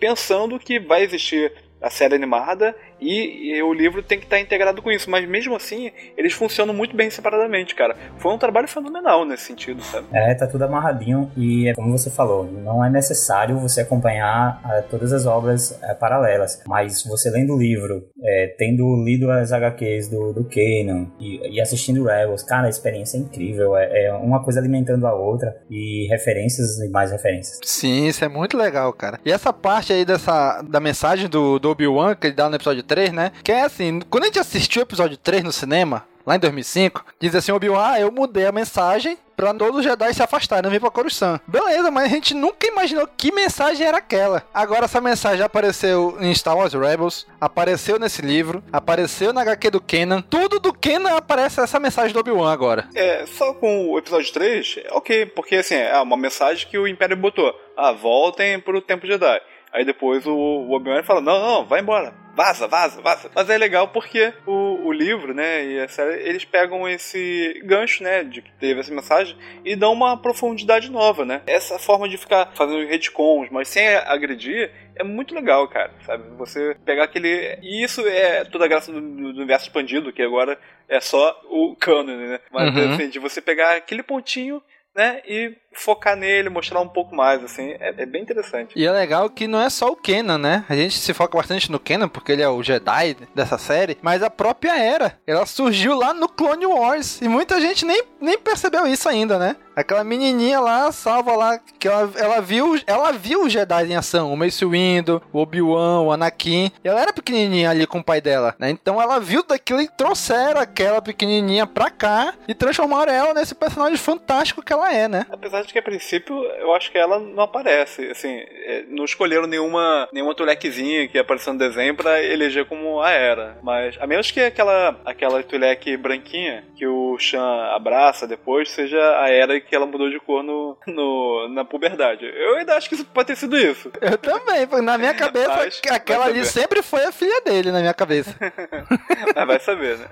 pensando 0.00 0.58
que 0.58 0.80
vai 0.80 1.02
existir 1.02 1.52
a 1.80 1.90
série 1.90 2.14
animada 2.14 2.74
e, 3.00 3.56
e, 3.56 3.62
o 3.62 3.72
livro 3.72 4.02
tem 4.02 4.18
que 4.18 4.24
estar 4.24 4.40
integrado 4.40 4.80
com 4.80 4.90
isso. 4.90 5.10
Mas 5.10 5.28
mesmo 5.28 5.54
assim, 5.54 5.90
eles 6.16 6.32
funcionam 6.32 6.74
muito 6.74 6.96
bem 6.96 7.10
separadamente, 7.10 7.74
cara. 7.74 7.96
Foi 8.18 8.32
um 8.32 8.38
trabalho 8.38 8.68
fenomenal 8.68 9.24
nesse 9.24 9.44
sentido, 9.44 9.82
sabe? 9.82 10.06
É, 10.12 10.34
tá 10.34 10.46
tudo 10.46 10.64
amarradinho 10.64 11.30
e 11.36 11.68
é 11.68 11.74
como 11.74 11.96
você 11.96 12.10
falou, 12.10 12.44
não 12.44 12.84
é 12.84 12.90
necessário 12.90 13.58
você 13.58 13.82
acompanhar 13.82 14.60
é, 14.70 14.82
todas 14.82 15.12
as 15.12 15.26
obras 15.26 15.78
é, 15.82 15.94
paralelas. 15.94 16.62
Mas 16.66 17.02
você 17.04 17.30
lendo 17.30 17.54
o 17.54 17.58
livro, 17.58 18.04
é, 18.22 18.54
tendo 18.58 19.04
lido 19.04 19.30
as 19.30 19.52
HQs 19.52 20.08
do, 20.08 20.32
do 20.32 20.44
Kanan 20.44 21.08
e, 21.20 21.56
e, 21.56 21.60
assistindo 21.60 22.04
Rebels, 22.04 22.42
cara, 22.42 22.66
a 22.66 22.70
experiência 22.70 23.18
é 23.18 23.20
incrível. 23.20 23.76
É, 23.76 24.06
é, 24.06 24.12
uma 24.14 24.42
coisa 24.42 24.60
alimentando 24.60 25.06
a 25.06 25.14
outra 25.14 25.54
e 25.70 26.06
referências 26.08 26.78
e 26.78 26.88
mais 26.88 27.10
referências. 27.10 27.60
Sim, 27.64 28.06
isso 28.06 28.24
é 28.24 28.28
muito 28.28 28.56
legal, 28.56 28.92
cara. 28.92 29.20
E 29.24 29.30
essa 29.30 29.52
parte 29.52 29.92
aí 29.92 30.04
dessa 30.04 30.62
da 30.62 30.80
mensagem 30.80 31.28
do, 31.28 31.58
do 31.58 31.70
Obi-Wan 31.70 32.14
que 32.14 32.28
ele 32.28 32.34
dá 32.34 32.48
no 32.48 32.56
episódio 32.56 32.82
3, 32.86 33.12
né? 33.12 33.32
Que 33.42 33.52
é 33.52 33.62
assim, 33.62 34.00
quando 34.08 34.24
a 34.24 34.26
gente 34.26 34.38
assistiu 34.38 34.82
o 34.82 34.84
episódio 34.84 35.16
3 35.16 35.42
no 35.42 35.52
cinema, 35.52 36.04
lá 36.26 36.36
em 36.36 36.40
2005, 36.40 37.04
diz 37.20 37.34
assim, 37.34 37.52
Obi-Wan, 37.52 37.92
ah, 37.92 38.00
eu 38.00 38.10
mudei 38.10 38.46
a 38.46 38.52
mensagem 38.52 39.16
pra 39.36 39.54
todos 39.54 39.80
os 39.80 39.84
Jedi 39.84 40.12
se 40.14 40.22
afastarem, 40.22 40.70
vir 40.70 40.80
pra 40.80 40.90
Coruscant. 40.90 41.40
Beleza, 41.46 41.90
mas 41.90 42.06
a 42.06 42.08
gente 42.08 42.34
nunca 42.34 42.66
imaginou 42.66 43.06
que 43.16 43.30
mensagem 43.30 43.86
era 43.86 43.98
aquela. 43.98 44.42
Agora 44.52 44.86
essa 44.86 45.00
mensagem 45.00 45.44
apareceu 45.44 46.16
em 46.20 46.34
Star 46.34 46.56
Wars 46.56 46.72
Rebels, 46.72 47.26
apareceu 47.40 47.98
nesse 47.98 48.22
livro, 48.22 48.64
apareceu 48.72 49.32
na 49.32 49.42
HQ 49.42 49.70
do 49.70 49.80
Kenan. 49.80 50.22
Tudo 50.22 50.58
do 50.58 50.72
Kenan 50.72 51.16
aparece 51.16 51.60
essa 51.60 51.78
mensagem 51.78 52.12
do 52.12 52.18
Obi-Wan 52.18 52.52
agora. 52.52 52.88
É, 52.94 53.26
só 53.26 53.52
com 53.54 53.90
o 53.90 53.98
episódio 53.98 54.32
3, 54.32 54.80
ok, 54.92 55.26
porque 55.26 55.56
assim, 55.56 55.74
é 55.74 56.00
uma 56.00 56.16
mensagem 56.16 56.66
que 56.66 56.78
o 56.78 56.88
Império 56.88 57.16
botou. 57.16 57.54
Ah, 57.76 57.92
voltem 57.92 58.58
pro 58.58 58.80
Tempo 58.80 59.06
Jedi. 59.06 59.40
Aí 59.72 59.84
depois 59.84 60.26
o 60.26 60.70
Obi-Wan 60.70 61.02
fala: 61.02 61.20
Não, 61.20 61.38
não, 61.38 61.66
vai 61.66 61.80
embora. 61.80 62.25
Vaza, 62.36 62.68
vaza, 62.68 63.00
vaza. 63.00 63.30
Mas 63.34 63.48
é 63.48 63.56
legal 63.56 63.88
porque 63.88 64.32
o, 64.46 64.86
o 64.86 64.92
livro, 64.92 65.32
né, 65.32 65.64
e 65.64 65.80
a 65.80 65.88
série, 65.88 66.20
eles 66.28 66.44
pegam 66.44 66.86
esse 66.86 67.60
gancho, 67.64 68.02
né, 68.04 68.22
de 68.22 68.42
que 68.42 68.52
teve 68.60 68.80
essa 68.80 68.94
mensagem 68.94 69.34
e 69.64 69.74
dão 69.74 69.92
uma 69.92 70.16
profundidade 70.20 70.90
nova, 70.90 71.24
né? 71.24 71.40
Essa 71.46 71.78
forma 71.78 72.06
de 72.08 72.18
ficar 72.18 72.52
fazendo 72.54 72.86
retcons, 72.86 73.48
mas 73.50 73.68
sem 73.68 73.88
agredir, 73.88 74.70
é 74.94 75.02
muito 75.02 75.34
legal, 75.34 75.66
cara, 75.68 75.90
sabe? 76.04 76.24
Você 76.36 76.76
pegar 76.84 77.04
aquele. 77.04 77.58
E 77.62 77.82
isso 77.82 78.06
é 78.06 78.44
toda 78.44 78.66
a 78.66 78.68
graça 78.68 78.92
do, 78.92 79.00
do 79.00 79.28
universo 79.30 79.66
expandido, 79.66 80.12
que 80.12 80.22
agora 80.22 80.58
é 80.88 81.00
só 81.00 81.40
o 81.50 81.74
canon, 81.74 82.16
né? 82.16 82.40
Mas 82.52 82.74
Uhum. 82.76 82.92
assim, 82.92 83.08
de 83.08 83.18
você 83.18 83.40
pegar 83.40 83.76
aquele 83.76 84.02
pontinho, 84.02 84.62
né, 84.94 85.20
e 85.26 85.52
focar 85.76 86.16
nele, 86.16 86.48
mostrar 86.48 86.80
um 86.80 86.88
pouco 86.88 87.14
mais, 87.14 87.42
assim, 87.44 87.74
é, 87.80 87.94
é 87.96 88.06
bem 88.06 88.22
interessante. 88.22 88.72
E 88.76 88.84
é 88.86 88.90
legal 88.90 89.28
que 89.30 89.46
não 89.46 89.60
é 89.60 89.70
só 89.70 89.88
o 89.88 89.96
Kenan, 89.96 90.38
né? 90.38 90.64
A 90.68 90.74
gente 90.74 90.98
se 90.98 91.14
foca 91.14 91.36
bastante 91.36 91.70
no 91.70 91.78
Kenan, 91.78 92.08
porque 92.08 92.32
ele 92.32 92.42
é 92.42 92.48
o 92.48 92.62
Jedi 92.62 93.16
dessa 93.34 93.58
série, 93.58 93.98
mas 94.02 94.22
a 94.22 94.30
própria 94.30 94.76
Era, 94.76 95.18
ela 95.26 95.46
surgiu 95.46 95.96
lá 95.96 96.12
no 96.12 96.28
Clone 96.28 96.66
Wars, 96.66 97.20
e 97.20 97.28
muita 97.28 97.60
gente 97.60 97.84
nem, 97.84 98.02
nem 98.20 98.38
percebeu 98.38 98.86
isso 98.86 99.08
ainda, 99.08 99.38
né? 99.38 99.56
Aquela 99.74 100.02
menininha 100.02 100.58
lá, 100.58 100.90
salva 100.90 101.36
lá, 101.36 101.58
que 101.78 101.86
ela, 101.86 102.10
ela 102.16 102.40
viu 102.40 102.80
ela 102.86 103.12
viu 103.12 103.44
os 103.44 103.52
Jedi 103.52 103.86
em 103.86 103.96
ação, 103.96 104.32
o 104.32 104.36
Mace 104.36 104.64
Windu, 104.64 105.22
o 105.32 105.38
Obi-Wan, 105.38 106.00
o 106.00 106.12
Anakin, 106.12 106.72
e 106.82 106.88
ela 106.88 107.00
era 107.00 107.12
pequenininha 107.12 107.70
ali 107.70 107.86
com 107.86 107.98
o 107.98 108.04
pai 108.04 108.20
dela, 108.20 108.54
né? 108.58 108.70
Então 108.70 109.00
ela 109.00 109.18
viu 109.20 109.42
daquilo 109.42 109.80
e 109.82 109.88
trouxeram 109.88 110.60
aquela 110.60 111.02
pequenininha 111.02 111.66
pra 111.66 111.90
cá 111.90 112.32
e 112.48 112.54
transformaram 112.54 113.12
ela 113.12 113.34
nesse 113.34 113.54
personagem 113.54 113.98
fantástico 113.98 114.62
que 114.62 114.72
ela 114.72 114.92
é, 114.92 115.08
né? 115.08 115.26
Apesar 115.30 115.65
de 115.66 115.72
que 115.72 115.78
a 115.78 115.82
princípio 115.82 116.34
eu 116.58 116.74
acho 116.74 116.90
que 116.90 116.98
ela 116.98 117.18
não 117.18 117.42
aparece, 117.42 118.06
assim, 118.08 118.38
é, 118.38 118.84
não 118.88 119.04
escolheram 119.04 119.46
nenhuma 119.46 120.08
nenhuma 120.12 120.34
tulequezinha 120.34 121.08
que 121.08 121.18
apareceu 121.18 121.52
no 121.52 121.58
desenho 121.58 121.94
pra 121.94 122.22
eleger 122.22 122.64
como 122.64 123.00
a 123.00 123.10
Era, 123.10 123.58
mas 123.62 123.96
a 124.00 124.06
menos 124.06 124.30
que 124.30 124.40
aquela 124.40 124.98
aquela 125.04 125.42
tuleque 125.42 125.96
branquinha 125.96 126.64
que 126.76 126.86
o 126.86 127.18
Shan 127.18 127.42
abraça 127.74 128.26
depois 128.26 128.70
seja 128.70 128.98
a 129.20 129.28
Era 129.28 129.60
que 129.60 129.74
ela 129.74 129.86
mudou 129.86 130.10
de 130.10 130.20
cor 130.20 130.42
no, 130.42 130.76
no 130.86 131.48
na 131.48 131.64
puberdade. 131.64 132.24
Eu 132.24 132.56
ainda 132.56 132.76
acho 132.76 132.88
que 132.88 132.94
isso 132.94 133.04
pode 133.04 133.28
ter 133.28 133.36
sido 133.36 133.56
isso. 133.56 133.90
Eu 134.00 134.18
também, 134.18 134.66
na 134.82 134.98
minha 134.98 135.14
cabeça, 135.14 135.56
Mas, 135.56 135.80
aquela 135.90 136.26
ali 136.26 136.44
sempre 136.44 136.82
foi 136.82 137.04
a 137.04 137.12
filha 137.12 137.40
dele, 137.40 137.72
na 137.72 137.80
minha 137.80 137.94
cabeça. 137.94 138.34
Mas 139.34 139.46
vai 139.46 139.60
saber, 139.60 139.98
né? 139.98 140.06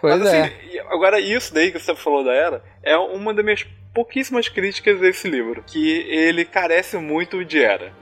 Pois 0.00 0.18
Mas 0.18 0.28
assim, 0.28 0.76
é. 0.76 0.80
agora 0.88 1.20
isso 1.20 1.52
daí 1.52 1.72
que 1.72 1.78
você 1.78 1.94
falou 1.94 2.24
da 2.24 2.32
Era 2.32 2.62
é 2.82 2.96
uma 2.96 3.34
das 3.34 3.44
minhas 3.44 3.66
pouquíssimas 3.92 4.48
críticas 4.48 5.00
desse 5.00 5.28
livro, 5.28 5.62
que 5.66 6.06
ele 6.08 6.44
carece 6.44 6.96
muito 6.96 7.44
de 7.44 7.62
Era. 7.62 7.92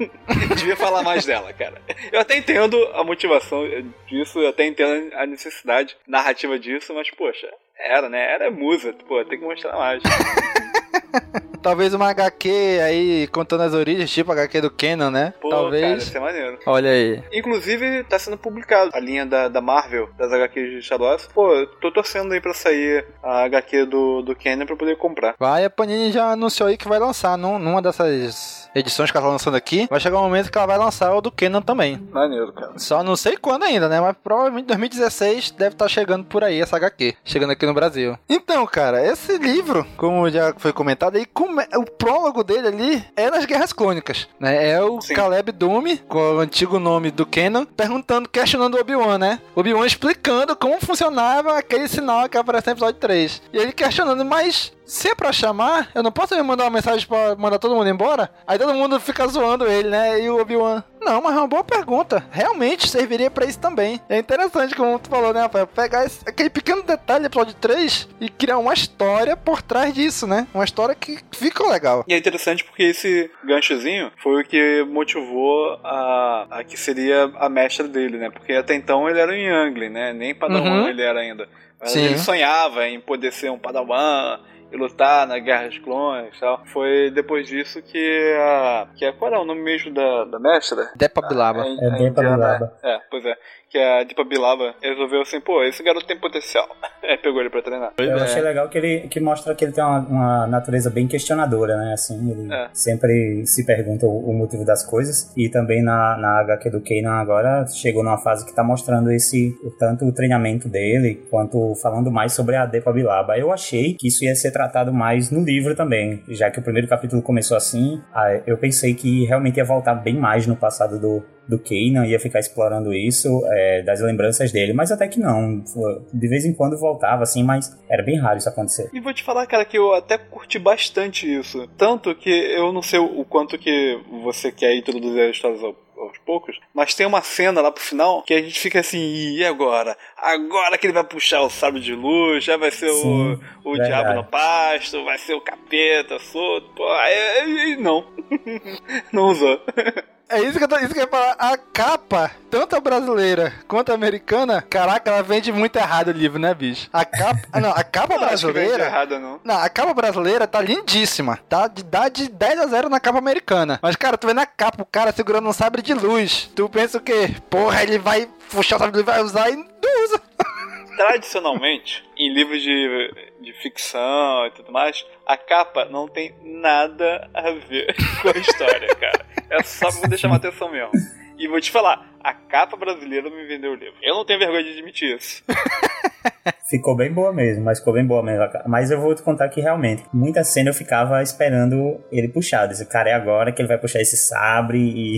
Devia 0.56 0.76
falar 0.76 1.02
mais 1.02 1.24
dela, 1.24 1.52
cara. 1.52 1.80
Eu 2.12 2.20
até 2.20 2.36
entendo 2.36 2.76
a 2.94 3.02
motivação 3.02 3.64
disso, 4.06 4.38
eu 4.40 4.48
até 4.48 4.66
entendo 4.66 5.14
a 5.14 5.26
necessidade 5.26 5.96
narrativa 6.06 6.58
disso, 6.58 6.94
mas 6.94 7.10
poxa, 7.10 7.48
Era, 7.78 8.08
né? 8.08 8.32
Era 8.32 8.50
musa, 8.50 8.92
pô, 9.06 9.24
tem 9.24 9.38
que 9.38 9.44
mostrar 9.44 9.76
mais. 9.76 10.02
Talvez 11.62 11.92
uma 11.92 12.08
HQ 12.10 12.48
aí 12.82 13.26
contando 13.28 13.62
as 13.62 13.74
origens, 13.74 14.10
tipo 14.10 14.30
a 14.30 14.34
HQ 14.34 14.60
do 14.60 14.70
Kenan, 14.70 15.10
né? 15.10 15.34
Pô, 15.40 15.48
cara, 15.48 15.62
Talvez. 15.62 16.02
isso 16.04 16.16
é 16.16 16.20
maneiro. 16.20 16.58
Olha 16.66 16.90
aí. 16.90 17.22
Inclusive, 17.32 18.04
tá 18.04 18.18
sendo 18.18 18.38
publicado 18.38 18.90
a 18.94 19.00
linha 19.00 19.26
da, 19.26 19.48
da 19.48 19.60
Marvel, 19.60 20.08
das 20.16 20.32
HQs 20.32 20.84
de 20.84 20.94
Wars. 20.94 21.28
Pô, 21.34 21.52
eu 21.52 21.66
tô 21.66 21.90
torcendo 21.90 22.32
aí 22.32 22.40
pra 22.40 22.54
sair 22.54 23.04
a 23.22 23.42
HQ 23.44 23.86
do, 23.86 24.22
do 24.22 24.34
Kenan 24.34 24.66
pra 24.66 24.76
poder 24.76 24.96
comprar. 24.96 25.34
Vai, 25.38 25.64
a 25.64 25.70
Panini 25.70 26.12
já 26.12 26.32
anunciou 26.32 26.68
aí 26.68 26.76
que 26.76 26.88
vai 26.88 26.98
lançar 26.98 27.36
num, 27.36 27.58
numa 27.58 27.82
dessas 27.82 28.70
edições 28.74 29.10
que 29.10 29.16
ela 29.16 29.26
tá 29.26 29.32
lançando 29.32 29.56
aqui. 29.56 29.86
Vai 29.90 30.00
chegar 30.00 30.18
um 30.18 30.22
momento 30.22 30.50
que 30.50 30.58
ela 30.58 30.66
vai 30.66 30.78
lançar 30.78 31.14
o 31.14 31.20
do 31.20 31.30
Kenan 31.30 31.60
também. 31.60 31.96
Maneiro, 32.12 32.52
cara. 32.52 32.78
Só 32.78 33.02
não 33.02 33.16
sei 33.16 33.36
quando 33.36 33.64
ainda, 33.64 33.88
né? 33.88 34.00
Mas 34.00 34.16
provavelmente 34.22 34.66
2016 34.66 35.50
deve 35.52 35.74
estar 35.74 35.88
chegando 35.88 36.24
por 36.24 36.44
aí 36.44 36.60
essa 36.60 36.76
HQ. 36.76 37.16
Chegando 37.24 37.50
aqui 37.50 37.66
no 37.66 37.74
Brasil. 37.74 38.16
Então, 38.28 38.64
cara, 38.66 39.04
esse 39.04 39.36
livro, 39.38 39.86
como 39.96 40.30
já 40.30 40.54
foi 40.56 40.72
comentado 40.72 40.87
aí, 41.16 41.26
come- 41.26 41.66
o 41.76 41.84
prólogo 41.84 42.42
dele 42.44 42.68
ali 42.68 43.04
é 43.16 43.30
nas 43.30 43.44
Guerras 43.44 43.72
Clônicas, 43.72 44.28
né? 44.38 44.70
É 44.70 44.82
o 44.82 44.98
Caleb 45.14 45.52
Dume, 45.52 45.98
com 46.08 46.18
o 46.18 46.38
antigo 46.40 46.78
nome 46.78 47.10
do 47.10 47.26
Kenan, 47.26 47.64
perguntando, 47.64 48.28
questionando 48.28 48.74
o 48.76 48.80
Obi-Wan, 48.80 49.18
né? 49.18 49.40
Obi-Wan 49.54 49.86
explicando 49.86 50.54
como 50.56 50.80
funcionava 50.80 51.58
aquele 51.58 51.88
sinal 51.88 52.28
que 52.28 52.36
aparece 52.38 52.66
no 52.68 52.72
episódio 52.74 53.00
3. 53.00 53.42
E 53.52 53.58
ele 53.58 53.72
questionando, 53.72 54.24
mas 54.24 54.72
se 54.90 55.08
é 55.08 55.14
pra 55.14 55.30
chamar, 55.32 55.90
eu 55.94 56.02
não 56.02 56.10
posso 56.10 56.34
me 56.34 56.42
mandar 56.42 56.64
uma 56.64 56.70
mensagem 56.70 57.06
pra 57.06 57.36
mandar 57.36 57.58
todo 57.58 57.74
mundo 57.74 57.88
embora? 57.90 58.30
Aí 58.46 58.58
todo 58.58 58.72
mundo 58.74 58.98
fica 58.98 59.26
zoando 59.28 59.66
ele, 59.66 59.88
né? 59.90 60.20
E 60.20 60.30
o 60.30 60.40
Obi-Wan, 60.40 60.82
não, 61.00 61.20
mas 61.20 61.34
é 61.36 61.38
uma 61.38 61.46
boa 61.46 61.62
pergunta. 61.62 62.24
Realmente 62.30 62.88
serviria 62.88 63.30
pra 63.30 63.44
isso 63.44 63.58
também. 63.60 64.00
É 64.08 64.18
interessante, 64.18 64.74
como 64.74 64.98
tu 64.98 65.10
falou, 65.10 65.32
né, 65.34 65.42
Rafael? 65.42 65.66
Pegar 65.66 66.06
esse- 66.06 66.26
aquele 66.26 66.48
pequeno 66.48 66.82
detalhe 66.82 67.20
do 67.20 67.26
episódio 67.26 67.54
3 67.54 68.08
e 68.18 68.30
criar 68.30 68.56
uma 68.58 68.72
história 68.72 69.36
por 69.36 69.60
trás 69.60 69.92
disso, 69.92 70.26
né? 70.26 70.46
Uma 70.54 70.64
história 70.64 70.94
que 70.94 71.18
ficou 71.32 71.70
legal. 71.70 72.02
E 72.08 72.14
é 72.14 72.16
interessante 72.16 72.64
porque 72.64 72.84
esse 72.84 73.30
ganchozinho 73.44 74.10
foi 74.22 74.40
o 74.42 74.44
que 74.44 74.84
motivou 74.88 75.78
a, 75.84 76.46
a 76.50 76.64
que 76.64 76.76
seria 76.78 77.30
a 77.36 77.48
mestra 77.48 77.86
dele, 77.86 78.16
né? 78.16 78.30
Porque 78.30 78.54
até 78.54 78.74
então 78.74 79.08
ele 79.08 79.20
era 79.20 79.30
um 79.30 79.34
Youngling, 79.34 79.90
né? 79.90 80.12
Nem 80.14 80.34
Padawan 80.34 80.82
Uhum. 80.82 80.88
ele 80.88 81.02
era 81.02 81.20
ainda. 81.20 81.46
Mas 81.80 81.92
Sim. 81.92 82.04
ele 82.06 82.18
sonhava 82.18 82.88
em 82.88 82.98
poder 83.00 83.32
ser 83.32 83.50
um 83.50 83.58
Padawan 83.58 84.40
e 84.72 84.76
lutar 84.76 85.26
na 85.26 85.38
Guerra 85.38 85.68
dos 85.68 85.78
Clones 85.78 86.36
e 86.36 86.40
tal. 86.40 86.62
Foi 86.66 87.10
depois 87.10 87.46
disso 87.46 87.80
que 87.82 88.34
a... 88.38 88.86
Que 88.96 89.04
a 89.04 89.12
qual 89.12 89.30
era 89.32 89.40
o 89.40 89.44
nome 89.44 89.62
mesmo 89.62 89.92
da, 89.92 90.24
da 90.24 90.38
mestra? 90.38 90.90
Depa 90.96 91.26
Bilaba. 91.26 91.60
A- 91.60 91.64
a 91.64 91.96
É 91.96 91.98
Depa 91.98 92.22
Bilaba. 92.22 92.72
É, 92.82 92.98
pois 93.10 93.24
é. 93.24 93.34
Que 93.70 93.76
a 93.78 94.02
Deepa 94.02 94.24
Bilaba 94.24 94.74
resolveu 94.82 95.20
assim, 95.20 95.40
pô, 95.40 95.62
esse 95.62 95.82
garoto 95.82 96.06
tem 96.06 96.18
potencial. 96.18 96.66
Aí 97.02 97.18
pegou 97.20 97.40
ele 97.40 97.50
pra 97.50 97.60
treinar. 97.60 97.92
Eu 97.98 98.16
achei 98.16 98.40
legal 98.40 98.66
que 98.70 98.78
ele 98.78 99.08
que 99.08 99.20
mostra 99.20 99.54
que 99.54 99.62
ele 99.64 99.72
tem 99.72 99.84
uma, 99.84 99.98
uma 100.00 100.46
natureza 100.46 100.88
bem 100.90 101.06
questionadora, 101.06 101.76
né? 101.76 101.92
Assim, 101.92 102.30
ele 102.30 102.52
É. 102.52 102.68
sempre 102.72 103.44
se 103.46 103.66
pergunta 103.66 104.06
o, 104.06 104.30
o 104.30 104.32
motivo 104.32 104.64
das 104.64 104.84
coisas. 104.86 105.30
E 105.36 105.50
também 105.50 105.82
na, 105.82 106.16
na 106.16 106.40
HQ 106.40 106.70
do 106.70 106.80
Kanan 106.82 107.20
agora 107.20 107.66
chegou 107.66 108.02
numa 108.02 108.16
fase 108.18 108.46
que 108.46 108.54
tá 108.54 108.64
mostrando 108.64 109.10
esse 109.12 109.54
tanto 109.78 110.06
o 110.06 110.12
treinamento 110.14 110.66
dele 110.66 111.26
quanto 111.30 111.74
falando 111.82 112.10
mais 112.10 112.32
sobre 112.32 112.56
a 112.56 112.64
Depa 112.64 112.90
Bilaba. 112.90 113.36
Eu 113.38 113.52
achei 113.52 113.94
que 113.94 114.08
isso 114.08 114.24
ia 114.24 114.34
ser 114.34 114.50
tratado 114.58 114.92
mais 114.92 115.30
no 115.30 115.44
livro 115.44 115.74
também, 115.76 116.22
já 116.28 116.50
que 116.50 116.58
o 116.58 116.62
primeiro 116.62 116.88
capítulo 116.88 117.22
começou 117.22 117.56
assim. 117.56 118.00
Eu 118.46 118.58
pensei 118.58 118.92
que 118.94 119.24
realmente 119.24 119.56
ia 119.58 119.64
voltar 119.64 119.94
bem 119.94 120.16
mais 120.16 120.46
no 120.46 120.56
passado 120.56 120.98
do 120.98 121.22
do 121.48 121.58
Kanan, 121.58 122.06
ia 122.06 122.20
ficar 122.20 122.40
explorando 122.40 122.92
isso, 122.92 123.26
é, 123.46 123.80
das 123.82 124.02
lembranças 124.02 124.52
dele, 124.52 124.74
mas 124.74 124.92
até 124.92 125.08
que 125.08 125.18
não. 125.18 125.64
De 126.12 126.28
vez 126.28 126.44
em 126.44 126.52
quando 126.52 126.76
voltava, 126.78 127.22
assim, 127.22 127.42
mas 127.42 127.74
era 127.88 128.02
bem 128.02 128.18
raro 128.18 128.36
isso 128.36 128.50
acontecer. 128.50 128.90
E 128.92 129.00
vou 129.00 129.14
te 129.14 129.22
falar, 129.24 129.46
cara, 129.46 129.64
que 129.64 129.78
eu 129.78 129.94
até 129.94 130.18
curti 130.18 130.58
bastante 130.58 131.26
isso. 131.26 131.66
Tanto 131.78 132.14
que 132.14 132.28
eu 132.28 132.70
não 132.70 132.82
sei 132.82 132.98
o 132.98 133.24
quanto 133.24 133.56
que 133.56 133.98
você 134.22 134.52
quer 134.52 134.76
introduzir 134.76 135.22
as 135.22 135.36
histórias 135.36 135.62
ao- 135.64 135.74
aos 136.00 136.18
poucos, 136.18 136.58
mas 136.74 136.94
tem 136.94 137.06
uma 137.06 137.22
cena 137.22 137.60
lá 137.60 137.70
pro 137.72 137.82
final 137.82 138.22
que 138.22 138.34
a 138.34 138.40
gente 138.42 138.58
fica 138.58 138.80
assim, 138.80 138.98
e 139.36 139.44
agora? 139.44 139.96
Agora 140.16 140.76
que 140.78 140.86
ele 140.86 140.92
vai 140.94 141.04
puxar 141.04 141.40
o 141.42 141.50
sábio 141.50 141.80
de 141.80 141.94
luz, 141.94 142.44
já 142.44 142.56
vai 142.56 142.70
ser 142.70 142.90
Sim, 142.90 143.38
o, 143.64 143.68
o 143.70 143.72
verdade. 143.72 143.88
diabo 143.90 144.14
no 144.14 144.24
pasto, 144.24 145.04
vai 145.04 145.18
ser 145.18 145.34
o 145.34 145.40
capeta 145.40 146.18
solto. 146.18 146.68
Pô, 146.74 146.88
aí- 146.92 147.40
aí- 147.40 147.76
não. 147.76 148.06
não 149.12 149.24
usou. 149.30 149.60
É 150.30 150.42
isso 150.42 150.58
que 150.58 150.64
eu 150.64 150.68
tô, 150.68 150.76
isso 150.76 150.92
que 150.92 150.98
eu 150.98 151.04
ia 151.04 151.08
falar. 151.08 151.34
A 151.38 151.56
capa, 151.56 152.30
tanto 152.50 152.76
a 152.76 152.80
brasileira 152.80 153.52
quanto 153.66 153.90
a 153.90 153.94
americana, 153.94 154.60
caraca, 154.60 155.10
ela 155.10 155.22
vende 155.22 155.50
muito 155.50 155.76
errado 155.76 156.08
o 156.08 156.12
livro, 156.12 156.38
né, 156.38 156.52
bicho? 156.52 156.88
A 156.92 157.02
capa. 157.04 157.40
ah, 157.50 157.60
não, 157.60 157.70
a 157.70 157.82
capa 157.82 158.14
Não 158.20 158.24
acho 158.24 158.52
brasileira. 158.52 158.84
errada, 158.84 159.18
não. 159.18 159.40
Não, 159.42 159.56
a 159.58 159.68
capa 159.70 159.94
brasileira 159.94 160.46
tá 160.46 160.60
lindíssima. 160.60 161.38
Tá 161.48 161.66
de, 161.66 161.82
dá 161.82 162.10
de 162.10 162.28
10 162.28 162.60
a 162.60 162.66
0 162.66 162.88
na 162.90 163.00
capa 163.00 163.18
americana. 163.18 163.78
Mas, 163.82 163.96
cara, 163.96 164.18
tu 164.18 164.26
vê 164.26 164.34
na 164.34 164.44
capa 164.44 164.82
o 164.82 164.86
cara 164.86 165.12
segurando 165.12 165.48
um 165.48 165.52
sabre 165.52 165.80
de 165.80 165.94
luz. 165.94 166.50
Tu 166.54 166.68
pensa 166.68 166.98
o 166.98 167.00
quê? 167.00 167.34
Porra, 167.48 167.82
ele 167.82 167.98
vai 167.98 168.28
puxar 168.50 168.76
o 168.76 168.78
sabre 168.80 168.92
de 168.92 168.98
luz, 168.98 169.06
vai 169.06 169.22
usar 169.22 169.48
e 169.50 169.56
não 169.56 169.64
usa. 170.04 170.20
Tradicionalmente, 170.98 172.04
em 172.18 172.34
livros 172.34 172.60
de, 172.60 173.30
de 173.40 173.52
ficção 173.54 174.46
e 174.46 174.50
tudo 174.50 174.72
mais, 174.72 175.06
a 175.24 175.36
capa 175.36 175.84
não 175.84 176.08
tem 176.08 176.34
nada 176.42 177.30
a 177.32 177.52
ver 177.52 177.94
com 178.20 178.28
a 178.28 178.38
história, 178.38 178.94
cara. 178.96 179.26
É 179.48 179.62
só 179.62 179.90
pra 179.90 180.00
poder 180.02 180.18
chamar 180.18 180.36
atenção 180.36 180.70
mesmo. 180.70 180.90
E 181.38 181.46
vou 181.46 181.60
te 181.60 181.70
falar, 181.70 182.04
a 182.20 182.34
capa 182.34 182.76
brasileira 182.76 183.30
me 183.30 183.46
vendeu 183.46 183.70
o 183.70 183.74
livro. 183.76 183.94
Eu 184.02 184.16
não 184.16 184.24
tenho 184.24 184.40
vergonha 184.40 184.64
de 184.64 184.70
admitir 184.70 185.16
isso. 185.16 185.44
ficou 186.68 186.96
bem 186.96 187.12
boa 187.12 187.32
mesmo, 187.32 187.64
mas 187.64 187.78
ficou 187.78 187.94
bem 187.94 188.04
boa 188.04 188.22
mesmo. 188.22 188.44
Mas 188.66 188.90
eu 188.90 189.00
vou 189.00 189.14
te 189.14 189.22
contar 189.22 189.48
que 189.48 189.60
realmente, 189.60 190.04
muita 190.12 190.42
cena 190.42 190.70
eu 190.70 190.74
ficava 190.74 191.22
esperando 191.22 192.00
ele 192.10 192.28
puxar. 192.28 192.66
Disse, 192.66 192.84
cara, 192.86 193.10
é 193.10 193.14
agora 193.14 193.52
que 193.52 193.62
ele 193.62 193.68
vai 193.68 193.78
puxar 193.78 194.00
esse 194.00 194.16
sabre 194.16 194.78
e, 194.78 195.16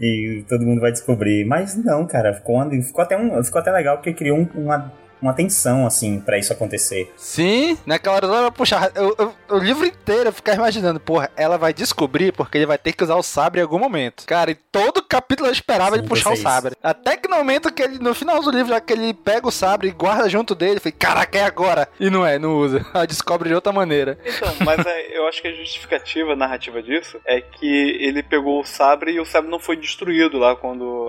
e 0.00 0.44
todo 0.48 0.66
mundo 0.66 0.80
vai 0.80 0.90
descobrir. 0.90 1.44
Mas 1.44 1.76
não, 1.76 2.06
cara, 2.06 2.34
ficou, 2.34 2.68
ficou, 2.82 3.02
até, 3.02 3.16
um, 3.16 3.42
ficou 3.44 3.60
até 3.60 3.70
legal 3.70 3.98
porque 3.98 4.12
criou 4.12 4.36
um, 4.36 4.48
uma 4.54 4.92
uma 5.20 5.32
tensão, 5.32 5.86
assim, 5.86 6.20
para 6.20 6.38
isso 6.38 6.52
acontecer. 6.52 7.12
Sim, 7.16 7.78
naquela 7.86 8.16
hora 8.16 8.26
ela 8.26 8.40
vai 8.42 8.50
puxar. 8.50 8.90
Eu, 8.94 9.14
eu, 9.18 9.34
o 9.50 9.58
livro 9.58 9.86
inteiro 9.86 10.28
eu 10.28 10.32
ficava 10.32 10.58
imaginando, 10.58 11.00
porra, 11.00 11.30
ela 11.36 11.58
vai 11.58 11.72
descobrir 11.72 12.32
porque 12.32 12.58
ele 12.58 12.66
vai 12.66 12.78
ter 12.78 12.92
que 12.92 13.04
usar 13.04 13.16
o 13.16 13.22
sabre 13.22 13.60
em 13.60 13.62
algum 13.62 13.78
momento. 13.78 14.24
Cara, 14.26 14.50
e 14.50 14.54
todo 14.54 15.02
capítulo 15.02 15.48
eu 15.48 15.52
esperava 15.52 15.92
Sim, 15.92 16.00
ele 16.00 16.08
puxar 16.08 16.32
o 16.32 16.36
sabre. 16.36 16.74
Até 16.82 17.16
que 17.16 17.28
no 17.28 17.36
momento 17.36 17.72
que 17.72 17.82
ele, 17.82 17.98
no 17.98 18.14
final 18.14 18.40
do 18.40 18.50
livro, 18.50 18.68
já 18.68 18.80
que 18.80 18.92
ele 18.92 19.12
pega 19.12 19.46
o 19.46 19.52
sabre 19.52 19.88
e 19.88 19.92
guarda 19.92 20.28
junto 20.28 20.54
dele, 20.54 20.76
eu 20.76 20.80
falei, 20.80 20.96
caraca, 20.98 21.38
é 21.38 21.44
agora. 21.44 21.88
E 21.98 22.08
não 22.10 22.26
é, 22.26 22.38
não 22.38 22.56
usa. 22.56 22.84
Ela 22.94 23.06
descobre 23.06 23.48
de 23.48 23.54
outra 23.54 23.72
maneira. 23.72 24.18
Então, 24.24 24.54
mas 24.64 24.84
é, 24.86 25.18
eu 25.18 25.26
acho 25.26 25.42
que 25.42 25.48
a 25.48 25.52
justificativa 25.52 26.32
a 26.32 26.36
narrativa 26.36 26.82
disso 26.82 27.20
é 27.26 27.40
que 27.40 27.98
ele 28.00 28.22
pegou 28.22 28.60
o 28.60 28.64
sabre 28.64 29.12
e 29.12 29.20
o 29.20 29.24
sabre 29.24 29.50
não 29.50 29.58
foi 29.58 29.76
destruído 29.76 30.38
lá 30.38 30.56
quando. 30.56 31.08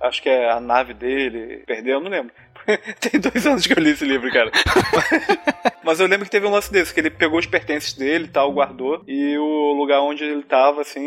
Acho 0.00 0.22
que 0.22 0.28
é 0.28 0.50
a 0.50 0.60
nave 0.60 0.94
dele 0.94 1.62
perdeu, 1.66 1.94
eu 1.94 2.00
não 2.00 2.10
lembro. 2.10 2.32
Tem 3.00 3.20
dois 3.20 3.46
anos 3.46 3.66
que 3.66 3.72
eu 3.72 3.82
li 3.82 3.90
esse 3.90 4.04
livro, 4.04 4.30
cara. 4.32 4.50
Mas 5.84 5.98
eu 5.98 6.06
lembro 6.06 6.24
que 6.24 6.30
teve 6.30 6.46
um 6.46 6.50
lance 6.50 6.72
desse, 6.72 6.94
que 6.94 7.00
ele 7.00 7.10
pegou 7.10 7.38
os 7.38 7.46
pertences 7.46 7.92
dele 7.92 8.24
e 8.24 8.28
tal, 8.28 8.52
guardou, 8.52 9.02
e 9.06 9.36
o 9.36 9.72
lugar 9.72 10.00
onde 10.00 10.24
ele 10.24 10.42
tava, 10.42 10.82
assim, 10.82 11.02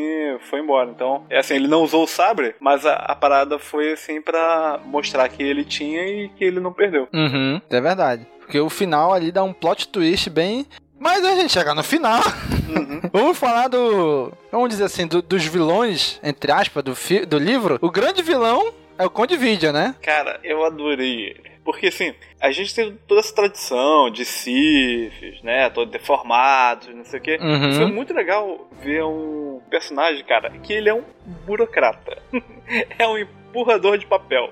foi 0.50 0.60
embora. 0.60 0.92
Então, 0.92 1.26
é 1.30 1.40
assim, 1.40 1.56
ele 1.56 1.68
não 1.68 1.82
usou 1.82 2.04
o 2.04 2.08
sabre, 2.08 2.56
mas 2.60 2.86
a, 2.86 2.94
a 2.94 3.16
parada 3.16 3.58
foi, 3.58 3.94
assim, 3.94 4.22
para 4.22 4.80
mostrar 4.86 5.30
que 5.30 5.42
ele 5.42 5.64
tinha 5.64 6.06
e 6.06 6.30
que 6.30 6.44
ele 6.44 6.60
não 6.60 6.74
perdeu. 6.74 7.08
Uhum, 7.14 7.62
é 7.70 7.82
verdade. 7.82 8.28
Porque 8.40 8.60
o 8.60 8.70
final 8.70 9.14
ali 9.14 9.32
dá 9.32 9.44
um 9.44 9.54
plot 9.54 9.88
twist 9.88 10.30
bem 10.30 10.66
mas 10.98 11.24
a 11.26 11.36
gente 11.36 11.52
chega 11.52 11.74
no 11.76 11.84
final. 11.84 12.22
Uhum. 12.70 13.02
Vamos 13.12 13.38
falar 13.38 13.68
do. 13.68 14.32
Vamos 14.52 14.70
dizer 14.70 14.86
assim, 14.86 15.06
do, 15.06 15.22
dos 15.22 15.46
vilões, 15.46 16.20
entre 16.24 16.52
aspas, 16.52 16.84
do, 16.84 16.94
do 17.28 17.38
livro. 17.38 17.78
O 17.82 17.92
grande 17.92 18.24
vilão 18.24 18.74
é 18.98 19.06
o 19.06 19.10
Conde 19.10 19.38
Vidia, 19.38 19.72
né? 19.72 19.96
Cara, 20.02 20.40
eu 20.44 20.64
adorei 20.64 21.28
ele. 21.28 21.52
Porque 21.64 21.88
assim, 21.88 22.14
a 22.40 22.52
gente 22.52 22.76
tem 22.76 22.96
toda 23.08 23.22
essa 23.22 23.34
tradição 23.34 24.10
de 24.12 24.24
Sifs, 24.24 25.42
né? 25.42 25.70
Todo 25.70 25.90
deformados, 25.90 26.94
não 26.94 27.04
sei 27.04 27.20
o 27.20 27.24
quê. 27.24 27.38
Uhum. 27.42 27.74
Foi 27.74 27.86
muito 27.88 28.14
legal 28.14 28.70
ver 28.84 29.04
um 29.04 29.60
personagem, 29.70 30.24
cara, 30.24 30.52
que 30.60 30.72
ele 30.72 30.90
é 30.90 30.94
um 30.94 31.04
burocrata. 31.46 32.22
é 33.00 33.08
um 33.08 33.18
empurrador 33.18 33.98
de 33.98 34.06
papel. 34.06 34.52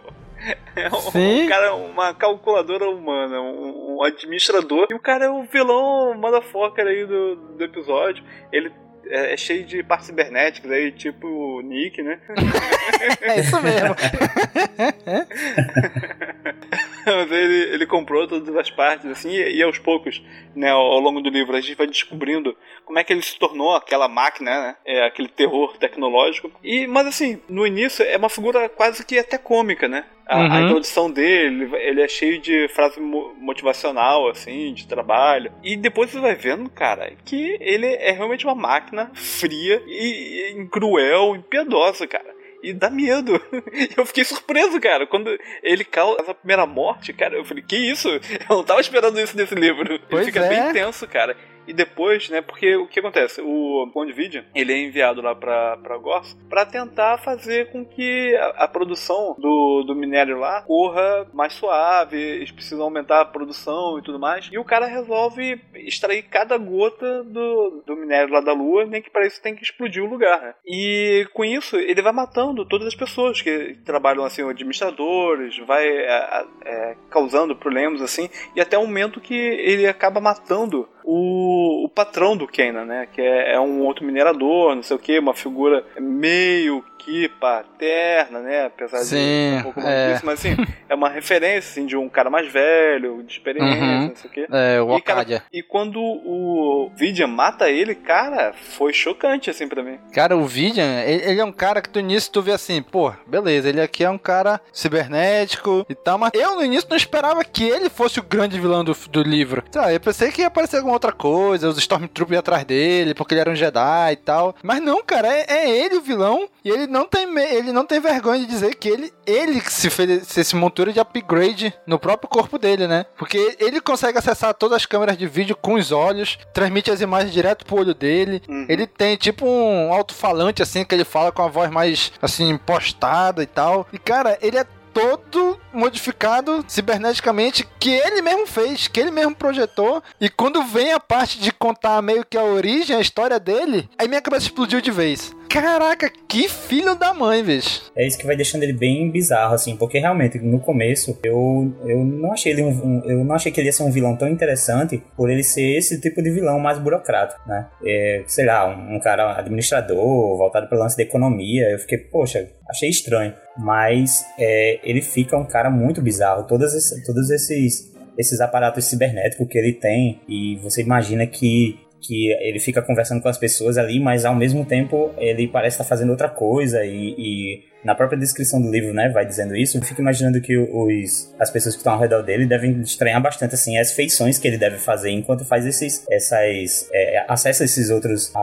É 0.75 0.87
um, 0.89 0.99
Sim. 0.99 1.45
um 1.45 1.47
cara, 1.49 1.75
uma 1.75 2.13
calculadora 2.13 2.89
humana, 2.89 3.39
um, 3.39 3.95
um, 3.95 4.03
administrador. 4.03 4.87
E 4.89 4.95
o 4.95 4.99
cara 4.99 5.25
é 5.25 5.29
o 5.29 5.43
vilão 5.43 6.15
motherfucker 6.15 6.85
aí 6.85 7.05
do, 7.05 7.35
do 7.35 7.63
episódio. 7.63 8.23
Ele 8.51 8.71
é, 9.07 9.33
é, 9.33 9.37
cheio 9.37 9.65
de 9.65 9.83
partes 9.83 10.07
cibernéticas 10.07 10.71
aí, 10.71 10.91
tipo 10.91 11.27
o 11.27 11.61
Nick, 11.61 12.01
né? 12.01 12.19
é 13.21 13.39
isso 13.39 13.61
mesmo. 13.61 13.95
Mas 17.05 17.31
ele, 17.31 17.73
ele 17.73 17.85
comprou 17.85 18.27
todas 18.27 18.55
as 18.55 18.69
partes, 18.69 19.05
assim, 19.09 19.29
e, 19.29 19.57
e 19.57 19.63
aos 19.63 19.79
poucos, 19.79 20.21
né, 20.55 20.69
ao, 20.69 20.81
ao, 20.81 20.99
longo 20.99 21.21
do 21.21 21.29
livro, 21.29 21.55
a 21.55 21.61
gente 21.61 21.75
vai 21.75 21.87
descobrindo 21.87 22.55
como 22.85 22.99
é 22.99 23.03
que 23.03 23.13
ele 23.13 23.21
se 23.21 23.37
tornou 23.37 23.75
aquela 23.75 24.07
máquina, 24.07 24.51
né? 24.61 24.75
É, 24.85 25.05
aquele 25.05 25.27
terror 25.27 25.77
tecnológico. 25.77 26.51
E, 26.63 26.87
mas 26.87 27.07
assim, 27.07 27.41
no 27.47 27.65
início 27.65 28.03
é 28.03 28.17
uma 28.17 28.29
figura 28.29 28.67
quase 28.69 29.05
que 29.05 29.17
até 29.17 29.37
cômica, 29.37 29.87
né? 29.87 30.05
A, 30.25 30.37
uhum. 30.37 30.51
a, 30.51 30.61
introdução 30.61 31.11
dele, 31.11 31.69
ele 31.75 32.01
é 32.01 32.07
cheio 32.07 32.39
de 32.39 32.67
frase 32.69 32.99
motivacional, 32.99 34.29
assim, 34.29 34.73
de 34.73 34.87
trabalho. 34.87 35.51
E 35.61 35.75
depois 35.75 36.09
você 36.09 36.19
vai 36.19 36.35
vendo, 36.35 36.69
cara, 36.69 37.11
que 37.25 37.57
ele 37.59 37.87
é 37.87 38.11
realmente 38.11 38.45
uma 38.45 38.55
máquina 38.55 39.11
fria 39.13 39.81
e, 39.85 40.55
e 40.55 40.67
cruel, 40.67 41.35
impiedosa, 41.35 42.07
cara 42.07 42.42
e 42.63 42.73
dá 42.73 42.89
medo. 42.89 43.39
Eu 43.95 44.05
fiquei 44.05 44.23
surpreso, 44.23 44.79
cara. 44.79 45.05
Quando 45.05 45.37
ele 45.61 45.83
causa 45.83 46.31
a 46.31 46.33
primeira 46.33 46.65
morte, 46.65 47.11
cara, 47.11 47.35
eu 47.35 47.43
falei, 47.43 47.61
que 47.61 47.75
isso? 47.75 48.07
Eu 48.09 48.57
não 48.57 48.63
tava 48.63 48.79
esperando 48.79 49.19
isso 49.19 49.35
nesse 49.35 49.53
livro. 49.53 49.99
Pois 50.09 50.23
ele 50.23 50.31
fica 50.31 50.45
é. 50.45 50.49
bem 50.49 50.73
tenso, 50.73 51.05
cara. 51.07 51.35
E 51.67 51.73
depois, 51.73 52.29
né, 52.29 52.41
porque 52.41 52.75
o 52.75 52.87
que 52.87 52.99
acontece? 52.99 53.41
O 53.41 53.89
Bondvidia, 53.93 54.45
ele 54.53 54.73
é 54.73 54.77
enviado 54.77 55.21
lá 55.21 55.35
pra, 55.35 55.77
pra 55.77 55.97
Gors 55.97 56.37
pra 56.49 56.65
tentar 56.65 57.17
fazer 57.19 57.71
com 57.71 57.85
que 57.85 58.35
a, 58.35 58.63
a, 58.63 58.67
produção 58.67 59.35
do, 59.37 59.83
do 59.83 59.95
minério 59.95 60.37
lá 60.37 60.61
corra 60.61 61.27
mais 61.33 61.53
suave, 61.53 62.17
eles 62.17 62.51
precisam 62.51 62.83
aumentar 62.83 63.21
a 63.21 63.25
produção 63.25 63.97
e 63.97 64.01
tudo 64.01 64.19
mais. 64.19 64.49
E 64.51 64.57
o 64.57 64.63
cara 64.63 64.85
resolve 64.85 65.61
extrair 65.75 66.23
cada 66.23 66.57
gota 66.57 67.23
do, 67.23 67.83
do 67.85 67.95
minério 67.95 68.33
lá 68.33 68.41
da 68.41 68.53
Lua, 68.53 68.85
nem 68.85 69.01
que 69.01 69.09
para 69.09 69.25
isso 69.25 69.41
tem 69.41 69.55
que 69.55 69.63
explodir 69.63 70.03
o 70.03 70.09
lugar, 70.09 70.41
né? 70.41 70.55
E 70.65 71.27
com 71.33 71.43
isso, 71.43 71.77
ele 71.77 72.01
vai 72.01 72.13
matando 72.13 72.65
todas 72.65 72.87
as 72.87 72.95
pessoas 72.95 73.41
que 73.41 73.77
trabalham 73.85 74.23
assim, 74.23 74.47
administradores, 74.47 75.57
vai 75.59 75.87
é, 75.87 76.45
é, 76.65 76.95
causando 77.09 77.55
problemas 77.55 78.01
assim, 78.01 78.29
e 78.55 78.61
até 78.61 78.77
o 78.77 78.85
momento 78.85 79.19
que 79.19 79.33
ele 79.33 79.87
acaba 79.87 80.21
matando 80.21 80.87
o, 81.03 81.85
o 81.85 81.89
patrão 81.89 82.35
do 82.35 82.47
Kenan, 82.47 82.85
né? 82.85 83.07
Que 83.11 83.21
é, 83.21 83.53
é, 83.53 83.59
um 83.59 83.81
outro 83.81 84.05
minerador, 84.05 84.75
não 84.75 84.83
sei 84.83 84.95
o 84.95 84.99
que, 84.99 85.19
uma 85.19 85.33
figura 85.33 85.85
meio 85.99 86.83
que 87.03 87.27
paterna, 87.27 88.39
né? 88.39 88.65
Apesar 88.65 88.99
Sim, 88.99 89.51
de 89.51 89.57
um 89.59 89.63
pouco 89.63 89.79
é. 89.81 90.13
disso, 90.13 90.25
mas 90.25 90.39
assim, 90.39 90.55
é 90.87 90.95
uma 90.95 91.09
referência 91.09 91.71
assim, 91.71 91.85
de 91.85 91.97
um 91.97 92.07
cara 92.07 92.29
mais 92.29 92.51
velho, 92.51 93.21
de 93.23 93.33
experiência, 93.33 93.83
uhum. 93.83 94.07
não 94.07 94.15
sei 94.15 94.29
o 94.29 94.33
quê. 94.33 94.47
É, 94.51 94.81
o 94.81 94.97
e, 94.97 95.01
cara, 95.01 95.43
e 95.51 95.61
quando 95.61 95.99
o 96.01 96.91
Vidian 96.95 97.27
mata 97.27 97.69
ele, 97.69 97.93
cara, 97.93 98.53
foi 98.53 98.93
chocante 98.93 99.49
assim 99.49 99.67
para 99.67 99.83
mim. 99.83 99.99
Cara, 100.13 100.37
o 100.37 100.45
Vidian, 100.45 101.01
ele, 101.01 101.31
ele, 101.31 101.41
é 101.41 101.45
um 101.45 101.51
cara 101.51 101.81
que 101.81 101.89
do 101.89 101.99
início 101.99 102.31
tu 102.31 102.41
vê 102.41 102.53
assim, 102.53 102.81
pô, 102.81 103.11
beleza, 103.27 103.69
ele 103.69 103.81
aqui 103.81 104.03
é 104.03 104.09
um 104.09 104.17
cara 104.17 104.61
cibernético 104.71 105.85
e 105.89 105.95
tal, 105.95 106.17
mas 106.17 106.31
eu 106.33 106.55
no 106.55 106.63
início 106.63 106.89
não 106.89 106.97
esperava 106.97 107.43
que 107.43 107.63
ele 107.63 107.89
fosse 107.89 108.19
o 108.19 108.23
grande 108.23 108.59
vilão 108.59 108.83
do, 108.83 108.95
do 109.09 109.23
livro. 109.23 109.63
Tá, 109.71 109.91
eu 109.91 109.99
pensei 109.99 110.31
que 110.31 110.41
ia 110.41 110.47
aparecer 110.47 110.77
alguma 110.77 110.95
outra 110.95 111.11
coisa, 111.11 111.67
os 111.67 111.77
Stormtroopers 111.77 112.39
atrás 112.39 112.63
dele, 112.63 113.13
porque 113.13 113.33
ele 113.33 113.41
era 113.41 113.51
um 113.51 113.55
Jedi 113.55 114.13
e 114.13 114.17
tal. 114.17 114.55
Mas 114.63 114.81
não, 114.81 115.03
cara, 115.03 115.27
é, 115.27 115.45
é 115.49 115.69
ele 115.69 115.97
o 115.97 116.01
vilão 116.01 116.47
e 116.63 116.69
ele 116.69 116.87
não 116.93 117.05
tem, 117.05 117.27
ele 117.39 117.71
não 117.71 117.85
tem 117.85 117.99
vergonha 117.99 118.41
de 118.41 118.45
dizer 118.45 118.75
que 118.75 118.87
ele, 118.87 119.11
ele 119.25 119.59
se 119.61 119.89
fez 119.89 120.37
esse 120.37 120.55
montura 120.55 120.93
de 120.93 120.99
upgrade 120.99 121.73
no 121.87 121.97
próprio 121.97 122.29
corpo 122.29 122.59
dele, 122.59 122.87
né? 122.87 123.07
Porque 123.17 123.57
ele 123.59 123.81
consegue 123.81 124.19
acessar 124.19 124.53
todas 124.53 124.77
as 124.77 124.85
câmeras 124.85 125.17
de 125.17 125.25
vídeo 125.25 125.55
com 125.55 125.73
os 125.73 125.91
olhos, 125.91 126.37
transmite 126.53 126.91
as 126.91 127.01
imagens 127.01 127.33
direto 127.33 127.65
pro 127.65 127.77
olho 127.77 127.95
dele. 127.95 128.43
Uhum. 128.47 128.67
Ele 128.69 128.85
tem 128.85 129.17
tipo 129.17 129.43
um 129.43 129.91
alto-falante 129.91 130.61
assim 130.61 130.85
que 130.85 130.93
ele 130.93 131.03
fala 131.03 131.31
com 131.31 131.41
a 131.41 131.47
voz 131.47 131.71
mais 131.71 132.11
assim 132.21 132.47
impostada 132.49 133.41
e 133.41 133.47
tal. 133.47 133.87
E 133.91 133.97
cara, 133.97 134.37
ele 134.39 134.59
é 134.59 134.65
todo 134.93 135.59
modificado 135.73 136.63
ciberneticamente 136.67 137.67
que 137.79 137.89
ele 137.89 138.21
mesmo 138.21 138.45
fez, 138.45 138.87
que 138.87 138.99
ele 138.99 139.11
mesmo 139.11 139.35
projetou. 139.35 140.01
E 140.21 140.29
quando 140.29 140.63
vem 140.63 140.93
a 140.93 140.99
parte 140.99 141.39
de 141.39 141.51
contar 141.51 142.01
meio 142.01 142.23
que 142.23 142.37
a 142.37 142.43
origem, 142.43 142.95
a 142.95 143.01
história 143.01 143.39
dele, 143.39 143.89
aí 143.97 144.07
minha 144.07 144.21
cabeça 144.21 144.45
explodiu 144.45 144.79
de 144.79 144.91
vez. 144.91 145.33
Caraca, 145.53 146.11
que 146.27 146.49
filho 146.49 146.95
da 146.95 147.13
mãe, 147.13 147.43
bicho. 147.43 147.91
É 147.95 148.07
isso 148.07 148.17
que 148.17 148.25
vai 148.25 148.35
deixando 148.35 148.63
ele 148.63 148.73
bem 148.73 149.11
bizarro, 149.11 149.53
assim, 149.53 149.77
porque 149.77 149.99
realmente 149.99 150.39
no 150.39 150.59
começo 150.59 151.19
eu, 151.23 151.71
eu 151.85 152.03
não 152.03 152.33
achei 152.33 152.53
ele 152.53 152.63
um, 152.63 152.69
um, 152.69 153.01
eu 153.05 153.23
não 153.23 153.35
achei 153.35 153.51
que 153.51 153.61
ele 153.61 153.67
ia 153.67 153.71
ser 153.71 153.83
um 153.83 153.91
vilão 153.91 154.15
tão 154.15 154.27
interessante 154.27 155.03
por 155.15 155.29
ele 155.29 155.43
ser 155.43 155.77
esse 155.77 156.01
tipo 156.01 156.23
de 156.23 156.31
vilão 156.31 156.57
mais 156.57 156.79
burocrático, 156.79 157.39
né? 157.47 157.67
É, 157.85 158.23
sei 158.25 158.45
lá, 158.47 158.67
um, 158.67 158.95
um 158.95 158.99
cara 158.99 159.37
administrador, 159.37 160.35
voltado 160.35 160.67
para 160.67 160.75
o 160.75 160.81
lance 160.81 160.97
da 160.97 161.03
economia. 161.03 161.69
Eu 161.69 161.77
fiquei, 161.77 161.99
poxa, 161.99 162.49
achei 162.67 162.89
estranho. 162.89 163.35
Mas 163.55 164.25
é, 164.39 164.79
ele 164.83 165.03
fica 165.03 165.37
um 165.37 165.45
cara 165.45 165.69
muito 165.69 166.01
bizarro. 166.01 166.47
Todos 166.47 166.73
esses, 166.73 167.05
todos 167.05 167.29
esses 167.29 167.93
esses 168.17 168.39
aparatos 168.39 168.85
cibernéticos 168.85 169.47
que 169.47 169.57
ele 169.57 169.73
tem 169.73 170.21
e 170.27 170.57
você 170.57 170.81
imagina 170.81 171.25
que 171.25 171.79
que 172.03 172.31
ele 172.33 172.59
fica 172.59 172.81
conversando 172.81 173.21
com 173.21 173.29
as 173.29 173.37
pessoas 173.37 173.77
ali, 173.77 173.99
mas 173.99 174.25
ao 174.25 174.35
mesmo 174.35 174.65
tempo 174.65 175.11
ele 175.17 175.47
parece 175.47 175.75
estar 175.75 175.85
fazendo 175.85 176.09
outra 176.09 176.29
coisa 176.29 176.83
e, 176.83 177.15
e 177.17 177.63
na 177.83 177.95
própria 177.95 178.17
descrição 178.17 178.61
do 178.61 178.69
livro, 178.69 178.93
né, 178.93 179.09
vai 179.09 179.25
dizendo 179.25 179.55
isso. 179.55 179.77
Eu 179.77 179.81
fico 179.81 180.01
imaginando 180.01 180.39
que 180.41 180.55
os, 180.57 181.33
as 181.39 181.49
pessoas 181.49 181.75
que 181.75 181.79
estão 181.79 181.93
ao 181.93 181.99
redor 181.99 182.21
dele 182.21 182.45
devem 182.45 182.81
estranhar 182.81 183.21
bastante, 183.21 183.55
assim, 183.55 183.77
as 183.77 183.91
feições 183.91 184.37
que 184.37 184.47
ele 184.47 184.57
deve 184.57 184.77
fazer 184.77 185.11
enquanto 185.11 185.45
faz 185.45 185.65
esses, 185.65 186.05
essas, 186.09 186.89
é, 186.93 187.25
acessa 187.27 187.63
esses 187.63 187.89
outros 187.89 188.33
a, 188.35 188.39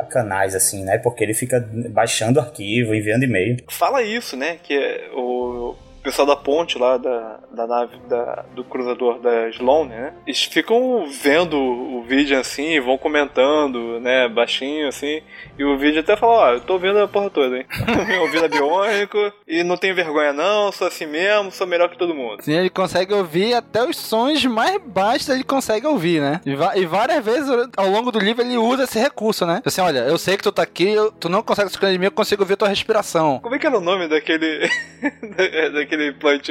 a 0.00 0.06
canais, 0.10 0.54
assim, 0.54 0.84
né, 0.84 0.98
porque 0.98 1.24
ele 1.24 1.34
fica 1.34 1.66
baixando 1.90 2.40
arquivo, 2.40 2.94
enviando 2.94 3.24
e-mail. 3.24 3.56
Fala 3.68 4.02
isso, 4.02 4.36
né, 4.36 4.58
que 4.62 4.78
o 5.14 5.74
pessoal 6.08 6.26
da 6.26 6.36
ponte 6.36 6.78
lá, 6.78 6.96
da, 6.96 7.38
da 7.52 7.66
nave 7.66 7.98
da, 8.08 8.46
do 8.54 8.64
cruzador 8.64 9.18
da 9.20 9.50
Sloane, 9.50 9.90
né? 9.90 10.14
Eles 10.26 10.42
ficam 10.44 11.06
vendo 11.06 11.58
o 11.58 12.02
vídeo 12.02 12.38
assim, 12.38 12.80
vão 12.80 12.96
comentando, 12.96 14.00
né, 14.00 14.26
baixinho 14.26 14.88
assim. 14.88 15.20
E 15.58 15.64
o 15.64 15.76
vídeo 15.76 16.00
até 16.00 16.16
fala, 16.16 16.32
ó, 16.32 16.52
eu 16.54 16.60
tô 16.60 16.74
ouvindo 16.74 16.98
a 16.98 17.06
porra 17.06 17.28
toda, 17.28 17.58
hein? 17.58 17.66
ouvindo 18.22 18.46
a 18.46 18.48
Biônico 18.48 19.18
e 19.46 19.62
não 19.62 19.76
tenho 19.76 19.94
vergonha 19.94 20.32
não, 20.32 20.72
sou 20.72 20.86
assim 20.86 21.04
mesmo, 21.04 21.52
sou 21.52 21.66
melhor 21.66 21.90
que 21.90 21.98
todo 21.98 22.14
mundo. 22.14 22.42
Sim, 22.42 22.54
ele 22.54 22.70
consegue 22.70 23.12
ouvir 23.12 23.52
até 23.52 23.84
os 23.84 23.96
sons 23.98 24.42
mais 24.46 24.80
baixos, 24.82 25.28
ele 25.28 25.44
consegue 25.44 25.86
ouvir, 25.86 26.22
né? 26.22 26.40
E, 26.46 26.52
e 26.80 26.86
várias 26.86 27.22
vezes 27.22 27.50
ao 27.76 27.88
longo 27.88 28.10
do 28.10 28.18
livro 28.18 28.42
ele 28.42 28.56
usa 28.56 28.84
esse 28.84 28.98
recurso, 28.98 29.44
né? 29.44 29.60
Assim, 29.62 29.82
olha, 29.82 30.00
eu 30.00 30.16
sei 30.16 30.38
que 30.38 30.42
tu 30.42 30.52
tá 30.52 30.62
aqui, 30.62 30.88
eu, 30.88 31.12
tu 31.12 31.28
não 31.28 31.42
consegue 31.42 31.68
se 31.68 31.74
esconder 31.74 31.92
de 31.92 31.98
mim, 31.98 32.06
eu 32.06 32.12
consigo 32.12 32.42
ouvir 32.42 32.56
tua 32.56 32.68
respiração. 32.68 33.40
Como 33.42 33.54
é 33.54 33.58
que 33.58 33.66
era 33.66 33.76
o 33.76 33.82
nome 33.82 34.08
daquele. 34.08 34.70
daquele 35.74 35.97
plant 36.18 36.48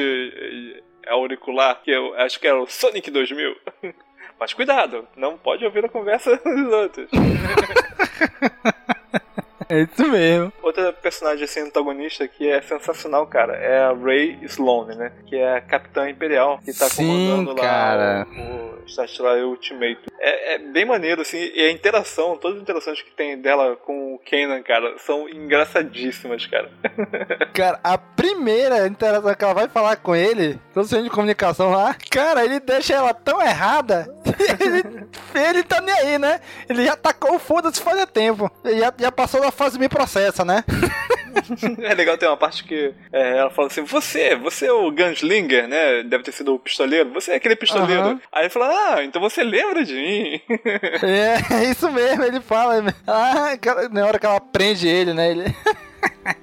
auricular, 1.07 1.81
que 1.81 1.91
eu 1.91 2.13
acho 2.15 2.39
que 2.39 2.47
era 2.47 2.61
o 2.61 2.67
Sonic 2.67 3.09
2000? 3.09 3.55
Mas 4.39 4.53
cuidado, 4.53 5.07
não 5.15 5.37
pode 5.37 5.65
ouvir 5.65 5.85
a 5.85 5.89
conversa 5.89 6.37
dos 6.45 6.71
outros. 6.71 7.09
É 9.77 9.81
isso 9.81 10.07
mesmo. 10.07 10.53
Outra 10.61 10.93
personagem 10.93 11.43
assim, 11.43 11.59
antagonista 11.59 12.27
que 12.27 12.47
é 12.47 12.61
sensacional, 12.61 13.27
cara, 13.27 13.55
é 13.55 13.79
a 13.79 13.93
Ray 13.93 14.39
Sloane, 14.43 14.95
né? 14.95 15.11
Que 15.25 15.35
é 15.35 15.57
a 15.57 15.61
Capitã 15.61 16.09
Imperial, 16.09 16.59
que 16.63 16.73
tá 16.73 16.85
Sim, 16.85 17.05
comandando 17.05 17.55
cara. 17.55 18.25
lá 18.29 18.43
o, 18.43 18.83
o 18.83 18.87
Star 18.87 19.37
Ultimate. 19.43 19.99
É, 20.19 20.55
é, 20.55 20.57
bem 20.57 20.85
maneiro, 20.85 21.21
assim, 21.21 21.37
e 21.37 21.61
a 21.61 21.71
interação, 21.71 22.37
todas 22.37 22.57
as 22.57 22.63
interações 22.63 23.01
que 23.01 23.11
tem 23.11 23.37
dela 23.39 23.75
com 23.75 24.15
o 24.15 24.19
Kanan, 24.19 24.63
cara, 24.63 24.97
são 24.97 25.29
engraçadíssimas, 25.29 26.45
cara. 26.45 26.69
Cara, 27.53 27.79
a 27.83 27.97
primeira 27.97 28.87
interação 28.87 29.33
que 29.33 29.43
ela 29.43 29.53
vai 29.53 29.67
falar 29.67 29.95
com 29.95 30.15
ele, 30.15 30.59
todo 30.73 30.87
centro 30.87 31.05
de 31.05 31.09
comunicação 31.09 31.71
lá, 31.71 31.95
cara, 32.11 32.45
ele 32.45 32.59
deixa 32.59 32.93
ela 32.93 33.13
tão 33.13 33.41
errada, 33.41 34.07
ele, 34.59 35.07
ele 35.33 35.63
tá 35.63 35.81
nem 35.81 35.95
aí, 35.95 36.19
né? 36.19 36.39
Ele 36.69 36.85
já 36.85 36.95
tacou 36.95 37.35
o 37.35 37.39
foda-se 37.39 37.81
faz 37.81 38.05
tempo. 38.11 38.51
Ele 38.63 38.79
já, 38.79 38.93
já 38.97 39.11
passou 39.11 39.41
da 39.41 39.51
fase 39.51 39.79
me 39.79 39.89
processa, 39.89 40.45
né? 40.45 40.63
é 41.83 41.93
legal 41.93 42.17
ter 42.17 42.27
uma 42.27 42.37
parte 42.37 42.63
que 42.63 42.93
é, 43.11 43.37
ela 43.37 43.49
fala 43.49 43.67
assim: 43.67 43.83
Você, 43.83 44.35
você 44.35 44.67
é 44.67 44.71
o 44.71 44.91
Gunslinger, 44.91 45.67
né? 45.67 46.03
Deve 46.03 46.23
ter 46.23 46.31
sido 46.31 46.53
o 46.53 46.59
pistoleiro. 46.59 47.11
Você 47.13 47.31
é 47.31 47.35
aquele 47.35 47.55
pistoleiro. 47.55 48.09
Uhum. 48.09 48.19
Aí 48.31 48.43
ele 48.43 48.49
fala: 48.49 48.67
Ah, 48.67 49.03
então 49.03 49.21
você 49.21 49.43
lembra 49.43 49.83
de 49.83 49.93
mim. 49.93 50.41
É, 51.03 51.55
é 51.55 51.71
isso 51.71 51.89
mesmo, 51.91 52.23
ele 52.23 52.41
fala. 52.41 52.83
Ah, 53.05 53.57
na 53.91 54.05
hora 54.05 54.19
que 54.19 54.25
ela 54.25 54.39
prende 54.39 54.87
ele, 54.87 55.13
né? 55.13 55.31
Ele. 55.31 55.55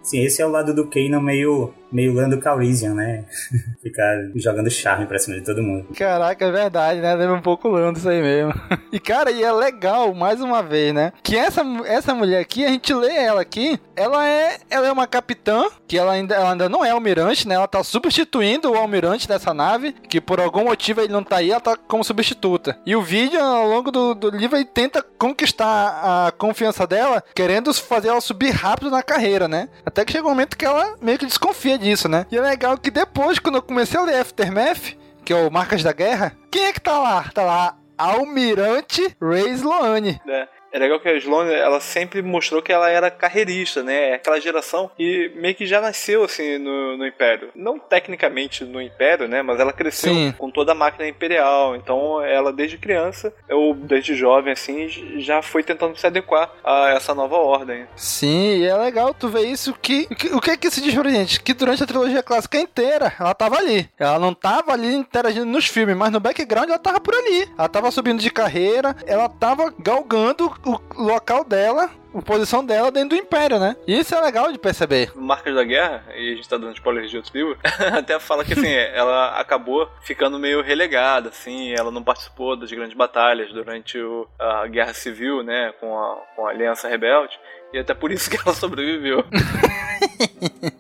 Sim, 0.03 0.25
esse 0.25 0.41
é 0.43 0.47
o 0.47 0.51
lado 0.51 0.75
do 0.75 0.89
Kanan 0.89 1.21
meio, 1.21 1.73
meio 1.95 2.13
Lando 2.13 2.41
Calrissian, 2.41 2.93
né? 2.93 3.25
Ficar 3.81 4.17
jogando 4.35 4.69
charme 4.69 5.07
pra 5.07 5.19
cima 5.19 5.37
de 5.37 5.45
todo 5.45 5.63
mundo. 5.63 5.87
Caraca, 5.97 6.45
é 6.45 6.51
verdade, 6.51 7.01
né? 7.01 7.15
Lembra 7.15 7.37
um 7.37 7.43
pouco 7.43 7.69
Lando 7.69 7.99
isso 7.99 8.09
aí 8.09 8.21
mesmo. 8.21 8.53
E, 8.93 9.01
cara, 9.01 9.33
e 9.33 9.43
é 9.43 9.51
legal, 9.51 10.15
mais 10.15 10.41
uma 10.41 10.63
vez, 10.63 10.95
né? 10.95 11.13
Que 11.21 11.37
essa, 11.37 11.63
essa 11.85 12.15
mulher 12.15 12.39
aqui, 12.39 12.65
a 12.65 12.69
gente 12.69 12.95
lê 12.95 13.13
ela 13.13 13.41
aqui, 13.41 13.81
ela 13.97 14.25
é, 14.25 14.57
ela 14.71 14.87
é 14.87 14.93
uma 14.93 15.05
capitã, 15.05 15.65
que 15.89 15.99
ela 15.99 16.13
ainda, 16.13 16.33
ela 16.33 16.53
ainda 16.53 16.69
não 16.69 16.85
é 16.85 16.91
almirante, 16.91 17.49
né? 17.49 17.57
Ela 17.57 17.67
tá 17.67 17.83
substituindo 17.83 18.71
o 18.71 18.77
almirante 18.77 19.27
dessa 19.27 19.53
nave, 19.53 19.91
que 19.93 20.21
por 20.21 20.41
algum 20.41 20.65
motivo 20.65 21.01
ele 21.01 21.13
não 21.13 21.25
tá 21.25 21.39
aí, 21.39 21.51
ela 21.51 21.61
tá 21.61 21.77
como 21.77 22.05
substituta. 22.05 22.79
E 22.87 22.95
o 22.95 23.03
vídeo, 23.03 23.41
ao 23.41 23.67
longo 23.67 23.91
do, 23.91 24.15
do 24.15 24.31
livro, 24.31 24.57
ele 24.57 24.65
tenta 24.65 25.03
conquistar 25.03 26.27
a 26.29 26.31
confiança 26.31 26.87
dela, 26.87 27.21
querendo 27.35 27.75
fazer 27.75 28.09
ela 28.09 28.21
subir 28.21 28.51
rápido 28.51 28.91
na 28.93 29.03
carreira, 29.03 29.49
né? 29.49 29.69
Até 29.85 30.05
que 30.05 30.13
chega 30.13 30.25
um 30.25 30.31
momento 30.31 30.57
que 30.57 30.65
ela 30.65 30.95
meio 31.03 31.19
que 31.19 31.27
desconfia 31.27 31.77
disso, 31.85 32.09
né? 32.09 32.27
E 32.31 32.37
é 32.37 32.41
legal 32.41 32.77
que 32.77 32.91
depois, 32.91 33.39
quando 33.39 33.57
eu 33.57 33.63
comecei 33.63 34.01
a 34.01 34.03
ler 34.03 34.21
Aftermath, 34.21 34.97
que 35.25 35.33
é 35.33 35.37
o 35.37 35.51
Marcas 35.51 35.83
da 35.83 35.93
Guerra, 35.93 36.37
quem 36.51 36.65
é 36.65 36.73
que 36.73 36.81
tá 36.81 36.99
lá? 36.99 37.31
Tá 37.33 37.43
lá 37.43 37.77
Almirante 37.97 39.17
Ray 39.21 39.51
Sloane. 39.53 40.21
É. 40.27 40.49
É 40.75 40.79
legal 40.79 40.99
que 40.99 41.09
a 41.09 41.17
Sloane, 41.17 41.55
ela 41.55 41.79
sempre 41.79 42.21
mostrou 42.21 42.61
que 42.61 42.73
ela 42.73 42.91
era 42.91 43.09
carreirista, 43.09 43.81
né? 43.81 44.11
É 44.11 44.15
aquela 44.15 44.41
geração 44.41 44.91
que 44.97 45.31
meio 45.37 45.55
que 45.55 45.67
já 45.67 45.81
nasceu, 45.81 46.25
assim, 46.25 46.59
no, 46.59 46.97
no 46.97 47.07
Império. 47.07 47.51
Não 47.55 47.79
tecnicamente 47.79 48.65
no 48.65 48.83
Império, 48.83 49.29
né? 49.29 49.41
Mas 49.41 49.61
ela 49.61 49.73
cresceu 49.73 50.13
Sim. 50.13 50.35
com 50.37 50.51
toda 50.51 50.73
a 50.73 50.75
máquina 50.75 51.07
imperial. 51.07 51.77
Então, 51.77 52.21
ela 52.21 52.53
desde 52.53 52.77
criança, 52.77 53.33
ou 53.49 53.73
desde 53.73 54.17
jovem, 54.17 54.53
assim, 54.53 54.89
já 55.21 55.41
foi 55.43 55.63
tentando 55.63 55.97
se 55.97 56.09
adequar 56.09 56.51
a 56.65 56.89
essa 56.89 57.15
nova 57.15 57.37
ordem. 57.37 57.87
Sim, 57.95 58.57
e 58.57 58.67
é 58.67 58.77
legal 58.77 59.15
tu 59.15 59.29
ver 59.29 59.47
isso 59.47 59.75
que... 59.81 60.13
que 60.17 60.35
o 60.35 60.41
que 60.41 60.51
é 60.51 60.57
que 60.57 60.73
se 60.73 60.81
diz 60.81 60.93
pra 60.93 61.09
gente? 61.09 61.41
Que 61.41 61.55
durante 61.55 61.85
a 61.85 61.87
trilogia 61.87 62.21
clássica 62.21 62.59
inteira, 62.59 63.15
ela 63.21 63.33
tava 63.33 63.59
ali. 63.59 63.89
Ela 63.97 64.19
não 64.19 64.35
tava 64.35 64.73
ali 64.73 64.93
interagindo 64.93 65.47
nos 65.47 65.69
filmes, 65.69 65.97
mas 65.97 66.11
no 66.11 66.19
background 66.19 66.69
ela 66.69 66.81
tava 66.81 66.99
por 66.99 67.15
ali. 67.15 67.49
Ela 67.57 67.69
tava 67.69 67.93
subindo 67.93 68.19
de 68.19 68.31
carreira, 68.31 68.97
ela 69.07 69.29
tava 69.29 69.73
galgando 69.79 70.53
o 70.65 71.03
local 71.03 71.45
dela, 71.45 71.91
a 72.15 72.23
posição 72.23 72.65
dela 72.65 72.91
dentro 72.91 73.11
do 73.11 73.17
Império, 73.17 73.59
né? 73.59 73.77
E 73.87 73.99
isso 73.99 74.15
é 74.15 74.21
legal 74.21 74.51
de 74.51 74.59
perceber. 74.59 75.13
Marcas 75.15 75.55
da 75.55 75.65
Guerra, 75.65 76.05
e 76.15 76.33
a 76.33 76.37
gente 76.37 76.49
tá 76.49 76.57
dando 76.57 76.75
spoilers 76.75 77.11
de 77.11 77.17
outro 77.17 77.33
livro, 77.35 77.59
até 77.97 78.19
fala 78.19 78.45
que 78.45 78.53
assim, 78.53 78.73
ela 78.95 79.39
acabou 79.39 79.89
ficando 80.03 80.39
meio 80.39 80.63
relegada, 80.63 81.29
assim, 81.29 81.73
ela 81.73 81.91
não 81.91 82.03
participou 82.03 82.57
das 82.57 82.71
grandes 82.71 82.97
batalhas 82.97 83.53
durante 83.53 83.99
o, 83.99 84.27
a 84.39 84.67
Guerra 84.67 84.95
Civil, 84.95 85.43
né, 85.43 85.73
com 85.81 85.99
a, 85.99 86.17
com 86.37 86.47
a 86.47 86.51
Aliança 86.51 86.89
Rebelde. 86.89 87.39
E 87.73 87.79
até 87.79 87.93
por 87.93 88.13
isso 88.13 88.31
que 88.31 88.37
ela 88.37 88.55
sobreviveu. 88.55 89.25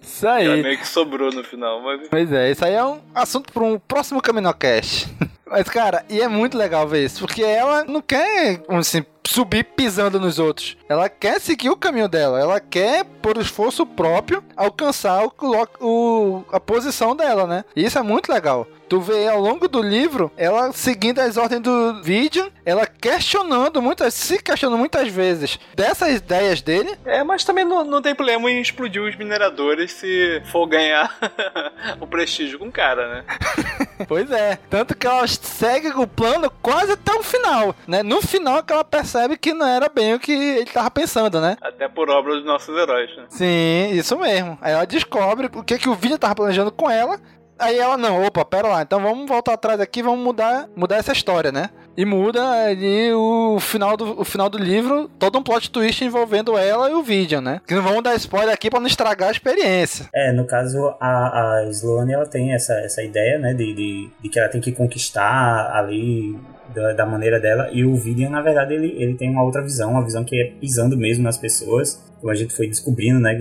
isso 0.00 0.28
aí. 0.28 0.46
Ela 0.46 0.56
meio 0.58 0.78
que 0.78 0.86
sobrou 0.86 1.32
no 1.32 1.42
final. 1.42 1.82
Mas... 1.82 2.08
Pois 2.08 2.32
é, 2.32 2.52
isso 2.52 2.64
aí 2.64 2.74
é 2.74 2.84
um 2.84 3.00
assunto 3.12 3.52
para 3.52 3.64
um 3.64 3.78
próximo 3.80 4.22
Caminocast. 4.22 5.08
Mas, 5.44 5.68
cara, 5.68 6.04
e 6.08 6.20
é 6.20 6.28
muito 6.28 6.56
legal 6.56 6.86
ver 6.86 7.04
isso, 7.04 7.20
porque 7.20 7.42
ela 7.42 7.84
não 7.84 8.00
quer, 8.00 8.62
assim, 8.68 9.04
subir 9.26 9.64
pisando 9.64 10.20
nos 10.20 10.38
outros. 10.38 10.76
Ela 10.88 11.08
quer 11.08 11.40
seguir 11.40 11.70
o 11.70 11.76
caminho 11.76 12.08
dela. 12.08 12.40
Ela 12.40 12.60
quer, 12.60 13.04
por 13.04 13.36
esforço 13.38 13.86
próprio, 13.86 14.44
alcançar 14.56 15.24
o, 15.24 15.32
o, 15.80 16.44
a 16.52 16.60
posição 16.60 17.16
dela, 17.16 17.46
né? 17.46 17.64
E 17.74 17.84
isso 17.84 17.98
é 17.98 18.02
muito 18.02 18.30
legal. 18.30 18.66
Tu 18.88 19.00
vê 19.00 19.26
ao 19.26 19.40
longo 19.40 19.66
do 19.66 19.80
livro, 19.80 20.30
ela 20.36 20.70
seguindo 20.72 21.18
as 21.18 21.38
ordens 21.38 21.62
do 21.62 22.02
vídeo, 22.02 22.52
ela 22.66 22.86
questionando 22.86 23.80
muitas, 23.80 24.12
se 24.12 24.40
questionando 24.42 24.78
muitas 24.78 25.08
vezes 25.08 25.58
dessas 25.74 26.16
ideias 26.16 26.60
dele. 26.60 26.94
É, 27.04 27.24
mas 27.24 27.44
também 27.44 27.64
não, 27.64 27.82
não 27.82 28.02
tem 28.02 28.14
problema 28.14 28.50
em 28.50 28.60
explodir 28.60 29.02
os 29.02 29.16
mineradores 29.16 29.90
se 29.90 30.42
for 30.52 30.66
ganhar 30.66 31.16
o 31.98 32.06
prestígio 32.06 32.58
com 32.58 32.66
o 32.66 32.72
cara, 32.72 33.08
né? 33.08 33.24
pois 34.06 34.30
é. 34.30 34.58
Tanto 34.68 34.94
que 34.94 35.06
ela 35.06 35.26
segue 35.26 35.88
o 35.88 36.06
plano 36.06 36.52
quase 36.62 36.92
até 36.92 37.12
o 37.14 37.22
final, 37.22 37.74
né? 37.88 38.02
No 38.02 38.20
final 38.20 38.62
que 38.62 38.72
ela 38.72 38.84
percebe 38.84 39.13
que 39.40 39.54
não 39.54 39.66
era 39.66 39.88
bem 39.88 40.14
o 40.14 40.20
que 40.20 40.32
ele 40.32 40.66
tava 40.66 40.90
pensando, 40.90 41.40
né? 41.40 41.56
Até 41.60 41.88
por 41.88 42.10
obra 42.10 42.34
dos 42.34 42.44
nossos 42.44 42.76
heróis, 42.76 43.14
né? 43.16 43.24
Sim, 43.28 43.90
isso 43.92 44.18
mesmo. 44.18 44.58
Aí 44.60 44.72
ela 44.72 44.84
descobre 44.86 45.48
o 45.54 45.62
que, 45.62 45.78
que 45.78 45.88
o 45.88 45.94
vídeo 45.94 46.18
tava 46.18 46.34
planejando 46.34 46.70
com 46.72 46.90
ela. 46.90 47.18
Aí 47.58 47.78
ela, 47.78 47.96
não, 47.96 48.24
opa, 48.24 48.44
pera 48.44 48.68
lá, 48.68 48.82
então 48.82 49.00
vamos 49.00 49.28
voltar 49.28 49.54
atrás 49.54 49.80
aqui, 49.80 50.02
vamos 50.02 50.24
mudar, 50.24 50.68
mudar 50.74 50.96
essa 50.96 51.12
história, 51.12 51.52
né? 51.52 51.70
E 51.96 52.04
muda 52.04 52.42
ali 52.64 53.12
o 53.12 53.58
final 53.60 53.96
do, 53.96 54.20
o 54.20 54.24
final 54.24 54.50
do 54.50 54.58
livro, 54.58 55.08
todo 55.18 55.38
um 55.38 55.42
plot 55.42 55.70
twist 55.70 56.04
envolvendo 56.04 56.58
ela 56.58 56.90
e 56.90 56.94
o 56.94 57.02
Vidian, 57.02 57.40
né? 57.40 57.60
Que 57.66 57.74
não 57.74 57.82
vamos 57.82 58.02
dar 58.02 58.16
spoiler 58.16 58.52
aqui 58.52 58.68
pra 58.68 58.80
não 58.80 58.88
estragar 58.88 59.28
a 59.28 59.32
experiência. 59.32 60.08
É, 60.12 60.32
no 60.32 60.44
caso, 60.44 60.94
a, 61.00 61.58
a 61.60 61.64
Sloane, 61.70 62.12
ela 62.12 62.26
tem 62.26 62.52
essa, 62.52 62.74
essa 62.80 63.02
ideia, 63.02 63.38
né, 63.38 63.54
de, 63.54 63.72
de, 63.72 64.10
de 64.20 64.28
que 64.28 64.38
ela 64.38 64.48
tem 64.48 64.60
que 64.60 64.72
conquistar 64.72 65.70
ali 65.72 66.36
da, 66.74 66.92
da, 66.92 67.06
maneira 67.06 67.38
dela. 67.38 67.70
E 67.72 67.84
o 67.84 67.94
Vidian, 67.94 68.30
na 68.30 68.42
verdade, 68.42 68.74
ele, 68.74 68.94
ele 68.98 69.14
tem 69.14 69.30
uma 69.30 69.44
outra 69.44 69.62
visão, 69.62 69.92
uma 69.92 70.04
visão 70.04 70.24
que 70.24 70.40
é 70.40 70.46
pisando 70.60 70.96
mesmo 70.96 71.22
nas 71.22 71.38
pessoas, 71.38 72.02
como 72.20 72.32
a 72.32 72.34
gente 72.34 72.52
foi 72.52 72.66
descobrindo, 72.66 73.20
né? 73.20 73.34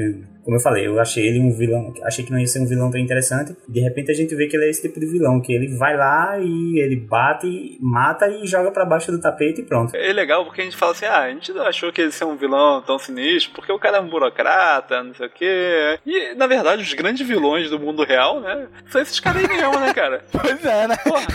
Como 0.43 0.57
eu 0.57 0.61
falei, 0.61 0.85
eu 0.85 0.99
achei 0.99 1.25
ele 1.25 1.39
um 1.39 1.51
vilão, 1.51 1.93
achei 2.03 2.25
que 2.25 2.31
não 2.31 2.39
ia 2.39 2.47
ser 2.47 2.59
um 2.59 2.67
vilão 2.67 2.91
tão 2.91 2.99
interessante. 2.99 3.55
De 3.67 3.79
repente 3.79 4.11
a 4.11 4.13
gente 4.13 4.35
vê 4.35 4.47
que 4.47 4.57
ele 4.57 4.65
é 4.65 4.69
esse 4.69 4.81
tipo 4.81 4.99
de 4.99 5.05
vilão, 5.05 5.39
que 5.39 5.53
ele 5.53 5.77
vai 5.77 5.95
lá 5.95 6.37
e 6.37 6.79
ele 6.79 6.97
bate, 6.97 7.77
mata 7.81 8.27
e 8.27 8.45
joga 8.45 8.69
para 8.69 8.85
baixo 8.85 9.11
do 9.11 9.21
tapete 9.21 9.61
e 9.61 9.63
pronto. 9.63 9.95
É 9.95 10.11
legal 10.11 10.43
porque 10.43 10.61
a 10.61 10.63
gente 10.65 10.75
fala 10.75 10.91
assim, 10.91 11.05
ah, 11.05 11.21
a 11.21 11.29
gente 11.29 11.53
não 11.53 11.65
achou 11.65 11.91
que 11.93 12.01
ele 12.01 12.09
ia 12.09 12.11
ser 12.11 12.25
um 12.25 12.35
vilão 12.35 12.81
tão 12.81 12.99
sinistro, 12.99 13.53
porque 13.53 13.71
o 13.71 13.79
cara 13.79 13.97
é 13.97 14.01
um 14.01 14.09
burocrata, 14.09 15.01
não 15.01 15.15
sei 15.15 15.27
o 15.27 15.29
quê. 15.29 15.99
E, 16.05 16.35
na 16.35 16.45
verdade, 16.45 16.81
os 16.81 16.93
grandes 16.93 17.25
vilões 17.25 17.69
do 17.69 17.79
mundo 17.79 18.03
real, 18.03 18.41
né, 18.41 18.67
são 18.89 19.01
esses 19.01 19.19
caras 19.21 19.43
aí 19.43 19.47
mesmo, 19.47 19.79
né, 19.79 19.93
cara? 19.93 20.25
pois 20.31 20.65
é, 20.65 20.87
né? 20.87 20.97
Porra, 20.97 21.25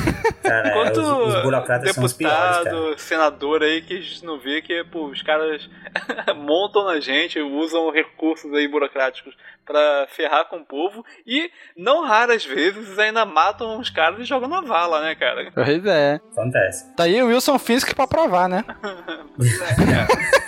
cara, 0.43 0.69
enquanto 0.69 0.99
os, 0.99 1.35
os 1.35 1.43
burocratas 1.43 1.95
deputado, 1.95 1.95
são 1.95 2.05
os 2.05 2.13
piores, 2.13 3.03
senador 3.03 3.63
aí 3.63 3.81
que 3.81 3.95
a 3.95 4.01
gente 4.01 4.25
não 4.25 4.39
vê 4.39 4.61
que, 4.61 4.85
pô, 4.85 5.07
os 5.07 5.23
caras 5.23 5.69
montam 6.37 6.85
na 6.85 7.01
gente, 7.01 7.41
usam 7.41 7.91
recursos 7.91 8.53
aí 8.53 8.69
burocráticos 8.69 8.98
para 9.65 10.07
ferrar 10.09 10.47
com 10.47 10.57
o 10.57 10.65
povo 10.65 11.05
e 11.27 11.51
não 11.77 12.05
raras 12.05 12.45
vezes 12.45 12.99
ainda 12.99 13.25
matam 13.25 13.79
os 13.79 13.91
caras 13.91 14.19
e 14.21 14.25
jogam 14.25 14.49
na 14.49 14.61
vala, 14.61 15.03
né, 15.03 15.15
cara? 15.15 15.51
Pois 15.53 15.85
é. 15.85 16.21
Acontece. 16.33 16.95
Tá 16.97 17.05
aí 17.05 17.23
o 17.23 17.27
Wilson 17.27 17.59
Fisk 17.59 17.95
pra 17.95 18.07
provar, 18.07 18.49
né? 18.49 18.65
é, 18.69 20.48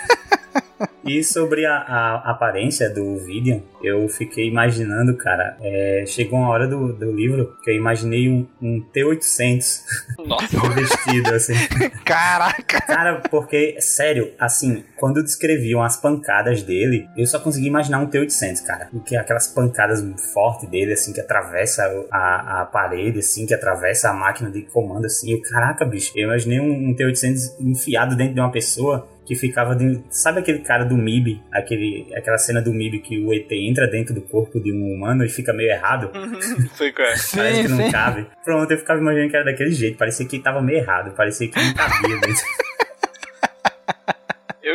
E 1.03 1.23
sobre 1.23 1.65
a, 1.65 1.77
a 1.77 2.31
aparência 2.31 2.89
do 2.89 3.17
Vidian, 3.17 3.61
eu 3.83 4.07
fiquei 4.07 4.47
imaginando, 4.47 5.17
cara, 5.17 5.57
é, 5.61 6.03
chegou 6.05 6.39
uma 6.39 6.49
hora 6.49 6.67
do, 6.67 6.93
do 6.93 7.11
livro 7.11 7.57
que 7.63 7.71
eu 7.71 7.75
imaginei 7.75 8.29
um, 8.29 8.47
um 8.61 8.81
T-800 8.81 9.81
vestido, 10.75 11.33
assim. 11.33 11.53
Caraca! 12.05 12.81
Cara, 12.81 13.21
porque, 13.29 13.77
sério, 13.79 14.31
assim, 14.39 14.83
quando 14.97 15.23
descreviam 15.23 15.81
as 15.81 15.97
pancadas 15.97 16.61
dele, 16.61 17.07
eu 17.17 17.25
só 17.25 17.39
consegui 17.39 17.67
imaginar 17.67 17.99
um 17.99 18.07
T-800, 18.07 18.63
cara. 18.63 18.89
Que 19.05 19.15
aquelas 19.15 19.47
pancadas 19.47 20.03
fortes 20.33 20.69
dele, 20.69 20.93
assim, 20.93 21.13
que 21.13 21.21
atravessa 21.21 21.83
a, 22.11 22.61
a 22.61 22.65
parede, 22.65 23.19
assim, 23.19 23.47
que 23.47 23.53
atravessa 23.53 24.09
a 24.09 24.13
máquina 24.13 24.51
de 24.51 24.61
comando, 24.63 25.05
assim. 25.05 25.31
Eu, 25.31 25.41
caraca, 25.41 25.83
bicho, 25.83 26.11
eu 26.15 26.25
imaginei 26.25 26.59
um, 26.59 26.89
um 26.89 26.95
T-800 26.95 27.59
enfiado 27.59 28.15
dentro 28.15 28.35
de 28.35 28.39
uma 28.39 28.51
pessoa 28.51 29.07
que 29.25 29.35
ficava 29.35 29.75
dentro, 29.75 30.03
sabe 30.09 30.39
aquele 30.39 30.59
cara 30.59 30.83
do 30.83 30.97
MIB, 30.97 31.41
aquele, 31.51 32.07
aquela 32.15 32.37
cena 32.37 32.61
do 32.61 32.73
MIB 32.73 32.99
que 32.99 33.19
o 33.19 33.33
ET 33.33 33.51
entra 33.51 33.87
dentro 33.87 34.13
do 34.13 34.21
corpo 34.21 34.59
de 34.59 34.73
um 34.73 34.93
humano 34.93 35.23
e 35.23 35.29
fica 35.29 35.53
meio 35.53 35.71
errado? 35.71 36.11
Sei 36.75 36.91
qual 36.91 37.07
é. 37.07 37.11
Parece 37.11 37.61
que 37.61 37.67
não 37.67 37.77
sim. 37.77 37.91
cabe. 37.91 38.27
Pronto, 38.43 38.71
eu 38.71 38.77
ficava 38.77 38.99
imaginando 38.99 39.29
que 39.29 39.35
era 39.35 39.45
daquele 39.45 39.71
jeito, 39.71 39.97
parecia 39.97 40.27
que 40.27 40.39
tava 40.39 40.61
meio 40.61 40.79
errado, 40.79 41.15
parecia 41.15 41.47
que 41.47 41.59
não 41.59 41.73
cabia 41.73 42.19
dentro. 42.19 42.43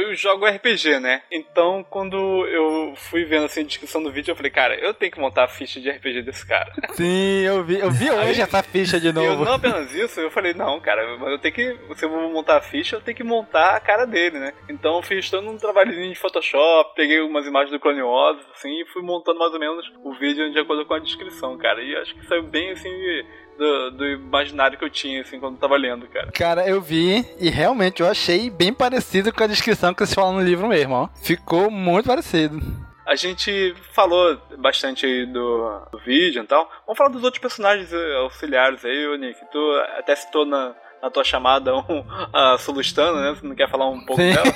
Eu 0.07 0.15
jogo 0.15 0.47
RPG, 0.47 1.01
né? 1.01 1.23
Então, 1.31 1.85
quando 1.89 2.17
eu 2.47 2.95
fui 2.97 3.25
vendo 3.25 3.47
assim 3.47 3.61
a 3.61 3.65
descrição 3.65 4.03
do 4.03 4.11
vídeo, 4.13 4.31
eu 4.31 4.37
falei, 4.37 4.51
cara, 4.53 4.75
eu 4.77 4.95
tenho 4.95 5.11
que 5.11 5.19
montar 5.19 5.45
a 5.45 5.49
ficha 5.49 5.81
de 5.81 5.91
RPG 5.91 6.23
desse 6.23 6.47
cara. 6.47 6.73
Sim, 6.95 7.41
eu 7.45 7.65
vi, 7.65 7.79
eu 7.81 7.91
vi 7.91 8.11
hoje 8.11 8.41
essa 8.41 8.63
ficha 8.63 9.01
de 9.01 9.07
E 9.07 9.11
eu 9.11 9.13
novo. 9.13 9.45
não 9.45 9.55
apenas 9.55 9.93
isso, 9.95 10.21
eu 10.21 10.31
falei, 10.31 10.55
não, 10.55 10.81
cara, 10.81 11.17
mas 11.19 11.31
eu 11.33 11.39
tenho 11.39 11.55
que. 11.55 11.77
Se 11.97 12.05
eu 12.05 12.11
vou 12.11 12.31
montar 12.31 12.59
a 12.59 12.61
ficha, 12.61 12.97
eu 12.97 13.01
tenho 13.01 13.17
que 13.17 13.25
montar 13.25 13.75
a 13.77 13.81
cara 13.81 14.07
dele, 14.07 14.39
né? 14.39 14.53
Então 14.69 14.97
eu 14.97 15.03
fiz 15.03 15.29
todo 15.29 15.49
um 15.49 15.57
trabalhinho 15.59 16.09
de 16.13 16.19
Photoshop, 16.19 16.95
peguei 16.95 17.21
umas 17.21 17.47
imagens 17.47 17.73
do 17.73 17.81
Clone 17.81 18.03
Wars, 18.03 18.39
assim, 18.55 18.81
e 18.83 18.87
fui 18.87 19.03
montando 19.03 19.39
mais 19.39 19.53
ou 19.53 19.59
menos 19.61 19.91
o 20.05 20.13
vídeo 20.15 20.51
de 20.53 20.59
acordo 20.59 20.87
com 20.87 20.95
a 20.95 20.99
descrição, 21.01 21.57
cara. 21.59 21.83
E 21.83 21.97
acho 21.97 22.15
que 22.15 22.27
saiu 22.27 22.43
bem 22.45 22.71
assim 22.71 22.91
do, 23.57 23.91
do 23.91 24.07
imaginário 24.07 24.79
que 24.79 24.85
eu 24.85 24.91
tinha, 24.91 25.21
assim, 25.21 25.41
quando 25.41 25.55
eu 25.55 25.61
tava 25.61 25.77
lendo, 25.77 26.07
cara. 26.09 26.31
Cara, 26.33 26.69
eu 26.69 26.81
vi 26.81 27.25
e 27.39 27.49
realmente 27.51 28.03
eu 28.03 28.09
achei 28.09 28.51
bem 28.51 28.73
parecido 28.73 29.33
com 29.33 29.43
a 29.43 29.47
descrição 29.47 29.95
que 29.95 30.03
eles 30.03 30.15
falam 30.15 30.35
no 30.35 30.43
livro 30.43 30.69
mesmo, 30.69 30.95
ó. 30.95 31.09
Ficou 31.23 31.71
muito 31.71 32.07
parecido. 32.07 32.61
A 33.07 33.15
gente 33.15 33.73
falou 33.93 34.37
bastante 34.59 35.07
aí 35.07 35.27
do, 35.27 35.81
do 35.93 35.99
vídeo 36.01 36.43
e 36.43 36.47
tal. 36.47 36.69
Vamos 36.85 36.99
falar 36.99 37.11
dos 37.11 37.23
outros 37.23 37.41
personagens 37.41 37.93
eh, 37.93 38.17
auxiliares 38.17 38.85
aí, 38.85 39.07
ô 39.07 39.15
Nick. 39.15 39.39
Tu 39.53 39.73
até 39.97 40.17
citou 40.17 40.45
na, 40.45 40.75
na 41.03 41.11
tua 41.11 41.25
chamada 41.25 41.75
um, 41.77 42.05
a 42.33 42.57
Sulustana, 42.59 43.21
né? 43.31 43.37
Você 43.39 43.47
não 43.47 43.55
quer 43.55 43.71
falar 43.71 43.89
um 43.91 44.05
pouco 44.05 44.21
Sim. 44.23 44.33
dela? 44.33 44.55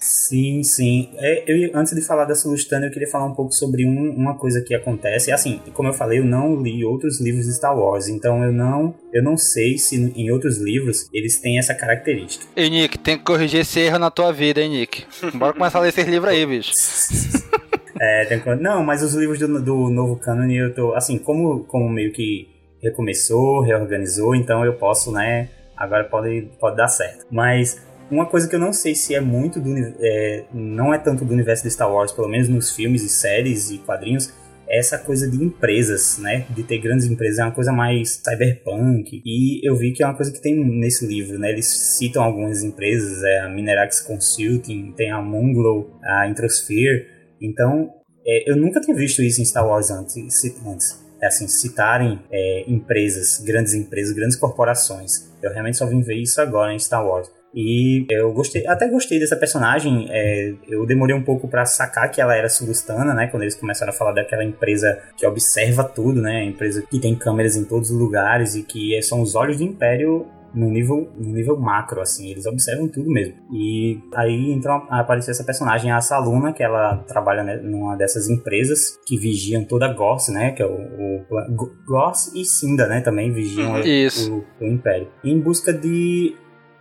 Sim, 0.00 0.62
sim. 0.62 1.10
É, 1.16 1.44
eu, 1.46 1.70
antes 1.74 1.94
de 1.94 2.02
falar 2.02 2.24
da 2.24 2.34
Sulustana, 2.34 2.86
eu 2.86 2.90
queria 2.90 3.08
falar 3.08 3.24
um 3.26 3.34
pouco 3.34 3.52
sobre 3.52 3.86
um- 3.86 4.10
uma 4.14 4.36
coisa 4.36 4.60
que 4.60 4.74
acontece. 4.74 5.30
Assim, 5.32 5.60
como 5.72 5.88
eu 5.88 5.92
falei, 5.92 6.18
eu 6.18 6.24
não 6.24 6.60
li 6.60 6.84
outros 6.84 7.20
livros 7.20 7.46
de 7.46 7.54
Star 7.54 7.76
Wars, 7.78 8.08
então 8.08 8.42
eu 8.44 8.52
não, 8.52 8.94
eu 9.12 9.22
não 9.22 9.36
sei 9.36 9.78
se 9.78 9.96
em 9.96 10.30
outros 10.30 10.58
livros 10.58 11.08
eles 11.12 11.40
têm 11.40 11.58
essa 11.58 11.74
característica. 11.74 12.44
Ei, 12.56 12.68
Nick, 12.68 12.98
tem 12.98 13.16
que 13.16 13.24
corrigir 13.24 13.60
esse 13.60 13.80
erro 13.80 13.98
na 13.98 14.10
tua 14.10 14.32
vida, 14.32 14.60
hein, 14.60 14.70
Nick? 14.70 15.04
Bora 15.34 15.52
começar 15.52 15.78
a 15.78 15.82
ler 15.82 15.88
esses 15.88 16.06
livros 16.06 16.30
aí, 16.32 16.44
bicho. 16.44 16.72
É, 17.98 18.26
tem 18.26 18.42
não, 18.60 18.84
mas 18.84 19.02
os 19.02 19.14
livros 19.14 19.38
do, 19.38 19.58
do 19.58 19.88
novo 19.88 20.16
canon 20.16 20.50
eu 20.50 20.74
tô, 20.74 20.92
assim, 20.94 21.16
como, 21.16 21.64
como 21.64 21.88
meio 21.88 22.12
que 22.12 22.46
recomeçou, 22.82 23.62
reorganizou, 23.62 24.34
então 24.34 24.64
eu 24.64 24.74
posso, 24.74 25.12
né, 25.12 25.48
agora 25.76 26.04
pode, 26.04 26.48
pode 26.58 26.76
dar 26.76 26.88
certo. 26.88 27.26
Mas 27.30 27.80
uma 28.10 28.26
coisa 28.26 28.48
que 28.48 28.54
eu 28.54 28.60
não 28.60 28.72
sei 28.72 28.94
se 28.94 29.14
é 29.14 29.20
muito 29.20 29.60
do, 29.60 29.74
é, 30.00 30.44
não 30.52 30.94
é 30.94 30.98
tanto 30.98 31.24
do 31.24 31.32
universo 31.32 31.64
de 31.64 31.70
Star 31.70 31.92
Wars, 31.92 32.12
pelo 32.12 32.28
menos 32.28 32.48
nos 32.48 32.72
filmes 32.74 33.02
e 33.02 33.08
séries 33.08 33.70
e 33.70 33.78
quadrinhos, 33.78 34.32
é 34.68 34.78
essa 34.78 34.98
coisa 34.98 35.30
de 35.30 35.42
empresas, 35.42 36.18
né? 36.18 36.44
De 36.50 36.62
ter 36.64 36.78
grandes 36.78 37.06
empresas, 37.06 37.38
é 37.38 37.44
uma 37.44 37.52
coisa 37.52 37.72
mais 37.72 38.20
cyberpunk. 38.24 39.22
E 39.24 39.66
eu 39.66 39.76
vi 39.76 39.92
que 39.92 40.02
é 40.02 40.06
uma 40.06 40.14
coisa 40.14 40.32
que 40.32 40.40
tem 40.40 40.56
nesse 40.56 41.06
livro, 41.06 41.38
né? 41.38 41.50
Eles 41.50 41.66
citam 41.96 42.22
algumas 42.22 42.62
empresas, 42.64 43.22
é 43.22 43.40
a 43.40 43.48
Minerax 43.48 44.00
Consulting, 44.00 44.92
tem 44.96 45.10
a 45.10 45.22
Munglow, 45.22 45.98
a 46.02 46.28
Introsphere. 46.28 47.06
Então, 47.40 47.90
é, 48.26 48.50
eu 48.50 48.56
nunca 48.56 48.80
tinha 48.80 48.96
visto 48.96 49.22
isso 49.22 49.40
em 49.40 49.44
Star 49.44 49.66
Wars 49.66 49.90
antes. 49.90 50.44
antes. 50.66 51.05
É 51.20 51.26
assim, 51.26 51.48
citarem 51.48 52.20
é, 52.30 52.64
empresas, 52.68 53.42
grandes 53.44 53.74
empresas, 53.74 54.14
grandes 54.14 54.36
corporações. 54.36 55.32
Eu 55.42 55.52
realmente 55.52 55.76
só 55.78 55.86
vim 55.86 56.02
ver 56.02 56.16
isso 56.16 56.40
agora 56.40 56.72
em 56.72 56.78
Star 56.78 57.06
Wars. 57.06 57.30
E 57.54 58.04
eu 58.10 58.30
gostei, 58.34 58.66
até 58.66 58.86
gostei 58.86 59.18
dessa 59.18 59.34
personagem. 59.34 60.08
é, 60.10 60.52
eu 60.68 60.84
demorei 60.84 61.16
um 61.16 61.22
pouco 61.22 61.48
pra 61.48 61.64
sacar 61.64 62.10
que 62.10 62.20
ela 62.20 62.36
era 62.36 62.50
sulustana, 62.50 63.14
né? 63.14 63.28
Quando 63.28 63.44
eles 63.44 63.54
começaram 63.54 63.92
a 63.92 63.96
falar 63.96 64.12
daquela 64.12 64.44
empresa 64.44 64.98
que 65.16 65.26
observa 65.26 65.82
tudo, 65.82 66.20
né? 66.20 66.40
A 66.40 66.44
empresa 66.44 66.82
que 66.82 66.98
tem 66.98 67.14
câmeras 67.14 67.56
em 67.56 67.64
todos 67.64 67.90
os 67.90 67.98
lugares 67.98 68.54
e 68.54 68.62
que 68.62 69.00
são 69.00 69.22
os 69.22 69.34
olhos 69.34 69.56
do 69.56 69.62
Império 69.64 70.26
no 70.56 70.68
nível, 70.70 71.12
no 71.16 71.32
nível 71.32 71.56
macro, 71.58 72.00
assim, 72.00 72.30
eles 72.30 72.46
observam 72.46 72.88
tudo 72.88 73.10
mesmo. 73.10 73.34
E 73.52 74.00
aí 74.14 74.52
então 74.52 74.74
apareceu 74.90 75.30
essa 75.32 75.44
personagem, 75.44 75.90
a 75.92 76.00
Saluna, 76.00 76.52
que 76.52 76.62
ela 76.62 76.96
trabalha 77.06 77.44
né, 77.44 77.56
numa 77.56 77.94
dessas 77.96 78.28
empresas 78.28 78.98
que 79.06 79.16
vigiam 79.18 79.64
toda 79.64 79.86
a 79.86 79.92
Goss, 79.92 80.28
né? 80.28 80.52
Que 80.52 80.62
é 80.62 80.66
o, 80.66 80.70
o 80.70 81.70
Goss 81.86 82.32
e 82.34 82.44
Cinda, 82.44 82.86
né? 82.86 83.00
Também 83.02 83.30
vigiam 83.32 83.74
Uhum. 83.74 83.80
o- 83.80 84.36
o, 84.60 84.64
o 84.64 84.66
Império. 84.66 85.08
Em 85.22 85.38
busca 85.38 85.72
de 85.72 86.34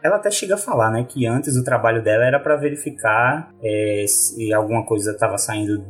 ela 0.06 0.18
até 0.18 0.30
chega 0.30 0.54
a 0.54 0.58
falar, 0.58 0.92
né, 0.92 1.04
que 1.08 1.26
antes 1.26 1.58
o 1.58 1.64
trabalho 1.64 2.04
dela 2.04 2.24
era 2.24 2.40
para 2.40 2.56
verificar 2.56 3.52
é, 3.64 4.06
se 4.08 4.54
alguma 4.54 4.86
coisa 4.86 5.12
estava 5.12 5.38
saindo 5.38 5.84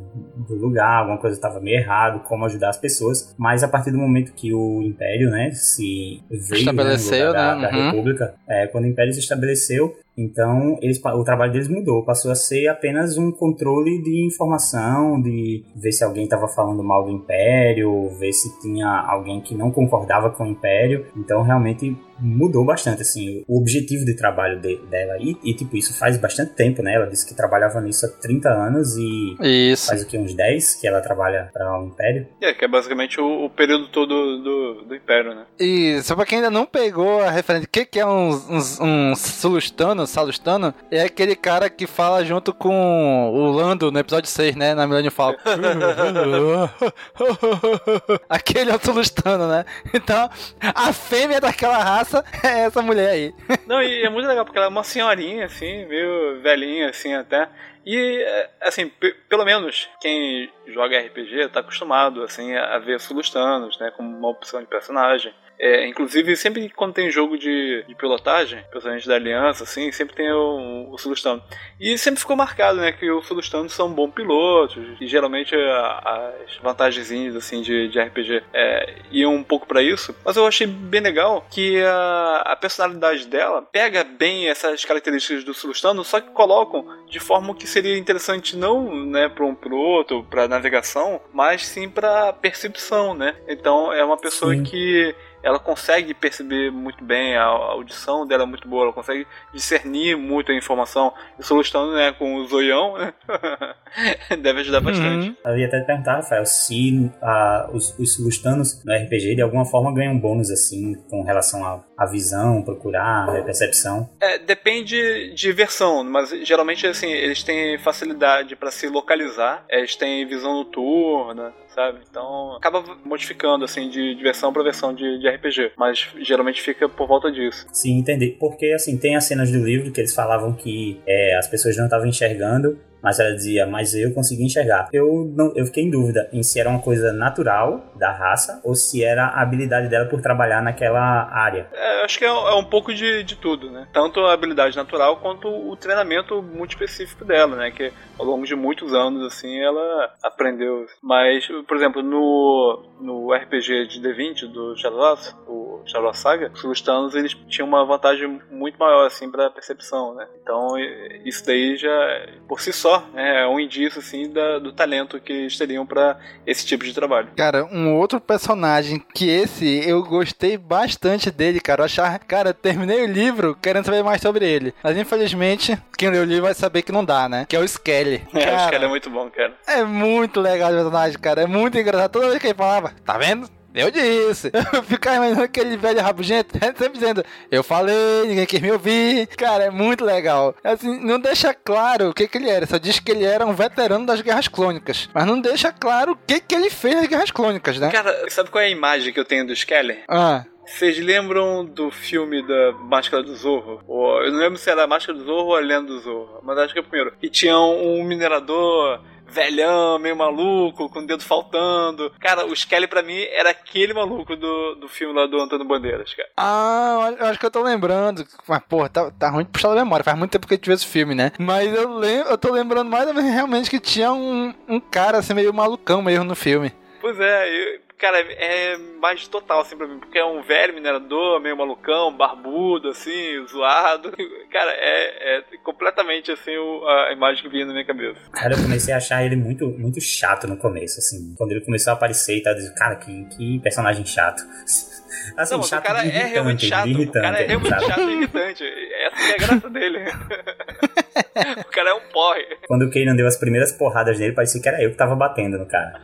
do 0.48 0.54
lugar, 0.54 1.00
alguma 1.00 1.18
coisa 1.18 1.36
estava 1.36 1.60
meio 1.60 1.78
errado, 1.78 2.20
como 2.20 2.46
ajudar 2.46 2.70
as 2.70 2.78
pessoas. 2.78 3.34
Mas 3.36 3.62
a 3.62 3.68
partir 3.68 3.90
do 3.90 3.98
momento 3.98 4.32
que 4.32 4.54
o 4.54 4.82
Império, 4.82 5.28
né, 5.30 5.50
se 5.50 6.22
veio 6.30 6.60
Estabeleceu, 6.60 7.18
né, 7.18 7.26
lugar 7.26 7.56
né, 7.56 7.62
da, 7.62 7.70
da 7.70 7.76
uhum. 7.76 7.90
República, 7.90 8.34
é, 8.48 8.66
quando 8.68 8.84
o 8.84 8.88
Império 8.88 9.12
se 9.12 9.20
estabeleceu, 9.20 9.94
então 10.16 10.76
eles, 10.80 11.00
o 11.04 11.24
trabalho 11.24 11.52
deles 11.52 11.68
mudou, 11.68 12.04
passou 12.04 12.30
a 12.30 12.34
ser 12.34 12.68
apenas 12.68 13.16
um 13.18 13.30
controle 13.30 14.02
de 14.02 14.26
informação, 14.26 15.20
de 15.20 15.64
ver 15.74 15.92
se 15.92 16.04
alguém 16.04 16.24
estava 16.24 16.48
falando 16.48 16.82
mal 16.82 17.04
do 17.04 17.10
Império, 17.10 18.08
ver 18.18 18.32
se 18.32 18.58
tinha 18.60 18.88
alguém 19.08 19.40
que 19.40 19.54
não 19.54 19.70
concordava 19.70 20.30
com 20.30 20.44
o 20.44 20.46
Império. 20.46 21.06
Então 21.16 21.42
realmente 21.42 21.96
mudou 22.18 22.64
bastante 22.64 23.02
assim 23.02 23.44
o 23.46 23.58
objetivo 23.60 24.04
de 24.06 24.16
trabalho 24.16 24.58
de- 24.58 24.78
dela 24.86 25.18
e, 25.20 25.36
e, 25.44 25.52
tipo 25.52 25.76
isso 25.76 25.92
faz 25.98 26.16
bastante 26.16 26.54
tempo 26.54 26.82
né 26.82 26.94
ela 26.94 27.06
disse 27.06 27.26
que 27.28 27.34
trabalhava 27.34 27.78
nisso 27.82 28.06
há 28.06 28.08
30 28.08 28.48
anos 28.48 28.96
e 28.96 29.36
Isso. 29.72 29.88
faz 29.88 30.02
o 30.02 30.06
que 30.06 30.16
uns 30.16 30.32
10 30.34 30.76
que 30.80 30.86
ela 30.88 31.02
trabalha 31.02 31.50
para 31.52 31.78
o 31.78 31.84
Império 31.88 32.26
É, 32.40 32.54
que 32.54 32.64
é 32.64 32.68
basicamente 32.68 33.20
o, 33.20 33.44
o 33.44 33.50
período 33.50 33.88
todo 33.88 34.42
do, 34.42 34.84
do 34.86 34.94
Império, 34.94 35.34
né? 35.34 35.44
E 35.60 36.00
só 36.02 36.14
pra 36.16 36.24
quem 36.24 36.38
ainda 36.38 36.50
não 36.50 36.64
pegou 36.64 37.20
a 37.20 37.30
referência, 37.30 37.66
o 37.66 37.70
que, 37.70 37.84
que 37.84 38.00
é 38.00 38.06
um, 38.06 38.30
um, 38.30 39.10
um 39.10 39.14
sulustano, 39.14 40.05
salustano? 40.06 40.74
É 40.90 41.02
aquele 41.02 41.34
cara 41.36 41.68
que 41.70 41.86
fala 41.86 42.24
junto 42.24 42.52
com 42.54 43.30
o 43.32 43.50
Lando 43.52 43.90
no 43.90 43.98
episódio 43.98 44.28
6, 44.28 44.56
né? 44.56 44.74
Na 44.74 44.86
Millennium 44.86 45.10
Falcon. 45.10 45.40
aquele 48.28 48.70
é 48.70 48.74
o 48.74 48.80
sulustano, 48.80 49.48
né? 49.48 49.64
Então, 49.94 50.28
a 50.74 50.92
fêmea 50.92 51.40
daquela 51.40 51.78
raça 51.82 52.24
é 52.42 52.60
essa 52.60 52.82
mulher 52.82 53.10
aí. 53.10 53.34
Não, 53.66 53.82
e 53.82 54.02
é 54.04 54.08
muito 54.08 54.28
legal, 54.28 54.44
porque 54.44 54.58
ela 54.58 54.66
é 54.66 54.70
uma 54.70 54.84
senhorinha, 54.84 55.46
assim, 55.46 55.86
meio 55.86 56.40
velhinha, 56.42 56.90
assim, 56.90 57.14
até. 57.14 57.48
E, 57.84 58.22
é, 58.22 58.50
assim, 58.62 58.88
pe- 58.88 59.14
pelo 59.28 59.44
menos 59.44 59.88
quem 60.00 60.50
joga 60.66 60.98
RPG 60.98 61.48
tá 61.52 61.60
acostumado, 61.60 62.22
assim, 62.22 62.54
a 62.56 62.78
ver 62.78 63.00
sulustanos, 63.00 63.78
né, 63.78 63.92
como 63.96 64.16
uma 64.16 64.28
opção 64.28 64.60
de 64.60 64.66
personagem. 64.66 65.32
É, 65.58 65.86
inclusive, 65.86 66.36
sempre 66.36 66.68
quando 66.68 66.92
tem 66.94 67.10
jogo 67.10 67.38
de, 67.38 67.84
de 67.88 67.94
pilotagem, 67.94 68.62
principalmente 68.70 69.08
da 69.08 69.14
Aliança, 69.14 69.64
assim, 69.64 69.90
sempre 69.92 70.14
tem 70.14 70.30
o, 70.30 70.88
o 70.90 70.98
Sulustano. 70.98 71.42
E 71.80 71.96
sempre 71.96 72.20
ficou 72.20 72.36
marcado, 72.36 72.78
né, 72.78 72.92
que 72.92 73.10
os 73.10 73.26
Sulustanos 73.26 73.72
são 73.72 73.90
bons 73.90 74.10
pilotos, 74.10 74.84
e 75.00 75.06
geralmente 75.06 75.54
a- 75.54 76.32
as 76.46 76.56
vantagenzinhas, 76.58 77.34
assim, 77.36 77.62
de, 77.62 77.88
de 77.88 77.98
RPG 77.98 78.42
é, 78.52 78.94
iam 79.10 79.34
um 79.34 79.42
pouco 79.42 79.66
pra 79.66 79.82
isso. 79.82 80.14
Mas 80.24 80.36
eu 80.36 80.46
achei 80.46 80.66
bem 80.66 81.00
legal 81.00 81.46
que 81.50 81.82
a, 81.82 82.42
a 82.46 82.56
personalidade 82.56 83.26
dela 83.26 83.62
pega 83.62 84.04
bem 84.04 84.48
essas 84.48 84.84
características 84.84 85.44
do 85.44 85.54
Sulustano, 85.54 86.04
só 86.04 86.20
que 86.20 86.30
colocam 86.32 86.86
de 87.08 87.18
forma 87.20 87.54
que 87.54 87.66
seria 87.66 87.96
interessante 87.96 88.56
não, 88.56 88.94
né, 89.06 89.28
para 89.28 89.44
um 89.44 89.54
piloto, 89.54 90.24
para 90.28 90.46
navegação, 90.48 91.20
mas 91.32 91.66
sim 91.66 91.88
para 91.88 92.32
percepção, 92.34 93.14
né? 93.14 93.34
Então 93.48 93.92
é 93.92 94.04
uma 94.04 94.16
pessoa 94.16 94.54
Sim. 94.54 94.62
que 94.62 95.14
ela 95.46 95.60
consegue 95.60 96.12
perceber 96.12 96.72
muito 96.72 97.04
bem, 97.04 97.36
a 97.36 97.44
audição 97.44 98.26
dela 98.26 98.42
é 98.42 98.46
muito 98.46 98.68
boa, 98.68 98.86
ela 98.86 98.92
consegue 98.92 99.24
discernir 99.54 100.16
muito 100.16 100.50
a 100.50 100.54
informação. 100.56 101.14
Isso 101.38 101.54
lutando 101.54 101.94
né, 101.94 102.12
com 102.12 102.34
o 102.34 102.46
zoião, 102.48 102.98
né? 102.98 103.14
deve 104.42 104.60
ajudar 104.60 104.80
bastante. 104.80 105.28
Uhum. 105.28 105.36
Eu 105.44 105.56
ia 105.56 105.68
até 105.68 105.80
te 105.82 105.86
perguntar, 105.86 106.16
Rafael, 106.16 106.44
se 106.44 107.12
uh, 107.22 107.76
os, 107.76 107.96
os 107.96 108.18
lustanos 108.18 108.82
no 108.84 108.92
RPG 108.92 109.36
de 109.36 109.42
alguma 109.42 109.64
forma 109.64 109.94
ganham 109.94 110.14
um 110.14 110.18
bônus 110.18 110.50
assim 110.50 110.96
com 111.08 111.22
relação 111.22 111.64
à, 111.64 111.80
à 111.96 112.06
visão, 112.06 112.64
procurar, 112.64 113.28
à 113.28 113.42
percepção. 113.44 114.10
É, 114.20 114.38
depende 114.38 115.32
de 115.32 115.52
versão, 115.52 116.02
mas 116.02 116.30
geralmente 116.42 116.88
assim, 116.88 117.12
eles 117.12 117.44
têm 117.44 117.78
facilidade 117.78 118.56
para 118.56 118.72
se 118.72 118.88
localizar, 118.88 119.64
eles 119.70 119.94
têm 119.94 120.26
visão 120.26 120.54
noturna, 120.54 121.54
sabe? 121.76 121.98
Então 122.10 122.56
acaba 122.56 122.82
modificando 123.04 123.64
assim 123.64 123.90
de, 123.90 124.14
de 124.14 124.22
versão 124.22 124.50
para 124.50 124.62
versão 124.62 124.94
de, 124.94 125.18
de, 125.20 125.28
RPG, 125.28 125.72
mas 125.76 126.08
geralmente 126.22 126.62
fica 126.62 126.88
por 126.88 127.06
volta 127.06 127.30
disso. 127.30 127.66
Sim, 127.70 127.98
entendi. 127.98 128.34
Porque 128.40 128.72
assim 128.72 128.96
tem 128.96 129.14
as 129.14 129.24
cenas 129.24 129.52
do 129.52 129.62
livro 129.62 129.92
que 129.92 130.00
eles 130.00 130.14
falavam 130.14 130.54
que 130.54 130.98
é, 131.06 131.36
as 131.36 131.46
pessoas 131.46 131.76
não 131.76 131.84
estavam 131.84 132.06
enxergando 132.06 132.78
mas 133.06 133.20
ela 133.20 133.32
dizia, 133.32 133.64
mas 133.64 133.94
eu 133.94 134.12
consegui 134.12 134.42
enxergar. 134.42 134.88
Eu 134.92 135.32
não, 135.32 135.52
eu 135.54 135.64
fiquei 135.66 135.84
em 135.84 135.90
dúvida 135.90 136.28
em 136.32 136.42
se 136.42 136.58
era 136.58 136.68
uma 136.68 136.80
coisa 136.80 137.12
natural 137.12 137.92
da 137.94 138.10
raça 138.10 138.60
ou 138.64 138.74
se 138.74 139.04
era 139.04 139.26
a 139.26 139.42
habilidade 139.42 139.86
dela 139.86 140.06
por 140.06 140.20
trabalhar 140.20 140.60
naquela 140.60 141.30
área. 141.32 141.68
É, 141.72 142.04
acho 142.04 142.18
que 142.18 142.24
é, 142.24 142.28
é, 142.28 142.54
um 142.54 142.64
pouco 142.64 142.92
de, 142.92 143.22
de 143.22 143.36
tudo, 143.36 143.70
né? 143.70 143.86
Tanto 143.92 144.18
a 144.18 144.32
habilidade 144.32 144.76
natural 144.76 145.18
quanto 145.18 145.46
o 145.46 145.76
treinamento 145.76 146.42
muito 146.42 146.72
específico 146.72 147.24
dela, 147.24 147.54
né? 147.54 147.70
Que 147.70 147.92
ao 148.18 148.26
longo 148.26 148.44
de 148.44 148.56
muitos 148.56 148.92
anos, 148.92 149.24
assim, 149.24 149.56
ela 149.60 150.12
aprendeu. 150.20 150.86
Mas, 151.00 151.46
por 151.68 151.76
exemplo, 151.76 152.02
no, 152.02 152.90
no 153.00 153.32
RPG 153.32 153.86
de 153.86 154.00
D20 154.00 154.50
do 154.50 154.76
Shadowlands, 154.76 155.32
o 155.46 155.82
Shadowlands 155.86 156.18
Saga, 156.18 156.50
os 156.52 156.64
Lustanos, 156.64 157.14
eles 157.14 157.34
tinham 157.48 157.68
uma 157.68 157.84
vantagem 157.84 158.40
muito 158.50 158.76
maior, 158.78 159.06
assim, 159.06 159.30
pra 159.30 159.48
percepção, 159.48 160.12
né? 160.14 160.26
Então, 160.42 160.76
isso 161.24 161.46
daí 161.46 161.76
já, 161.76 162.26
por 162.48 162.60
si 162.60 162.72
só, 162.72 162.95
é 163.14 163.46
um 163.46 163.58
indício 163.58 163.98
assim 163.98 164.30
da, 164.30 164.58
do 164.58 164.72
talento 164.72 165.20
que 165.20 165.32
eles 165.32 165.56
teriam 165.56 165.86
para 165.86 166.18
esse 166.46 166.64
tipo 166.64 166.84
de 166.84 166.92
trabalho. 166.92 167.28
Cara, 167.36 167.64
um 167.66 167.94
outro 167.94 168.20
personagem 168.20 169.02
que 169.14 169.28
esse 169.28 169.88
eu 169.88 170.02
gostei 170.02 170.56
bastante 170.56 171.30
dele, 171.30 171.60
cara. 171.60 171.82
Eu 171.82 171.86
achar, 171.86 172.18
cara, 172.20 172.52
terminei 172.52 173.02
o 173.02 173.06
livro 173.06 173.56
querendo 173.60 173.84
saber 173.84 174.02
mais 174.02 174.20
sobre 174.20 174.44
ele. 174.48 174.74
Mas 174.82 174.96
infelizmente, 174.96 175.78
quem 175.96 176.10
leu 176.10 176.22
o 176.22 176.26
livro 176.26 176.44
vai 176.44 176.54
saber 176.54 176.82
que 176.82 176.92
não 176.92 177.04
dá, 177.04 177.28
né? 177.28 177.46
Que 177.48 177.56
é 177.56 177.60
o 177.60 177.64
Skelly. 177.64 178.22
É, 178.36 178.44
cara, 178.44 178.56
o 178.56 178.64
Skelly 178.66 178.84
é 178.84 178.88
muito 178.88 179.10
bom, 179.10 179.30
cara. 179.30 179.54
É 179.66 179.82
muito 179.82 180.40
legal 180.40 180.70
o 180.70 180.74
personagem, 180.74 181.18
cara. 181.18 181.42
É 181.42 181.46
muito 181.46 181.78
engraçado. 181.78 182.10
Toda 182.12 182.28
vez 182.28 182.38
que 182.38 182.46
ele 182.46 182.54
falava, 182.54 182.92
tá 183.04 183.18
vendo? 183.18 183.48
Eu 183.76 183.90
disse. 183.90 184.50
Eu 184.72 184.82
ficava 184.82 185.16
imaginando 185.16 185.44
aquele 185.44 185.76
velho 185.76 186.00
rabugento 186.00 186.58
sempre 186.76 186.98
dizendo: 186.98 187.24
Eu 187.50 187.62
falei, 187.62 188.26
ninguém 188.26 188.46
quis 188.46 188.60
me 188.60 188.72
ouvir. 188.72 189.26
Cara, 189.36 189.64
é 189.64 189.70
muito 189.70 190.04
legal. 190.04 190.54
Assim, 190.64 190.98
não 191.04 191.20
deixa 191.20 191.52
claro 191.52 192.08
o 192.08 192.14
que, 192.14 192.26
que 192.26 192.38
ele 192.38 192.48
era. 192.48 192.66
Só 192.66 192.78
diz 192.78 192.98
que 192.98 193.10
ele 193.10 193.24
era 193.24 193.44
um 193.44 193.54
veterano 193.54 194.06
das 194.06 194.22
guerras 194.22 194.48
clônicas. 194.48 195.08
Mas 195.12 195.26
não 195.26 195.40
deixa 195.40 195.70
claro 195.70 196.12
o 196.12 196.16
que, 196.16 196.40
que 196.40 196.54
ele 196.54 196.70
fez 196.70 196.96
nas 196.96 197.06
guerras 197.06 197.30
clônicas, 197.30 197.78
né? 197.78 197.90
Cara, 197.90 198.28
sabe 198.30 198.50
qual 198.50 198.62
é 198.62 198.66
a 198.66 198.70
imagem 198.70 199.12
que 199.12 199.20
eu 199.20 199.24
tenho 199.24 199.46
do 199.46 199.52
Skelly? 199.52 199.98
Ah. 200.08 200.44
Vocês 200.66 200.98
lembram 200.98 201.64
do 201.64 201.92
filme 201.92 202.44
da 202.44 202.72
Máscara 202.72 203.22
do 203.22 203.36
Zorro? 203.36 203.80
eu 204.24 204.32
não 204.32 204.40
lembro 204.40 204.58
se 204.58 204.68
era 204.68 204.82
a 204.82 204.86
Máscara 204.86 205.16
do 205.16 205.24
Zorro 205.24 205.50
ou 205.50 205.56
a 205.56 205.60
Lenda 205.60 205.86
do 205.86 206.00
Zorro, 206.00 206.40
mas 206.42 206.58
acho 206.58 206.72
que 206.72 206.80
é 206.80 206.82
o 206.82 206.84
primeiro. 206.84 207.14
E 207.22 207.28
tinha 207.28 207.56
um 207.56 208.02
minerador 208.02 209.00
velhão, 209.28 209.98
meio 209.98 210.16
maluco, 210.16 210.88
com 210.88 211.00
o 211.00 211.06
dedo 211.06 211.22
faltando. 211.22 212.12
Cara, 212.20 212.46
o 212.46 212.52
Skelly 212.52 212.86
pra 212.86 213.02
mim 213.02 213.20
era 213.32 213.50
aquele 213.50 213.92
maluco 213.92 214.36
do, 214.36 214.74
do 214.76 214.88
filme 214.88 215.14
lá 215.14 215.26
do 215.26 215.40
Antônio 215.40 215.66
Bandeiras, 215.66 216.12
cara. 216.14 216.28
Ah, 216.36 217.14
eu 217.18 217.26
acho 217.26 217.38
que 217.38 217.46
eu 217.46 217.50
tô 217.50 217.62
lembrando. 217.62 218.24
Mas, 218.46 218.62
porra, 218.68 218.88
tá, 218.88 219.10
tá 219.10 219.30
ruim 219.30 219.44
de 219.44 219.50
puxar 219.50 219.68
da 219.68 219.76
memória. 219.76 220.04
Faz 220.04 220.18
muito 220.18 220.30
tempo 220.30 220.46
que 220.46 220.54
a 220.54 220.56
gente 220.56 220.66
viu 220.66 220.74
esse 220.74 220.86
filme, 220.86 221.14
né? 221.14 221.32
Mas 221.38 221.74
eu, 221.74 221.98
lembro, 221.98 222.30
eu 222.30 222.38
tô 222.38 222.52
lembrando 222.52 222.90
mais 222.90 223.06
ou 223.06 223.14
menos 223.14 223.30
realmente 223.30 223.70
que 223.70 223.80
tinha 223.80 224.12
um, 224.12 224.54
um 224.68 224.80
cara 224.80 225.18
assim 225.18 225.34
meio 225.34 225.52
malucão 225.52 226.02
mesmo 226.02 226.24
no 226.24 226.34
filme. 226.34 226.72
Pois 227.00 227.18
é, 227.20 227.48
eu, 227.48 227.80
cara, 227.98 228.18
é 228.18 228.76
mais 229.00 229.26
total, 229.26 229.60
assim, 229.60 229.76
pra 229.76 229.86
mim, 229.86 229.98
porque 229.98 230.18
é 230.18 230.24
um 230.24 230.42
velho 230.42 230.74
minerador, 230.74 231.40
meio 231.40 231.56
malucão, 231.56 232.16
barbudo, 232.16 232.90
assim, 232.90 233.44
zoado. 233.48 234.12
Cara, 234.50 234.70
é, 234.72 235.38
é 235.38 235.44
completamente, 235.62 236.30
assim, 236.30 236.56
o, 236.56 236.86
a 236.86 237.12
imagem 237.12 237.42
que 237.42 237.48
vinha 237.48 237.66
na 237.66 237.72
minha 237.72 237.84
cabeça. 237.84 238.20
Cara, 238.32 238.54
eu 238.54 238.62
comecei 238.62 238.92
a 238.92 238.98
achar 238.98 239.24
ele 239.24 239.36
muito, 239.36 239.66
muito 239.78 240.00
chato 240.00 240.46
no 240.46 240.56
começo, 240.56 240.98
assim. 240.98 241.34
Quando 241.36 241.52
ele 241.52 241.64
começou 241.64 241.92
a 241.92 241.96
aparecer 241.96 242.36
e 242.36 242.42
tal, 242.42 242.52
eu 242.52 242.58
disse, 242.58 242.74
cara, 242.74 242.96
que, 242.96 243.24
que 243.36 243.58
personagem 243.60 244.04
chato. 244.04 244.42
Assim, 245.36 245.54
não, 245.54 245.62
chato 245.62 245.80
o 245.82 245.86
cara 245.86 246.06
é 246.06 246.24
realmente 246.26 246.66
chato. 246.66 246.88
Irritante, 246.88 247.18
o 247.18 247.22
cara 247.22 247.42
é 247.42 247.46
realmente 247.46 247.86
chato 247.86 248.00
e 248.00 248.12
irritante. 248.12 248.64
Essa 248.64 249.32
é 249.32 249.34
a 249.34 249.46
graça 249.46 249.70
dele. 249.70 249.98
o 251.60 251.70
cara 251.70 251.90
é 251.90 251.94
um 251.94 252.00
porre. 252.12 252.44
Quando 252.66 252.82
o 252.82 252.90
Kanan 252.90 253.16
deu 253.16 253.26
as 253.26 253.36
primeiras 253.36 253.72
porradas 253.72 254.18
nele, 254.18 254.34
parecia 254.34 254.60
que 254.60 254.68
era 254.68 254.82
eu 254.82 254.90
que 254.90 254.96
tava 254.96 255.16
batendo 255.16 255.58
no 255.58 255.66
cara. 255.66 256.00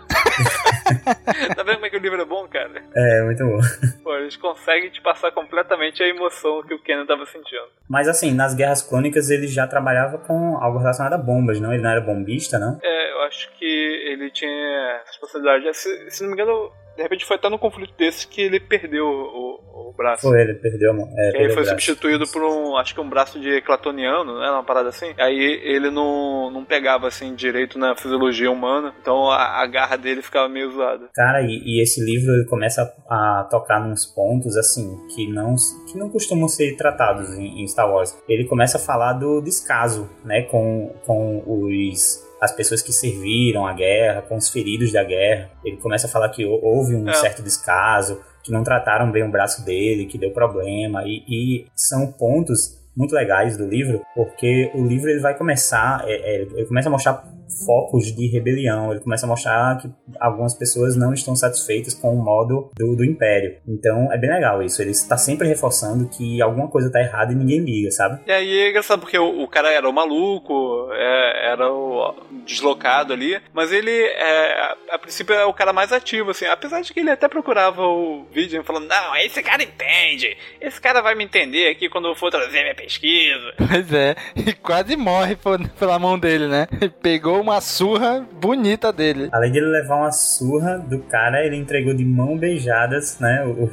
tá 1.57 1.63
vendo 1.63 1.75
como 1.75 1.87
é 1.87 1.91
que 1.91 1.97
o 1.97 2.01
livro 2.01 2.21
é 2.21 2.25
bom, 2.25 2.47
cara? 2.49 2.83
É, 2.95 3.23
muito 3.23 3.45
bom. 3.45 3.61
Pô, 4.03 4.17
eles 4.17 4.37
conseguem 4.37 4.91
te 4.91 5.01
passar 5.01 5.33
completamente 5.33 6.03
a 6.03 6.09
emoção 6.09 6.63
que 6.63 6.75
o 6.75 6.79
Kenan 6.79 7.07
tava 7.07 7.27
sentindo. 7.27 7.69
Mas 7.89 8.09
assim, 8.09 8.33
nas 8.33 8.55
Guerras 8.55 8.83
Crônicas 8.83 9.31
ele 9.31 9.47
já 9.47 9.67
trabalhava 9.67 10.19
com 10.19 10.57
algo 10.59 10.79
relacionado 10.79 11.15
a 11.15 11.19
bombas, 11.19 11.61
não? 11.61 11.73
Ele 11.73 11.83
não 11.83 11.91
era 11.91 12.01
bombista, 12.01 12.59
não? 12.59 12.79
É, 12.83 13.13
eu 13.13 13.23
acho 13.23 13.51
que 13.59 13.65
ele 13.65 14.31
tinha 14.31 15.03
responsabilidade. 15.07 15.77
Se, 15.77 16.11
se 16.11 16.23
não 16.23 16.31
me 16.31 16.35
engano, 16.35 16.71
de 16.97 17.03
repente 17.03 17.25
foi 17.25 17.37
até 17.37 17.49
num 17.49 17.59
conflito 17.59 17.95
desse 17.97 18.27
que 18.27 18.43
ele 18.43 18.61
perdeu 18.61 19.05
o, 19.07 19.91
o 19.91 19.95
braço. 19.97 20.23
Foi, 20.23 20.41
ele 20.41 20.55
perdeu 20.55 20.95
mão. 20.95 21.09
É, 21.17 21.43
ele 21.43 21.53
foi 21.53 21.65
substituído 21.65 22.27
por 22.29 22.43
um, 22.43 22.77
acho 22.77 22.95
que 22.95 23.01
um 23.01 23.09
braço 23.09 23.41
de 23.41 23.51
eclatoniano, 23.51 24.39
né? 24.39 24.51
Uma 24.51 24.65
parada 24.65 24.89
assim. 24.89 25.13
Aí 25.19 25.61
ele 25.65 25.91
não, 25.91 26.51
não 26.51 26.65
pegava 26.65 27.09
assim 27.09 27.35
direito 27.35 27.79
na 27.79 27.97
fisiologia 27.97 28.51
humana, 28.51 28.95
então 29.01 29.31
a, 29.31 29.63
a 29.63 29.67
garra 29.67 29.97
dele 29.97 30.23
ficava 30.23 30.49
meio 30.49 30.71
zoada. 30.73 31.09
Cara, 31.15 31.43
e, 31.43 31.63
e, 31.65 31.83
esse 31.83 32.05
livro 32.05 32.33
ele 32.33 32.47
começa 32.47 32.83
a, 33.09 33.41
a, 33.41 33.45
tocar 33.45 33.81
nos 33.81 34.07
pontos 34.07 34.57
assim 34.57 34.99
que 35.15 35.27
não, 35.27 35.55
que 35.91 35.99
não 35.99 36.11
costumam 36.11 36.49
ser 36.49 36.77
tratados 36.77 37.31
em, 37.35 37.63
em 37.63 37.69
Star 37.69 37.91
Wars. 37.91 38.17
Ele 38.29 38.45
começa 38.47 38.79
a 38.79 38.81
falar 38.81 39.15
do 39.15 39.41
descaso, 39.41 40.09
né? 40.25 40.43
Com, 40.43 40.95
com 41.05 41.43
os 41.47 42.32
as 42.43 42.51
pessoas 42.51 42.83
que 42.83 42.93
serviram 42.93 43.65
a 43.65 43.73
guerra, 43.73 44.23
com 44.23 44.37
os 44.37 44.51
feridos 44.51 44.93
da 44.93 45.05
guerra. 45.05 45.49
Ele 45.65 45.77
começa 45.77 46.09
a 46.09 46.11
falar 46.11 46.29
que 46.31 46.45
houve 46.45 46.93
um 46.97 47.09
é. 47.09 47.13
certo 47.13 47.41
descaso, 47.41 48.21
que 48.43 48.51
não 48.51 48.65
trataram 48.65 49.13
bem 49.13 49.23
o 49.23 49.31
braço 49.31 49.65
dele, 49.65 50.07
que 50.07 50.19
deu 50.19 50.33
problema, 50.33 51.05
e, 51.07 51.23
e 51.29 51.67
são 51.77 52.11
pontos 52.11 52.83
muito 52.97 53.15
legais 53.15 53.57
do 53.57 53.65
livro, 53.65 54.03
porque 54.13 54.73
o 54.75 54.85
livro 54.85 55.09
ele 55.09 55.21
vai 55.21 55.39
começar, 55.39 56.03
é, 56.05 56.15
é, 56.15 56.43
ele 56.43 56.67
começa 56.67 56.89
a 56.89 56.93
mostrar 56.93 57.25
focos 57.65 58.15
de 58.15 58.27
rebelião. 58.29 58.91
Ele 58.91 59.01
começa 59.01 59.27
a 59.27 59.29
mostrar 59.29 59.79
que 59.79 59.91
algumas 60.21 60.55
pessoas 60.55 60.97
não 60.97 61.13
estão 61.13 61.35
satisfeitas 61.37 61.95
com 61.95 62.15
o 62.15 62.25
modo 62.25 62.71
do, 62.77 62.97
do 62.97 63.05
Império. 63.05 63.57
Então 63.67 64.13
é 64.13 64.19
bem 64.19 64.31
legal 64.31 64.63
isso. 64.63 64.81
Ele 64.81 64.91
está 64.91 65.17
sempre 65.17 65.49
reforçando 65.49 66.09
que 66.09 66.41
alguma 66.41 66.69
coisa 66.69 66.89
está 66.89 67.01
errada 67.01 67.33
e 67.33 67.37
ninguém 67.37 67.61
liga, 67.61 67.91
sabe? 67.91 68.21
E 68.27 68.33
aí 68.33 68.59
é 68.61 68.71
engraçado 68.71 69.01
porque 69.01 69.19
o, 69.19 69.43
o 69.43 69.49
cara 69.49 69.71
era 69.71 69.89
o 69.89 69.93
maluco, 69.93 70.89
é, 70.93 71.53
era 71.53 71.71
o 71.71 72.15
deslocado 72.45 73.13
ali, 73.13 73.41
mas 73.53 73.73
ele 73.73 73.91
é, 73.91 74.75
a 74.91 74.99
princípio 74.99 75.35
é 75.35 75.45
o 75.45 75.55
cara 75.55 75.73
mais 75.73 75.93
ativo, 75.93 76.31
assim. 76.31 76.47
Apesar 76.47 76.81
de 76.81 76.93
que 76.93 77.01
ele 77.01 77.11
até 77.11 77.29
procurava 77.29 77.83
o 77.83 78.27
vídeo 78.33 78.63
falando: 78.65 78.89
Não, 78.89 79.17
esse 79.17 79.43
cara 79.43 79.63
entende, 79.63 80.37
esse 80.61 80.81
cara 80.81 81.01
vai 81.01 81.15
me 81.15 81.25
entender 81.25 81.69
aqui 81.69 81.89
quando 81.89 82.09
eu 82.09 82.15
for 82.15 82.31
trazer 82.31 82.63
minha 82.63 82.75
pesquisa. 82.75 83.55
Pois 83.57 83.93
é, 83.93 84.15
e 84.37 84.53
quase 84.53 84.97
morre 84.97 85.37
pela 85.79 85.99
mão 85.99 86.19
dele, 86.19 86.47
né? 86.47 86.67
Pegou 87.03 87.42
uma 87.43 87.61
surra 87.61 88.27
bonita 88.41 88.93
dele. 88.93 89.29
Além 89.33 89.53
de 89.53 89.59
ele 89.59 89.67
levar 89.67 89.97
uma 89.97 90.13
surra 90.13 90.79
do 90.79 91.01
cara, 91.01 91.45
ele 91.45 91.57
entregou 91.57 91.95
de 91.95 92.05
mão 92.05 92.39
beijadas, 92.39 93.19
né? 93.19 93.45
O, 93.45 93.71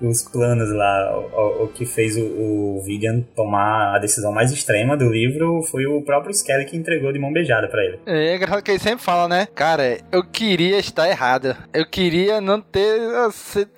os 0.00 0.22
planos 0.22 0.70
lá. 0.72 1.18
O, 1.18 1.64
o 1.64 1.68
que 1.68 1.86
fez 1.86 2.16
o, 2.16 2.22
o 2.22 2.82
Vigan 2.84 3.20
tomar 3.34 3.94
a 3.94 3.98
decisão 3.98 4.32
mais 4.32 4.52
extrema 4.52 4.96
do 4.96 5.08
livro 5.10 5.62
foi 5.62 5.86
o 5.86 6.02
próprio 6.02 6.32
Skelly 6.32 6.64
que 6.64 6.76
entregou 6.76 7.12
de 7.12 7.18
mão 7.18 7.32
beijada 7.32 7.68
para 7.68 7.84
ele. 7.84 7.98
É, 8.06 8.28
é 8.28 8.36
engraçado 8.36 8.62
que 8.62 8.70
ele 8.70 8.78
sempre 8.78 9.04
fala, 9.04 9.28
né? 9.28 9.48
Cara, 9.54 9.98
eu 10.12 10.24
queria 10.24 10.78
estar 10.78 11.08
errado. 11.08 11.56
Eu 11.72 11.86
queria 11.86 12.40
não 12.40 12.60
ter 12.60 13.00
ah, 13.14 13.30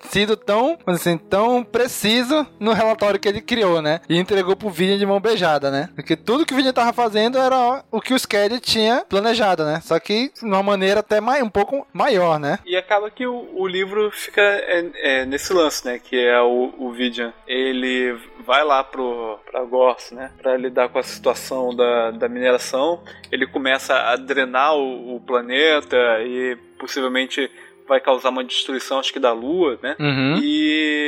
sido 0.09 0.35
tão, 0.35 0.77
assim, 0.85 1.17
tão 1.17 1.63
preciso 1.63 2.45
no 2.59 2.73
relatório 2.73 3.19
que 3.19 3.27
ele 3.27 3.41
criou, 3.41 3.81
né? 3.81 4.01
E 4.09 4.17
entregou 4.17 4.55
pro 4.55 4.69
Vigan 4.69 4.97
de 4.97 5.05
mão 5.05 5.19
beijada, 5.19 5.71
né? 5.71 5.89
Porque 5.95 6.15
tudo 6.15 6.45
que 6.45 6.53
o 6.53 6.57
Vigan 6.57 6.73
tava 6.73 6.93
fazendo 6.93 7.37
era 7.37 7.83
o 7.91 8.01
que 8.01 8.13
o 8.13 8.17
Skelly 8.17 8.59
tinha 8.59 9.05
planejado, 9.07 9.65
né? 9.65 9.81
Só 9.83 9.99
que 9.99 10.31
de 10.33 10.45
uma 10.45 10.63
maneira 10.63 10.99
até 10.99 11.21
mais, 11.21 11.43
um 11.43 11.49
pouco 11.49 11.87
maior, 11.93 12.39
né? 12.39 12.59
E 12.65 12.75
acaba 12.75 13.09
que 13.09 13.25
o, 13.25 13.49
o 13.55 13.67
livro 13.67 14.11
fica 14.11 14.41
é, 14.41 14.85
é, 14.95 15.25
nesse 15.25 15.53
lance, 15.53 15.85
né? 15.85 15.99
Que 16.09 16.17
é 16.17 16.41
o, 16.41 16.73
o 16.79 16.91
Vidian, 16.91 17.31
ele 17.47 18.17
vai 18.43 18.63
lá 18.63 18.83
pro, 18.83 19.39
pra 19.45 19.63
Gorse, 19.63 20.15
né, 20.15 20.31
pra 20.41 20.57
lidar 20.57 20.89
com 20.89 20.97
a 20.97 21.03
situação 21.03 21.75
da, 21.75 22.09
da 22.09 22.27
mineração. 22.27 23.03
Ele 23.31 23.45
começa 23.45 23.93
a 23.93 24.15
drenar 24.15 24.75
o, 24.75 25.15
o 25.15 25.19
planeta 25.19 25.95
e 26.23 26.57
possivelmente 26.79 27.51
vai 27.87 27.99
causar 27.99 28.29
uma 28.29 28.43
destruição, 28.43 28.99
acho 28.99 29.13
que 29.13 29.19
da 29.19 29.31
Lua, 29.31 29.77
né? 29.83 29.95
Uhum. 29.99 30.39
E, 30.41 30.98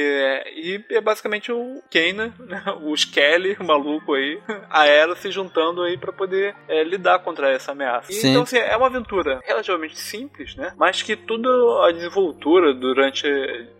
e 0.55 0.83
é 0.89 1.01
basicamente 1.01 1.51
o 1.51 1.81
Kanan, 1.91 2.33
né? 2.39 2.63
o 2.81 2.93
Skelly, 2.93 3.57
o 3.59 3.63
maluco 3.63 4.13
aí, 4.13 4.39
a 4.69 4.85
Era 4.85 5.15
se 5.15 5.31
juntando 5.31 5.81
aí 5.81 5.97
para 5.97 6.11
poder 6.11 6.55
é, 6.67 6.83
lidar 6.83 7.19
contra 7.19 7.49
essa 7.49 7.71
ameaça. 7.71 8.11
Sim. 8.11 8.29
Então, 8.29 8.43
assim, 8.43 8.57
é 8.57 8.75
uma 8.75 8.87
aventura 8.87 9.41
relativamente 9.43 9.99
simples, 9.99 10.55
né? 10.55 10.73
Mas 10.77 11.01
que 11.01 11.15
toda 11.15 11.49
a 11.87 11.91
desenvoltura 11.91 12.73
durante 12.73 13.27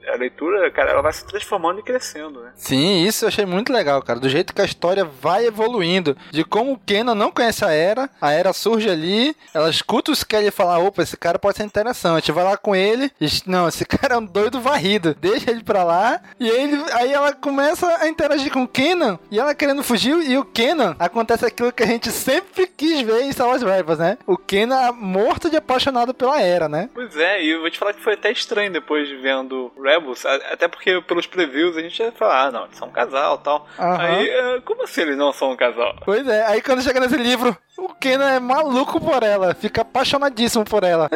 a 0.08 0.16
leitura, 0.16 0.70
cara, 0.72 0.92
ela 0.92 1.02
vai 1.02 1.14
se 1.14 1.26
transformando 1.26 1.80
e 1.80 1.84
crescendo, 1.84 2.42
né? 2.42 2.52
Sim, 2.56 3.04
isso 3.06 3.26
eu 3.26 3.30
achei 3.30 3.46
muito 3.46 3.72
legal, 3.72 4.02
cara. 4.02 4.20
Do 4.20 4.30
jeito 4.30 4.54
que 4.54 4.62
a 4.62 4.66
história 4.66 5.06
vai 5.06 5.46
evoluindo. 5.46 6.18
De 6.32 6.44
como 6.44 6.74
o 6.74 6.80
Kenan 6.80 7.16
não 7.16 7.32
conhece 7.32 7.64
a 7.64 7.72
Era, 7.72 8.10
a 8.20 8.32
Era 8.32 8.54
surge 8.54 8.90
ali, 8.90 9.36
ela 9.54 9.70
escuta 9.70 10.12
os 10.12 10.24
Kelly 10.24 10.52
falar: 10.52 10.80
opa, 10.80 11.02
esse 11.02 11.18
cara 11.18 11.40
pode 11.40 11.58
ser 11.58 11.64
interessante. 11.64 12.32
Vai 12.32 12.44
lá 12.44 12.58
com 12.58 12.76
ele, 12.76 13.12
diz, 13.20 13.44
não, 13.46 13.68
esse 13.68 13.86
cara 13.86 14.16
é 14.16 14.18
um 14.18 14.26
doido 14.26 14.62
varrido. 14.62 15.16
Deixa 15.20 15.52
ele 15.52 15.64
pra 15.64 15.84
lá. 15.84 16.22
E 16.40 16.50
aí, 16.50 16.64
ele, 16.64 16.84
aí 16.94 17.14
ela 17.14 17.34
começa 17.34 17.88
a 18.00 18.08
interagir 18.08 18.52
com 18.52 18.64
o 18.64 18.68
Kenan 18.68 19.20
e 19.30 19.40
ela 19.40 19.56
querendo 19.56 19.84
fugir. 19.84 20.16
E 20.30 20.38
o 20.38 20.46
Kenan 20.46 20.96
acontece 21.00 21.46
aquilo 21.46 21.72
que 21.72 21.84
a 21.84 21.88
gente 21.88 22.12
sempre 22.12 22.68
quis 22.68 23.02
ver 23.02 23.24
em 23.24 23.32
Star 23.32 23.48
Wars 23.48 23.62
Rebels, 23.62 24.00
né? 24.00 24.18
O 24.26 24.38
Kenan 24.38 24.92
morto 24.94 25.50
de 25.50 25.58
apaixonado 25.58 26.14
pela 26.14 26.42
Era, 26.42 26.68
né? 26.68 26.90
Pois 26.94 27.16
é, 27.16 27.44
e 27.44 27.52
eu 27.52 27.62
vou 27.62 27.70
te 27.70 27.78
falar 27.78 27.94
que 27.94 28.02
foi 28.02 28.14
até 28.14 28.32
estranho 28.32 28.72
depois 28.72 29.08
de 29.08 29.16
vendo 29.18 29.72
Rebels, 29.82 30.26
até 30.26 30.68
porque 30.68 31.02
pelos 31.02 31.28
previews 31.28 31.78
a 31.78 31.82
gente 31.82 32.02
ia 32.02 32.12
falar, 32.12 32.48
ah, 32.48 32.52
não, 32.52 32.66
eles 32.66 32.78
são 32.78 32.88
um 32.88 32.92
casal 32.92 33.40
e 33.40 33.44
tal. 33.44 33.68
Aham. 33.80 33.98
Aí, 34.02 34.30
eh, 34.30 34.62
como 34.66 34.84
assim 34.84 35.02
eles 35.02 35.18
não 35.18 35.32
são 35.32 35.52
um 35.52 35.56
casal? 35.56 35.96
Pois 36.04 36.28
é, 36.28 36.46
aí 36.46 36.62
quando 36.62 36.82
chega 36.82 37.00
nesse 37.00 37.18
livro, 37.18 37.56
o 37.78 37.90
Kenan 37.90 38.30
é 38.30 38.40
maluco 38.40 39.00
por 39.00 39.24
ela, 39.24 39.54
fica 39.54 39.82
apaixonadíssimo 39.82 40.66
por 40.66 40.84
ela. 40.84 41.10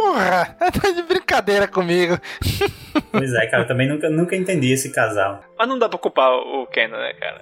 Porra, 0.00 0.56
tá 0.58 0.90
de 0.92 1.02
brincadeira 1.02 1.68
comigo. 1.68 2.18
Pois 3.12 3.34
é, 3.34 3.46
cara, 3.48 3.64
eu 3.64 3.66
também 3.66 3.86
nunca, 3.86 4.08
nunca 4.08 4.34
entendi 4.34 4.72
esse 4.72 4.90
casal. 4.90 5.42
Mas 5.58 5.68
não 5.68 5.78
dá 5.78 5.90
pra 5.90 5.98
culpar 5.98 6.32
o 6.32 6.66
Kenan, 6.68 6.96
né, 6.96 7.12
cara? 7.12 7.40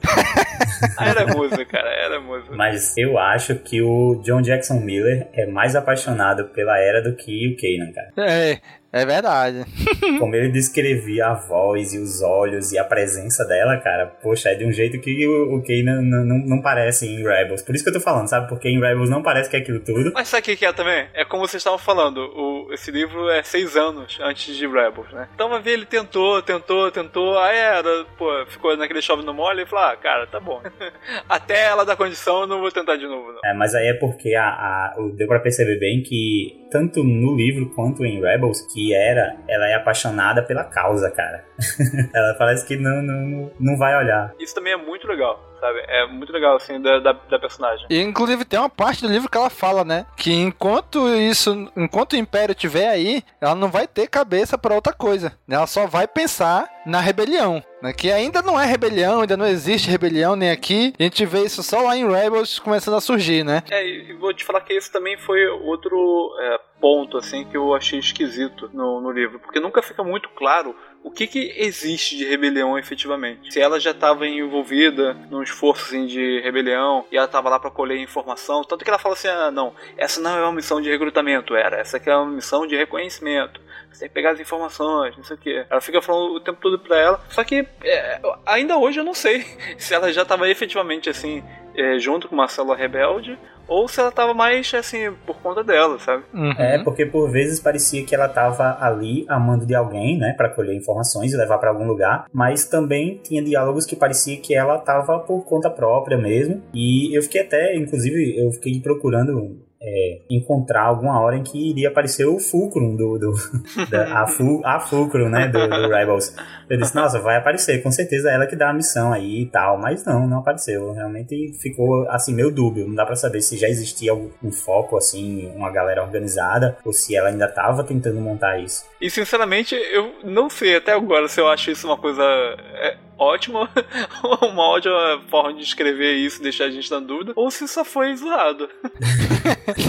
Era 1.09 1.26
musa, 1.26 1.64
cara, 1.64 1.88
era 1.88 2.20
musa. 2.20 2.46
Mas 2.50 2.96
eu 2.96 3.18
acho 3.18 3.54
que 3.56 3.80
o 3.80 4.20
John 4.24 4.42
Jackson 4.42 4.74
Miller 4.80 5.28
é 5.32 5.46
mais 5.46 5.76
apaixonado 5.76 6.46
pela 6.46 6.78
Era 6.78 7.00
do 7.00 7.14
que 7.14 7.48
o 7.48 7.56
Kanan, 7.56 7.92
cara. 7.92 8.28
É, 8.28 8.59
é 8.93 9.05
verdade. 9.05 9.64
Como 10.18 10.34
ele 10.34 10.49
descrevia 10.51 11.26
a 11.28 11.34
voz 11.34 11.93
e 11.93 11.99
os 11.99 12.22
olhos 12.22 12.72
e 12.72 12.78
a 12.78 12.84
presença 12.84 13.45
dela, 13.45 13.76
cara, 13.78 14.07
poxa, 14.07 14.51
é 14.51 14.55
de 14.55 14.64
um 14.64 14.72
jeito 14.72 14.99
que 15.01 15.26
o, 15.26 15.57
o 15.59 15.62
não, 15.84 16.03
não, 16.03 16.39
não 16.47 16.62
parece 16.62 17.07
em 17.07 17.22
Rebels. 17.22 17.62
Por 17.62 17.74
isso 17.74 17.84
que 17.84 17.91
eu 17.91 17.95
tô 17.95 18.01
falando, 18.01 18.28
sabe? 18.28 18.49
Porque 18.49 18.68
em 18.68 18.80
Rebels 18.80 19.11
não 19.11 19.22
parece 19.22 19.51
que 19.51 19.57
é 19.57 19.61
aquilo 19.61 19.80
tudo. 19.80 20.12
Mas 20.14 20.28
sabe 20.28 20.53
o 20.53 20.57
que 20.57 20.64
é 20.64 20.72
também? 20.72 21.07
É 21.14 21.24
como 21.24 21.47
vocês 21.47 21.61
estavam 21.61 21.78
falando, 21.78 22.18
o, 22.18 22.72
esse 22.72 22.91
livro 22.91 23.28
é 23.28 23.43
seis 23.43 23.76
anos 23.76 24.18
antes 24.22 24.57
de 24.57 24.66
Rebels, 24.66 25.12
né? 25.12 25.28
Então 25.34 25.49
vai 25.51 25.61
ver, 25.61 25.72
ele 25.72 25.86
tentou, 25.86 26.41
tentou, 26.43 26.91
tentou, 26.91 27.39
aí 27.39 27.57
era, 27.57 28.05
pô, 28.16 28.30
ficou 28.49 28.76
naquele 28.76 29.03
chove 29.03 29.22
no 29.24 29.34
mole 29.34 29.62
e 29.62 29.66
falou, 29.66 29.84
ah, 29.86 29.97
cara, 29.97 30.26
tá 30.26 30.41
bom. 30.41 30.62
Até 31.28 31.66
ela 31.66 31.84
dar 31.84 31.97
condição, 31.97 32.41
eu 32.43 32.47
não 32.47 32.61
vou 32.61 32.70
tentar 32.70 32.97
de 32.97 33.07
novo, 33.07 33.32
não. 33.32 33.41
É, 33.45 33.53
mas 33.55 33.74
aí 33.74 33.89
é 33.89 33.95
porque 33.95 34.34
a, 34.34 34.45
a- 34.47 34.95
o- 34.99 35.11
deu 35.11 35.26
pra 35.28 35.41
perceber 35.41 35.78
bem 35.78 36.03
que, 36.03 36.66
tanto 36.70 37.05
no 37.05 37.36
livro 37.36 37.70
quanto 37.74 38.05
em 38.05 38.20
Rebels, 38.20 38.62
que 38.72 38.78
era, 38.95 39.37
ela 39.49 39.68
é 39.68 39.74
apaixonada 39.74 40.43
pela 40.43 40.64
causa, 40.64 41.11
cara. 41.11 41.45
ela 42.14 42.35
parece 42.39 42.66
que 42.66 42.76
não, 42.76 43.03
não, 43.03 43.51
não 43.59 43.76
vai 43.76 43.97
olhar. 43.97 44.35
Isso 44.39 44.55
também 44.55 44.72
é 44.72 44.76
muito 44.76 45.07
legal, 45.07 45.47
sabe? 45.61 45.80
É 45.88 46.06
muito 46.06 46.32
legal, 46.32 46.56
assim, 46.56 46.80
da, 46.80 46.98
da, 46.98 47.12
da 47.12 47.38
personagem. 47.38 47.86
E 47.90 48.00
inclusive 48.00 48.44
tem 48.44 48.59
uma 48.59 48.68
parte 48.68 49.02
do 49.02 49.12
livro 49.12 49.30
que 49.30 49.36
ela 49.36 49.50
fala, 49.50 49.84
né? 49.84 50.06
Que 50.16 50.32
enquanto 50.32 51.09
isso, 51.09 51.70
enquanto 51.76 52.12
o 52.12 52.16
Império 52.16 52.52
estiver 52.52 52.88
aí, 52.88 53.22
ela 53.40 53.54
não 53.54 53.68
vai 53.68 53.86
ter 53.86 54.09
cabeça 54.09 54.56
pra 54.59 54.74
outra 54.74 54.92
coisa. 54.92 55.32
Ela 55.48 55.66
só 55.66 55.86
vai 55.86 56.06
pensar 56.06 56.68
na 56.86 57.00
rebelião. 57.00 57.62
Né? 57.82 57.92
Que 57.92 58.11
ainda 58.11 58.42
não 58.42 58.59
é 58.59 58.64
rebelião, 58.64 59.20
ainda 59.20 59.36
não 59.36 59.46
existe 59.46 59.90
rebelião 59.90 60.34
nem 60.34 60.50
aqui. 60.50 60.92
A 60.98 61.02
gente 61.02 61.24
vê 61.24 61.44
isso 61.44 61.62
só 61.62 61.80
lá 61.80 61.96
em 61.96 62.11
Rebels 62.11 62.59
começando 62.59 62.96
a 62.96 63.00
surgir, 63.00 63.44
né? 63.44 63.62
É, 63.70 63.86
e 63.86 64.12
vou 64.14 64.34
te 64.34 64.44
falar 64.44 64.62
que 64.62 64.72
esse 64.72 64.90
também 64.90 65.16
foi 65.16 65.46
outro 65.46 66.34
é, 66.40 66.59
ponto, 66.80 67.16
assim, 67.16 67.44
que 67.44 67.56
eu 67.56 67.74
achei 67.74 67.98
esquisito 67.98 68.70
no, 68.72 69.00
no 69.00 69.11
livro. 69.12 69.38
Porque 69.38 69.61
nunca 69.61 69.82
fica 69.82 70.02
muito 70.02 70.28
claro 70.30 70.74
o 71.03 71.11
que, 71.11 71.26
que 71.26 71.55
existe 71.57 72.16
de 72.16 72.24
rebelião 72.24 72.78
efetivamente. 72.78 73.53
Se 73.53 73.61
ela 73.61 73.78
já 73.80 73.92
estava 73.92 74.26
envolvida 74.26 75.14
num 75.30 75.42
esforço 75.42 75.86
assim, 75.86 76.07
de 76.07 76.40
rebelião 76.40 77.05
e 77.11 77.16
ela 77.16 77.26
estava 77.26 77.49
lá 77.49 77.59
para 77.59 77.70
colher 77.70 77.99
informação, 77.99 78.62
tanto 78.62 78.84
que 78.84 78.90
ela 78.90 78.99
fala 78.99 79.14
assim: 79.14 79.28
ah, 79.28 79.51
não, 79.51 79.72
essa 79.96 80.20
não 80.20 80.36
é 80.36 80.42
uma 80.42 80.53
missão 80.53 80.80
de 80.80 80.90
recrutamento, 80.90 81.55
era, 81.55 81.76
essa 81.76 81.96
aqui 81.96 82.11
é 82.11 82.16
uma 82.16 82.26
missão 82.26 82.66
de 82.66 82.76
reconhecimento. 82.76 83.61
Você 83.90 84.01
tem 84.01 84.09
que 84.09 84.14
pegar 84.14 84.32
as 84.32 84.40
informações, 84.40 85.16
não 85.16 85.24
sei 85.24 85.36
o 85.36 85.38
que. 85.38 85.66
Ela 85.68 85.80
fica 85.80 86.03
falando 86.03 86.34
o 86.34 86.40
tempo 86.40 86.59
todo 86.61 86.78
pra 86.78 86.99
ela. 86.99 87.24
Só 87.30 87.42
que 87.42 87.66
é, 87.82 88.20
ainda 88.44 88.76
hoje 88.76 89.01
eu 89.01 89.05
não 89.05 89.14
sei 89.14 89.44
se 89.78 89.94
ela 89.94 90.12
já 90.12 90.22
estava 90.22 90.49
efetivamente 90.49 91.09
assim, 91.09 91.42
é, 91.74 91.99
junto 91.99 92.28
com 92.28 92.34
uma 92.34 92.49
célula 92.49 92.76
rebelde. 92.76 93.38
Ou 93.69 93.87
se 93.87 94.01
ela 94.01 94.11
tava 94.11 94.33
mais, 94.35 94.73
assim, 94.75 95.12
por 95.27 95.37
conta 95.37 95.62
dela, 95.62 95.99
sabe? 95.99 96.25
É, 96.59 96.79
porque 96.79 97.05
por 97.05 97.31
vezes 97.31 97.61
parecia 97.61 98.05
que 98.05 98.14
ela 98.14 98.29
tava 98.29 98.79
ali 98.81 99.25
amando 99.29 99.66
de 99.66 99.75
alguém, 99.75 100.19
né, 100.19 100.35
Pra 100.37 100.49
colher 100.49 100.75
informações 100.75 101.33
e 101.33 101.37
levar 101.37 101.59
pra 101.59 101.71
algum 101.71 101.87
lugar, 101.87 102.27
mas 102.33 102.64
também 102.64 103.21
tinha 103.23 103.43
diálogos 103.43 103.85
que 103.85 103.97
parecia 103.97 104.41
que 104.41 104.55
ela 104.55 104.79
tava 104.79 105.19
por 105.21 105.45
conta 105.45 105.69
própria 105.69 106.16
mesmo. 106.16 106.62
E 106.73 107.16
eu 107.16 107.23
fiquei 107.23 107.43
até, 107.43 107.77
inclusive, 107.77 108.39
eu 108.39 108.51
fiquei 108.53 108.81
procurando 108.81 109.68
é, 109.81 110.20
encontrar 110.29 110.83
alguma 110.83 111.20
hora 111.20 111.37
em 111.37 111.43
que 111.43 111.70
iria 111.70 111.89
aparecer 111.89 112.26
o 112.26 112.39
Fulcrum 112.39 112.97
do, 112.97 113.18
do 113.18 113.35
da, 113.91 114.22
a, 114.22 114.26
Fu, 114.26 114.61
a 114.64 114.81
Fulcrum, 114.81 115.29
né, 115.29 115.49
do, 115.49 115.66
do 115.68 115.89
Rebels. 115.89 116.35
Eu 116.68 116.76
disse, 116.76 116.95
nossa, 116.95 117.20
vai 117.20 117.37
aparecer, 117.37 117.83
com 117.83 117.91
certeza 117.91 118.31
é 118.31 118.35
ela 118.35 118.47
que 118.47 118.57
dá 118.57 118.70
a 118.70 118.72
missão 118.72 119.12
aí 119.12 119.43
e 119.43 119.47
tal, 119.47 119.79
mas 119.79 120.05
não, 120.05 120.26
não 120.26 120.39
apareceu. 120.39 120.93
Realmente 120.93 121.53
ficou 121.61 122.09
assim 122.11 122.35
meio 122.35 122.51
dúbio, 122.51 122.87
não 122.87 122.95
dá 122.95 123.07
pra 123.07 123.16
saber 123.16 123.41
se 123.41 123.57
já 123.57 123.68
existia 123.68 124.14
um 124.14 124.51
foco 124.51 124.97
assim, 124.97 125.51
uma 125.55 125.70
galera 125.70 126.03
organizada 126.03 126.76
ou 126.85 126.93
se 126.93 127.16
ela 127.16 127.29
ainda 127.29 127.49
tava 127.49 127.85
tentando 127.85 128.20
montar 128.20 128.59
isso. 128.59 128.85
E 129.01 129.09
sinceramente, 129.09 129.74
eu 129.74 130.12
não 130.24 130.51
sei 130.51 130.76
até 130.76 130.93
agora 130.93 131.29
se 131.29 131.41
eu 131.41 131.49
acho 131.49 131.70
isso 131.70 131.87
uma 131.87 131.97
coisa 131.97 132.22
é, 132.22 132.97
ótima, 133.19 133.69
uma 134.43 134.69
ótima 134.69 135.21
forma 135.31 135.55
de 135.55 135.62
escrever 135.62 136.12
isso, 136.14 136.43
deixar 136.43 136.64
a 136.64 136.71
gente 136.71 136.91
na 136.91 137.01
dúvida, 137.01 137.33
ou 137.37 137.51
se 137.51 137.66
só 137.69 137.85
foi 137.85 138.14
zoado. 138.16 138.69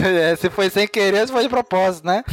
É, 0.05 0.35
se 0.35 0.49
foi 0.49 0.69
sem 0.69 0.87
querer, 0.87 1.25
se 1.27 1.33
foi 1.33 1.43
de 1.43 1.49
propósito, 1.49 2.05
né? 2.05 2.23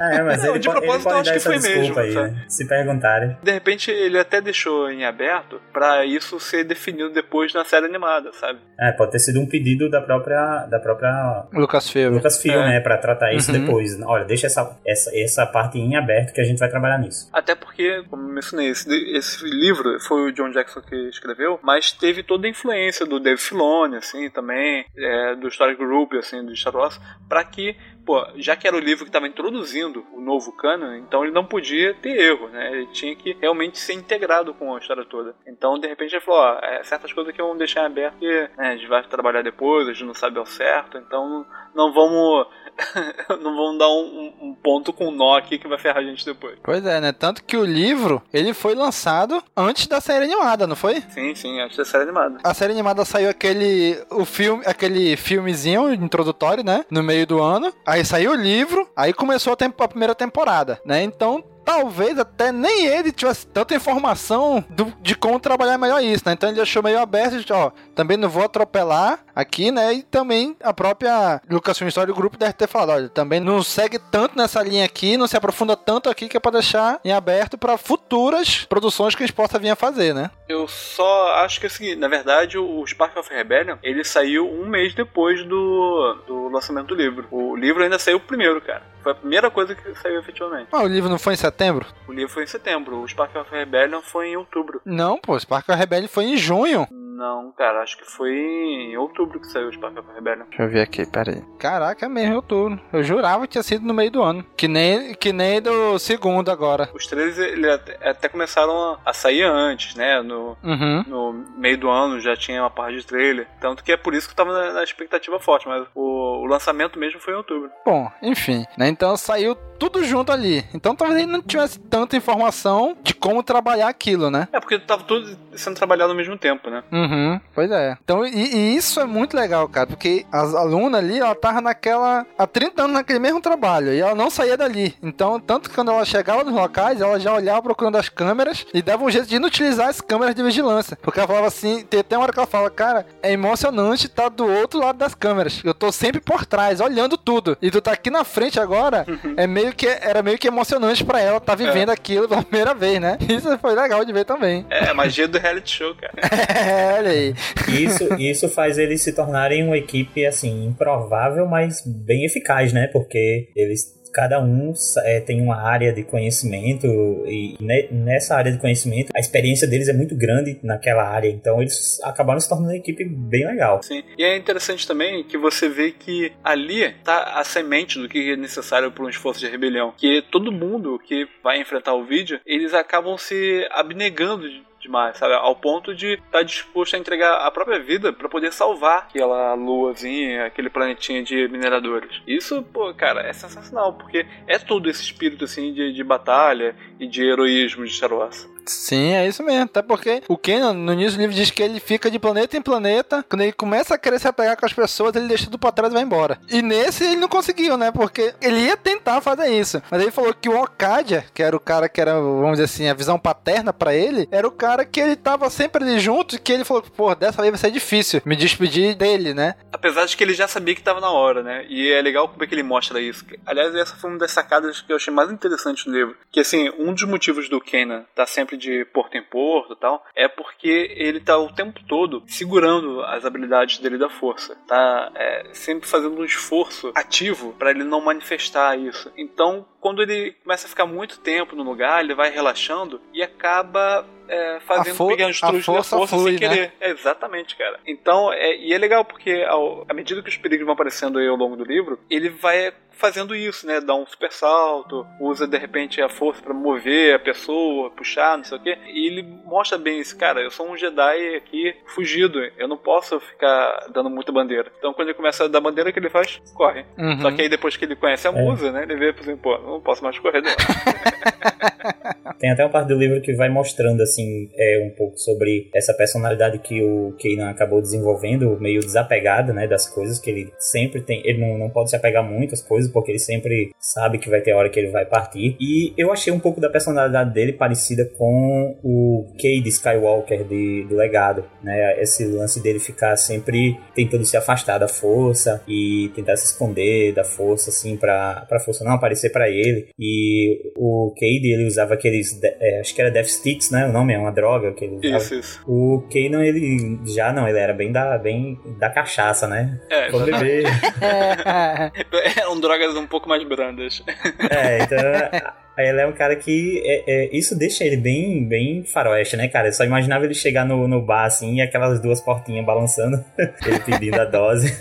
É, 0.00 0.22
mas 0.22 0.42
Não, 0.42 0.50
ele, 0.50 0.58
de 0.58 0.68
ele 0.68 0.76
propósito 0.78 1.04
pode 1.04 1.14
eu 1.14 1.20
acho 1.20 1.32
que 1.32 1.40
foi 1.40 1.58
desculpa 1.58 2.02
mesmo, 2.02 2.20
aí, 2.20 2.30
né? 2.30 2.44
Se 2.48 2.66
perguntarem. 2.68 3.36
De 3.42 3.52
repente, 3.52 3.90
ele 3.90 4.18
até 4.18 4.40
deixou 4.40 4.90
em 4.90 5.04
aberto 5.04 5.60
pra 5.72 6.04
isso 6.04 6.38
ser 6.40 6.64
definido 6.64 7.10
depois 7.12 7.52
na 7.54 7.64
série 7.64 7.86
animada, 7.86 8.32
sabe? 8.32 8.58
É, 8.78 8.92
pode 8.92 9.12
ter 9.12 9.18
sido 9.20 9.40
um 9.40 9.46
pedido 9.48 9.88
da 9.90 10.00
própria 10.00 10.66
da 10.66 10.78
própria 10.80 11.46
Lucasfilm. 11.52 12.14
Lucasfilm, 12.14 12.54
É. 12.60 12.68
né, 12.68 12.80
Pra 12.80 12.98
tratar 12.98 13.32
isso 13.32 13.52
Uhum. 13.52 13.60
depois. 13.64 14.00
Olha, 14.02 14.24
deixa 14.24 14.46
essa, 14.46 14.76
essa 14.86 15.10
essa 15.16 15.46
parte 15.46 15.78
em 15.78 15.96
aberto 15.96 16.32
que 16.32 16.40
a 16.40 16.44
gente 16.44 16.58
vai 16.58 16.68
trabalhar 16.68 16.98
nisso. 16.98 17.28
Até 17.32 17.54
porque, 17.54 18.02
como 18.10 18.22
eu 18.28 18.34
mencionei, 18.34 18.68
esse, 18.70 18.88
esse 19.16 19.44
livro 19.44 19.98
foi 20.00 20.22
o 20.28 20.32
John 20.32 20.45
Jackson 20.50 20.80
que 20.80 20.96
escreveu, 21.08 21.58
mas 21.62 21.92
teve 21.92 22.22
toda 22.22 22.46
a 22.46 22.50
influência 22.50 23.06
do 23.06 23.20
Dave 23.20 23.40
Filoni, 23.40 23.96
assim, 23.96 24.30
também, 24.30 24.84
é, 24.96 25.34
do 25.36 25.48
Story 25.48 25.74
Group, 25.74 26.14
assim, 26.14 26.44
do 26.44 26.54
Star 26.54 26.74
Wars, 26.74 27.00
pra 27.28 27.44
que, 27.44 27.76
pô, 28.04 28.24
já 28.36 28.56
que 28.56 28.66
era 28.66 28.76
o 28.76 28.80
livro 28.80 29.04
que 29.04 29.08
estava 29.08 29.26
introduzindo 29.26 30.04
o 30.12 30.20
novo 30.20 30.52
canon, 30.56 30.94
então 30.96 31.24
ele 31.24 31.32
não 31.32 31.44
podia 31.44 31.94
ter 31.94 32.16
erro, 32.16 32.48
né? 32.48 32.72
Ele 32.72 32.86
tinha 32.88 33.14
que 33.14 33.36
realmente 33.40 33.78
ser 33.78 33.94
integrado 33.94 34.54
com 34.54 34.74
a 34.74 34.78
história 34.78 35.04
toda. 35.04 35.34
Então, 35.46 35.78
de 35.78 35.88
repente, 35.88 36.14
ele 36.14 36.24
falou, 36.24 36.40
ó, 36.40 36.58
é, 36.62 36.82
certas 36.82 37.12
coisas 37.12 37.34
que 37.34 37.42
vamos 37.42 37.58
deixar 37.58 37.86
aberto, 37.86 38.14
porque 38.14 38.50
né, 38.56 38.68
a 38.68 38.76
gente 38.76 38.88
vai 38.88 39.02
trabalhar 39.06 39.42
depois, 39.42 39.88
a 39.88 39.92
gente 39.92 40.04
não 40.04 40.14
sabe 40.14 40.38
ao 40.38 40.46
certo, 40.46 40.98
então 40.98 41.46
não 41.74 41.92
vamos... 41.92 42.46
não 43.40 43.56
vamos 43.56 43.78
dar 43.78 43.88
um, 43.88 44.32
um- 44.42 44.54
ponto 44.54 44.92
com 44.92 45.10
nó 45.10 45.36
aqui 45.36 45.58
que 45.58 45.68
vai 45.68 45.78
ferrar 45.78 45.98
a 45.98 46.02
gente 46.06 46.24
depois. 46.24 46.58
Pois 46.62 46.84
é, 46.84 47.00
né? 47.00 47.12
Tanto 47.12 47.42
que 47.44 47.56
o 47.56 47.64
livro, 47.64 48.22
ele 48.32 48.52
foi 48.52 48.74
lançado 48.74 49.42
antes 49.56 49.86
da 49.86 50.00
série 50.00 50.24
animada, 50.24 50.66
não 50.66 50.74
foi? 50.76 51.00
Sim, 51.10 51.34
sim, 51.34 51.56
que 51.70 51.80
é 51.80 51.84
série 51.84 52.04
animada. 52.04 52.38
A 52.42 52.52
série 52.54 52.72
animada 52.72 53.04
saiu 53.04 53.30
aquele 53.30 53.98
o 54.10 54.24
filme, 54.24 54.62
aquele 54.66 55.16
filmezinho 55.16 55.92
introdutório, 55.92 56.64
né, 56.64 56.84
no 56.90 57.02
meio 57.02 57.26
do 57.26 57.40
ano. 57.40 57.72
Aí 57.86 58.04
saiu 58.04 58.32
o 58.32 58.34
livro, 58.34 58.88
aí 58.96 59.12
começou 59.12 59.52
a, 59.52 59.56
tempo- 59.56 59.82
a 59.82 59.88
primeira 59.88 60.14
temporada, 60.14 60.80
né? 60.84 61.02
Então, 61.02 61.44
talvez 61.64 62.16
até 62.18 62.52
nem 62.52 62.86
ele 62.86 63.10
tivesse 63.10 63.46
tanta 63.46 63.74
informação 63.74 64.64
do- 64.70 64.92
de 65.02 65.14
como 65.16 65.38
trabalhar 65.40 65.76
melhor 65.78 66.02
isso, 66.02 66.22
né? 66.26 66.32
Então 66.32 66.48
ele 66.48 66.56
deixou 66.56 66.82
meio 66.82 66.98
aberto, 67.00 67.44
de, 67.44 67.52
ó, 67.52 67.70
também 67.96 68.18
não 68.18 68.28
vou 68.28 68.44
atropelar 68.44 69.20
aqui, 69.34 69.72
né? 69.72 69.94
E 69.94 70.02
também 70.02 70.54
a 70.62 70.72
própria 70.72 71.40
Lucasfilm 71.50 71.88
Story 71.88 72.12
Group 72.12 72.36
deve 72.36 72.52
ter 72.52 72.68
falado, 72.68 72.90
olha, 72.90 73.08
também 73.08 73.40
não 73.40 73.62
segue 73.62 73.98
tanto 73.98 74.36
nessa 74.36 74.62
linha 74.62 74.84
aqui, 74.84 75.16
não 75.16 75.26
se 75.26 75.36
aprofunda 75.36 75.74
tanto 75.74 76.10
aqui 76.10 76.28
que 76.28 76.36
é 76.36 76.40
pra 76.40 76.52
deixar 76.52 77.00
em 77.02 77.12
aberto 77.12 77.56
para 77.56 77.78
futuras 77.78 78.66
produções 78.66 79.14
que 79.14 79.22
a 79.22 79.26
gente 79.26 79.34
possa 79.34 79.58
vir 79.58 79.70
a 79.70 79.76
fazer, 79.76 80.14
né? 80.14 80.30
Eu 80.46 80.68
só 80.68 81.34
acho 81.36 81.58
que 81.58 81.66
é 81.66 81.68
o 81.68 81.72
seguinte, 81.72 81.96
na 81.96 82.06
verdade, 82.06 82.58
o 82.58 82.86
Spark 82.86 83.16
of 83.16 83.32
Rebellion, 83.32 83.78
ele 83.82 84.04
saiu 84.04 84.46
um 84.46 84.66
mês 84.66 84.94
depois 84.94 85.44
do, 85.46 86.18
do 86.26 86.48
lançamento 86.48 86.88
do 86.88 86.94
livro. 86.94 87.26
O 87.30 87.56
livro 87.56 87.82
ainda 87.82 87.98
saiu 87.98 88.20
primeiro, 88.20 88.60
cara. 88.60 88.82
Foi 89.02 89.12
a 89.12 89.14
primeira 89.14 89.50
coisa 89.50 89.74
que 89.74 89.94
saiu 90.00 90.20
efetivamente. 90.20 90.68
Ah, 90.72 90.82
o 90.82 90.88
livro 90.88 91.08
não 91.08 91.18
foi 91.18 91.34
em 91.34 91.36
setembro? 91.36 91.86
O 92.06 92.12
livro 92.12 92.32
foi 92.32 92.44
em 92.44 92.46
setembro. 92.46 93.00
O 93.00 93.08
Spark 93.08 93.34
of 93.36 93.50
Rebellion 93.50 94.02
foi 94.02 94.28
em 94.28 94.36
outubro. 94.36 94.80
Não, 94.84 95.18
pô, 95.18 95.34
o 95.34 95.40
Spark 95.40 95.68
of 95.68 95.78
Rebellion 95.78 96.08
foi 96.08 96.24
em 96.24 96.36
junho. 96.36 96.86
Não, 96.90 97.50
cara, 97.52 97.85
acho 97.86 97.96
que 97.96 98.04
foi 98.04 98.32
em 98.32 98.96
outubro 98.96 99.38
que 99.38 99.46
saiu 99.46 99.68
o 99.68 99.72
Spark 99.72 99.96
of 99.96 100.08
Rebellion. 100.12 100.44
Deixa 100.48 100.62
eu 100.64 100.68
ver 100.68 100.80
aqui, 100.80 101.06
peraí. 101.06 101.40
Caraca, 101.58 102.04
é 102.04 102.08
mesmo 102.08 102.32
em 102.32 102.36
outubro. 102.36 102.80
Eu 102.92 103.02
jurava 103.04 103.46
que 103.46 103.52
tinha 103.52 103.62
sido 103.62 103.86
no 103.86 103.94
meio 103.94 104.10
do 104.10 104.22
ano. 104.22 104.44
Que 104.56 104.66
nem, 104.66 105.14
que 105.14 105.32
nem 105.32 105.62
do 105.62 105.96
segundo 105.98 106.50
agora. 106.50 106.90
Os 106.92 107.06
trailers 107.06 107.38
ele 107.38 107.70
até, 107.70 107.96
até 108.08 108.28
começaram 108.28 108.98
a 109.04 109.12
sair 109.12 109.44
antes, 109.44 109.94
né? 109.94 110.20
No, 110.20 110.56
uhum. 110.64 111.04
no 111.06 111.44
meio 111.56 111.78
do 111.78 111.88
ano 111.88 112.20
já 112.20 112.36
tinha 112.36 112.60
uma 112.60 112.70
parte 112.70 112.96
de 112.96 113.06
trailer. 113.06 113.46
Tanto 113.60 113.84
que 113.84 113.92
é 113.92 113.96
por 113.96 114.14
isso 114.14 114.26
que 114.26 114.32
eu 114.32 114.36
tava 114.36 114.52
na, 114.52 114.72
na 114.72 114.82
expectativa 114.82 115.38
forte, 115.38 115.68
mas 115.68 115.86
o, 115.94 116.42
o, 116.42 116.46
lançamento 116.46 116.98
mesmo 116.98 117.20
foi 117.20 117.34
em 117.34 117.36
outubro. 117.36 117.70
Bom, 117.84 118.10
enfim, 118.20 118.64
né? 118.76 118.88
Então 118.88 119.16
saiu 119.16 119.54
tudo 119.78 120.02
junto 120.04 120.32
ali. 120.32 120.64
Então 120.74 120.96
talvez 120.96 121.20
ele 121.22 121.30
não 121.30 121.42
tivesse 121.42 121.78
tanta 121.78 122.16
informação 122.16 122.96
de 123.02 123.14
como 123.14 123.42
trabalhar 123.42 123.88
aquilo, 123.88 124.30
né? 124.30 124.48
É, 124.52 124.58
porque 124.58 124.78
tava 124.78 125.04
tudo 125.04 125.36
sendo 125.54 125.76
trabalhado 125.76 126.10
ao 126.10 126.16
mesmo 126.16 126.36
tempo, 126.36 126.68
né? 126.70 126.82
Uhum, 126.90 127.40
pois 127.54 127.70
é. 127.70 127.75
Então, 128.02 128.24
e, 128.26 128.30
e, 128.30 128.76
isso 128.76 129.00
é 129.00 129.04
muito 129.04 129.36
legal, 129.36 129.68
cara, 129.68 129.86
porque 129.86 130.26
as 130.32 130.54
alunas 130.54 131.02
ali, 131.02 131.18
ela 131.18 131.34
tava 131.34 131.60
naquela. 131.60 132.26
há 132.38 132.46
30 132.46 132.82
anos 132.82 132.94
naquele 132.94 133.18
mesmo 133.18 133.40
trabalho 133.40 133.92
e 133.92 134.00
ela 134.00 134.14
não 134.14 134.30
saía 134.30 134.56
dali. 134.56 134.94
Então, 135.02 135.38
tanto 135.40 135.68
que 135.68 135.74
quando 135.74 135.90
ela 135.90 136.04
chegava 136.04 136.44
nos 136.44 136.54
locais, 136.54 137.00
ela 137.00 137.18
já 137.18 137.32
olhava 137.32 137.62
procurando 137.62 137.96
as 137.96 138.08
câmeras 138.08 138.66
e 138.72 138.82
dava 138.82 139.04
um 139.04 139.10
jeito 139.10 139.28
de 139.28 139.36
inutilizar 139.36 139.88
as 139.88 140.00
câmeras 140.00 140.34
de 140.34 140.42
vigilância. 140.42 140.98
Porque 141.02 141.18
ela 141.18 141.28
falava 141.28 141.46
assim, 141.46 141.82
tem 141.84 142.00
até 142.00 142.16
uma 142.16 142.24
hora 142.24 142.32
que 142.32 142.38
ela 142.38 142.46
fala, 142.46 142.70
cara, 142.70 143.06
é 143.22 143.32
emocionante 143.32 144.06
estar 144.06 144.24
tá 144.24 144.28
do 144.28 144.46
outro 144.46 144.80
lado 144.80 144.98
das 144.98 145.14
câmeras. 145.14 145.60
Eu 145.64 145.74
tô 145.74 145.90
sempre 145.90 146.20
por 146.20 146.44
trás, 146.44 146.80
olhando 146.80 147.16
tudo. 147.16 147.56
E 147.60 147.70
tu 147.70 147.80
tá 147.80 147.92
aqui 147.92 148.10
na 148.10 148.24
frente 148.24 148.58
agora, 148.60 149.06
Uhum. 149.06 149.34
é 149.36 149.46
meio 149.46 149.72
que 149.72 149.86
era 149.86 150.22
meio 150.22 150.38
que 150.38 150.48
emocionante 150.48 151.04
para 151.04 151.20
ela 151.20 151.38
estar 151.38 151.52
tá 151.52 151.54
vivendo 151.54 151.90
é. 151.90 151.92
aquilo 151.92 152.28
pela 152.28 152.42
primeira 152.42 152.74
vez, 152.74 153.00
né? 153.00 153.18
Isso 153.28 153.56
foi 153.58 153.74
legal 153.74 154.04
de 154.04 154.12
ver 154.12 154.24
também. 154.24 154.66
É, 154.70 154.88
a 154.88 154.94
magia 154.94 155.26
do 155.28 155.38
reality 155.38 155.76
show, 155.76 155.94
cara. 155.94 156.12
é, 156.22 156.94
olha 156.98 157.10
aí. 157.10 157.34
Isso, 157.68 158.14
isso 158.18 158.48
faz 158.48 158.78
eles 158.78 159.02
se 159.02 159.12
tornarem 159.12 159.64
uma 159.64 159.76
equipe, 159.76 160.24
assim, 160.24 160.66
improvável, 160.66 161.46
mas 161.46 161.82
bem 161.84 162.24
eficaz, 162.24 162.72
né? 162.72 162.88
Porque 162.92 163.48
eles 163.54 163.96
cada 164.16 164.40
um 164.40 164.72
é, 165.04 165.20
tem 165.20 165.42
uma 165.42 165.60
área 165.60 165.92
de 165.92 166.02
conhecimento 166.02 166.86
e 167.26 167.54
ne, 167.60 167.86
nessa 167.90 168.34
área 168.34 168.50
de 168.50 168.58
conhecimento 168.58 169.10
a 169.14 169.20
experiência 169.20 169.68
deles 169.68 169.88
é 169.88 169.92
muito 169.92 170.16
grande 170.16 170.58
naquela 170.62 171.06
área, 171.06 171.28
então 171.28 171.60
eles 171.60 172.00
acabaram 172.02 172.40
se 172.40 172.48
tornando 172.48 172.70
uma 172.70 172.78
equipe 172.78 173.04
bem 173.04 173.46
legal. 173.46 173.82
Sim, 173.82 174.02
e 174.16 174.24
é 174.24 174.34
interessante 174.34 174.88
também 174.88 175.22
que 175.22 175.36
você 175.36 175.68
vê 175.68 175.92
que 175.92 176.32
ali 176.42 176.94
tá 177.04 177.38
a 177.38 177.44
semente 177.44 177.98
do 177.98 178.08
que 178.08 178.32
é 178.32 178.36
necessário 178.36 178.90
para 178.90 179.04
um 179.04 179.08
esforço 179.10 179.40
de 179.40 179.48
rebelião, 179.48 179.92
que 179.94 180.22
todo 180.30 180.50
mundo 180.50 180.98
que 180.98 181.28
vai 181.44 181.60
enfrentar 181.60 181.92
o 181.92 182.04
vídeo, 182.04 182.40
eles 182.46 182.72
acabam 182.72 183.18
se 183.18 183.68
abnegando 183.70 184.48
de 184.48 184.64
demais, 184.86 185.18
sabe? 185.18 185.34
Ao 185.34 185.54
ponto 185.54 185.94
de 185.94 186.14
estar 186.14 186.38
tá 186.38 186.42
disposto 186.42 186.94
a 186.94 186.98
entregar 186.98 187.46
a 187.46 187.50
própria 187.50 187.78
vida 187.78 188.12
para 188.12 188.28
poder 188.28 188.52
salvar 188.52 188.98
aquela 188.98 189.54
luazinha, 189.54 190.46
aquele 190.46 190.70
planetinha 190.70 191.22
de 191.22 191.48
mineradores. 191.48 192.22
Isso, 192.26 192.62
pô, 192.62 192.92
cara, 192.94 193.22
é 193.22 193.32
sensacional, 193.32 193.92
porque 193.92 194.26
é 194.46 194.58
todo 194.58 194.88
esse 194.88 195.02
espírito, 195.02 195.44
assim, 195.44 195.72
de, 195.72 195.92
de 195.92 196.04
batalha 196.04 196.74
e 196.98 197.06
de 197.06 197.24
heroísmo 197.24 197.84
de 197.84 197.92
Star 197.92 198.12
Wars. 198.12 198.48
Sim, 198.66 199.14
é 199.14 199.26
isso 199.26 199.42
mesmo. 199.42 199.64
Até 199.64 199.82
porque 199.82 200.22
o 200.28 200.36
Kenan, 200.36 200.74
no 200.74 200.92
início 200.92 201.16
do 201.16 201.20
livro, 201.20 201.34
diz 201.34 201.50
que 201.50 201.62
ele 201.62 201.80
fica 201.80 202.10
de 202.10 202.18
planeta 202.18 202.56
em 202.56 202.62
planeta. 202.62 203.24
Quando 203.28 203.42
ele 203.42 203.52
começa 203.52 203.94
a 203.94 203.98
querer 203.98 204.18
se 204.18 204.28
apegar 204.28 204.56
com 204.56 204.66
as 204.66 204.72
pessoas, 204.72 205.14
ele 205.14 205.28
deixa 205.28 205.44
tudo 205.44 205.58
pra 205.58 205.72
trás 205.72 205.92
e 205.92 205.94
vai 205.94 206.02
embora. 206.02 206.38
E 206.50 206.62
nesse 206.62 207.04
ele 207.04 207.16
não 207.16 207.28
conseguiu, 207.28 207.76
né? 207.76 207.90
Porque 207.90 208.34
ele 208.40 208.60
ia 208.60 208.76
tentar 208.76 209.20
fazer 209.20 209.48
isso. 209.48 209.82
Mas 209.90 210.02
ele 210.02 210.10
falou 210.10 210.34
que 210.34 210.48
o 210.48 210.60
Okadia, 210.60 211.24
que 211.32 211.42
era 211.42 211.56
o 211.56 211.60
cara 211.60 211.88
que 211.88 212.00
era, 212.00 212.14
vamos 212.14 212.52
dizer 212.52 212.64
assim, 212.64 212.88
a 212.88 212.94
visão 212.94 213.18
paterna 213.18 213.72
para 213.72 213.94
ele, 213.94 214.28
era 214.30 214.46
o 214.46 214.50
cara 214.50 214.84
que 214.84 215.00
ele 215.00 215.16
tava 215.16 215.48
sempre 215.50 215.82
ali 215.82 215.98
junto 215.98 216.36
e 216.36 216.38
que 216.38 216.52
ele 216.52 216.64
falou, 216.64 216.82
pô, 216.82 217.14
dessa 217.14 217.40
vez 217.40 217.52
vai 217.52 217.60
ser 217.60 217.70
difícil 217.70 218.20
me 218.24 218.36
despedir 218.36 218.94
dele, 218.94 219.32
né? 219.34 219.54
Apesar 219.72 220.04
de 220.06 220.16
que 220.16 220.24
ele 220.24 220.34
já 220.34 220.48
sabia 220.48 220.74
que 220.74 220.82
tava 220.82 221.00
na 221.00 221.10
hora, 221.10 221.42
né? 221.42 221.64
E 221.68 221.90
é 221.90 222.00
legal 222.02 222.28
como 222.28 222.42
é 222.42 222.46
que 222.46 222.54
ele 222.54 222.62
mostra 222.62 223.00
isso. 223.00 223.24
Aliás, 223.44 223.74
essa 223.74 223.96
foi 223.96 224.10
uma 224.10 224.18
das 224.18 224.32
sacadas 224.32 224.80
que 224.80 224.92
eu 224.92 224.96
achei 224.96 225.12
mais 225.12 225.30
interessante 225.30 225.86
no 225.86 225.94
livro. 225.94 226.16
Que, 226.30 226.40
assim, 226.40 226.70
um 226.78 226.92
dos 226.92 227.04
motivos 227.04 227.48
do 227.48 227.60
Kenan 227.60 228.04
tá 228.14 228.26
sempre 228.26 228.55
de 228.56 228.84
porto 228.86 229.16
em 229.16 229.22
porto 229.22 229.72
e 229.72 229.76
tal, 229.76 230.04
é 230.14 230.28
porque 230.28 230.94
ele 230.96 231.20
tá 231.20 231.38
o 231.38 231.52
tempo 231.52 231.80
todo 231.86 232.22
segurando 232.26 233.02
as 233.02 233.24
habilidades 233.24 233.78
dele 233.78 233.98
da 233.98 234.08
força. 234.08 234.56
Tá 234.66 235.10
é, 235.14 235.48
sempre 235.52 235.88
fazendo 235.88 236.20
um 236.20 236.24
esforço 236.24 236.92
ativo 236.94 237.52
para 237.58 237.70
ele 237.70 237.84
não 237.84 238.00
manifestar 238.00 238.78
isso. 238.78 239.12
Então, 239.16 239.66
quando 239.80 240.02
ele 240.02 240.32
começa 240.42 240.66
a 240.66 240.70
ficar 240.70 240.86
muito 240.86 241.20
tempo 241.20 241.54
no 241.54 241.62
lugar, 241.62 242.02
ele 242.02 242.14
vai 242.14 242.30
relaxando 242.30 243.00
e 243.12 243.22
acaba 243.22 244.04
é, 244.28 244.60
fazendo 244.60 245.06
pequenos 245.08 245.40
truques 245.40 245.66
da 245.66 245.82
força 245.82 246.16
flui, 246.16 246.30
sem 246.30 246.38
querer. 246.38 246.60
Né? 246.60 246.72
É, 246.80 246.90
exatamente, 246.90 247.56
cara. 247.56 247.78
Então, 247.86 248.32
é, 248.32 248.56
e 248.56 248.72
é 248.72 248.78
legal 248.78 249.04
porque 249.04 249.44
ao, 249.48 249.84
à 249.88 249.94
medida 249.94 250.22
que 250.22 250.28
os 250.28 250.36
perigos 250.36 250.64
vão 250.64 250.74
aparecendo 250.74 251.18
aí 251.18 251.28
ao 251.28 251.36
longo 251.36 251.56
do 251.56 251.64
livro, 251.64 251.98
ele 252.10 252.28
vai 252.30 252.72
fazendo 252.96 253.34
isso, 253.34 253.66
né? 253.66 253.80
Dá 253.80 253.94
um 253.94 254.06
super 254.06 254.32
salto, 254.32 255.06
usa 255.20 255.46
de 255.46 255.58
repente 255.58 256.00
a 256.00 256.08
força 256.08 256.42
para 256.42 256.54
mover 256.54 257.14
a 257.14 257.18
pessoa, 257.18 257.90
puxar, 257.90 258.38
não 258.38 258.44
sei 258.44 258.58
o 258.58 258.62
quê. 258.62 258.78
E 258.88 259.06
ele 259.06 259.22
mostra 259.44 259.78
bem 259.78 260.00
esse 260.00 260.16
cara, 260.16 260.40
eu 260.40 260.50
sou 260.50 260.68
um 260.68 260.76
Jedi 260.76 261.36
aqui 261.36 261.74
fugido, 261.86 262.38
eu 262.56 262.66
não 262.66 262.76
posso 262.76 263.20
ficar 263.20 263.88
dando 263.92 264.08
muita 264.08 264.32
bandeira. 264.32 264.72
Então 264.78 264.94
quando 264.94 265.08
ele 265.08 265.16
começa 265.16 265.44
a 265.44 265.48
dar 265.48 265.60
bandeira, 265.60 265.90
o 265.90 265.92
que 265.92 265.98
ele 265.98 266.08
faz? 266.08 266.40
Corre. 266.54 266.84
Uhum. 266.96 267.20
Só 267.20 267.30
que 267.30 267.42
aí 267.42 267.48
depois 267.48 267.76
que 267.76 267.84
ele 267.84 267.96
conhece 267.96 268.26
a 268.26 268.32
musa, 268.32 268.72
né? 268.72 268.82
Ele 268.82 268.96
vê, 268.96 269.12
por 269.12 269.22
exemplo, 269.22 269.42
pô, 269.42 269.58
não 269.58 269.80
posso 269.80 270.02
mais 270.02 270.18
correr. 270.18 270.42
Tem 272.38 272.50
até 272.50 272.64
uma 272.64 272.70
parte 272.70 272.88
do 272.88 272.98
livro 272.98 273.20
que 273.20 273.32
vai 273.34 273.48
mostrando, 273.48 274.02
assim, 274.02 274.15
é, 274.56 274.80
um 274.86 274.90
pouco 274.90 275.18
sobre 275.18 275.68
essa 275.74 275.94
personalidade 275.94 276.58
que 276.58 276.82
o 276.82 277.14
Kanan 277.20 277.50
acabou 277.50 277.80
desenvolvendo, 277.80 278.58
meio 278.60 278.80
desapegado, 278.80 279.52
né, 279.52 279.66
das 279.66 279.88
coisas, 279.88 280.18
que 280.18 280.30
ele 280.30 280.52
sempre 280.58 281.00
tem, 281.00 281.22
ele 281.24 281.40
não, 281.40 281.58
não 281.58 281.70
pode 281.70 281.90
se 281.90 281.96
apegar 281.96 282.22
muito 282.22 282.54
às 282.54 282.62
coisas, 282.62 282.90
porque 282.90 283.12
ele 283.12 283.18
sempre 283.18 283.70
sabe 283.78 284.18
que 284.18 284.30
vai 284.30 284.40
ter 284.40 284.52
hora 284.52 284.68
que 284.68 284.78
ele 284.78 284.90
vai 284.90 285.04
partir. 285.04 285.56
E 285.60 285.92
eu 285.96 286.12
achei 286.12 286.32
um 286.32 286.40
pouco 286.40 286.60
da 286.60 286.70
personalidade 286.70 287.32
dele 287.32 287.52
parecida 287.52 288.04
com 288.16 288.78
o 288.82 289.26
Cade 289.34 289.68
Skywalker 289.68 290.44
de, 290.44 290.84
do 290.88 290.96
Legado, 290.96 291.44
né, 291.62 292.00
esse 292.00 292.24
lance 292.24 292.62
dele 292.62 292.78
ficar 292.78 293.16
sempre 293.16 293.78
tentando 293.94 294.24
se 294.24 294.36
afastar 294.36 294.78
da 294.78 294.88
força 294.88 295.62
e 295.66 296.10
tentar 296.14 296.36
se 296.36 296.46
esconder 296.46 297.12
da 297.12 297.24
força, 297.24 297.70
assim, 297.70 297.96
pra, 297.96 298.44
pra 298.48 298.60
força 298.60 298.84
não 298.84 298.92
aparecer 298.92 299.30
para 299.30 299.48
ele. 299.48 299.88
E 299.98 300.72
o 300.76 301.12
Cade, 301.14 301.52
ele 301.52 301.66
usava 301.66 301.94
aqueles 301.94 302.38
é, 302.42 302.80
acho 302.80 302.94
que 302.94 303.00
era 303.00 303.10
Death 303.10 303.28
Sticks, 303.28 303.70
né? 303.70 303.86
O 303.86 303.92
nome 303.92 304.05
é 304.14 304.18
uma 304.18 304.32
droga 304.32 304.72
que 304.72 304.84
ele 304.84 304.98
Isso, 305.02 305.34
isso. 305.34 305.60
O 305.66 306.02
Kanan, 306.12 306.44
ele 306.44 307.00
já 307.04 307.32
não, 307.32 307.48
ele 307.48 307.58
era 307.58 307.72
bem 307.72 307.92
da, 307.92 308.16
bem 308.18 308.58
da 308.78 308.90
cachaça, 308.90 309.46
né? 309.46 309.80
É, 309.90 310.10
Vou 310.10 310.20
beber. 310.24 310.64
Eram 312.36 312.60
drogas 312.60 312.96
um 312.96 313.06
pouco 313.06 313.28
mais 313.28 313.42
brandas. 313.44 314.02
É, 314.50 314.82
então. 314.82 315.56
Ele 315.78 316.00
é 316.00 316.06
um 316.06 316.12
cara 316.12 316.34
que. 316.36 316.82
É, 316.84 317.04
é, 317.06 317.36
isso 317.36 317.56
deixa 317.56 317.84
ele 317.84 317.96
bem, 317.96 318.46
bem 318.46 318.84
faroeste, 318.84 319.36
né, 319.36 319.48
cara? 319.48 319.68
Eu 319.68 319.72
só 319.72 319.84
imaginava 319.84 320.24
ele 320.24 320.34
chegar 320.34 320.64
no, 320.64 320.88
no 320.88 321.02
bar 321.02 321.24
assim 321.24 321.56
e 321.56 321.60
aquelas 321.60 322.00
duas 322.00 322.20
portinhas 322.20 322.64
balançando, 322.64 323.22
ele 323.66 323.80
pedindo 323.80 324.20
a 324.20 324.24
dose. 324.24 324.74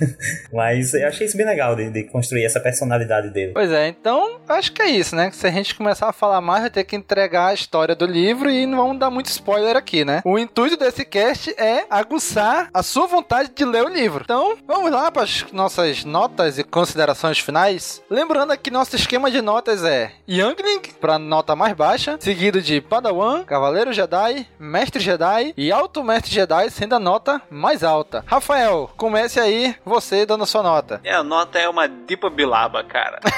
Mas 0.53 0.93
eu 0.93 1.07
achei 1.07 1.27
isso 1.27 1.37
bem 1.37 1.45
legal 1.45 1.75
de, 1.75 1.89
de, 1.89 2.03
construir 2.03 2.45
essa 2.45 2.59
personalidade 2.59 3.29
dele. 3.29 3.51
Pois 3.53 3.71
é, 3.71 3.87
então 3.87 4.39
acho 4.47 4.71
que 4.71 4.81
é 4.81 4.87
isso, 4.87 5.15
né? 5.15 5.31
Se 5.31 5.45
a 5.45 5.51
gente 5.51 5.75
começar 5.75 6.07
a 6.09 6.13
falar 6.13 6.41
mais, 6.41 6.61
vai 6.61 6.69
ter 6.69 6.83
que 6.83 6.95
entregar 6.95 7.47
a 7.47 7.53
história 7.53 7.95
do 7.95 8.05
livro 8.05 8.49
e 8.49 8.65
não 8.65 8.77
vamos 8.77 8.99
dar 8.99 9.09
muito 9.09 9.27
spoiler 9.27 9.75
aqui, 9.75 10.05
né? 10.05 10.21
O 10.23 10.39
intuito 10.39 10.77
desse 10.77 11.03
cast 11.03 11.53
é 11.57 11.85
aguçar 11.89 12.69
a 12.73 12.81
sua 12.81 13.07
vontade 13.07 13.51
de 13.53 13.65
ler 13.65 13.83
o 13.83 13.89
livro. 13.89 14.21
Então 14.23 14.57
vamos 14.67 14.91
lá 14.91 15.11
para 15.11 15.23
as 15.23 15.45
nossas 15.51 16.03
notas 16.05 16.57
e 16.57 16.63
considerações 16.63 17.39
finais. 17.39 18.01
Lembrando 18.09 18.57
que 18.57 18.71
nosso 18.71 18.95
esquema 18.95 19.29
de 19.29 19.41
notas 19.41 19.83
é 19.83 20.11
Youngling 20.27 20.84
para 20.93 21.19
nota 21.19 21.55
mais 21.55 21.73
baixa, 21.73 22.17
seguido 22.19 22.61
de 22.61 22.81
Padawan, 22.81 23.43
Cavaleiro 23.43 23.93
Jedi, 23.93 24.47
Mestre 24.59 25.01
Jedi 25.01 25.53
e 25.57 25.71
Alto 25.71 26.03
Mestre 26.03 26.33
Jedi, 26.33 26.69
sendo 26.69 26.95
a 26.95 26.99
nota 26.99 27.41
mais 27.49 27.83
alta. 27.83 28.23
Rafael, 28.27 28.89
comece 28.97 29.39
aí 29.39 29.75
você 29.85 30.25
dando 30.25 30.43
a 30.43 30.47
sua 30.47 30.63
nota. 30.63 30.99
É, 31.03 31.13
a 31.13 31.23
nota 31.23 31.59
é 31.59 31.69
uma 31.69 31.87
Dipa 31.87 32.29
Bilaba, 32.29 32.83
cara. 32.83 33.19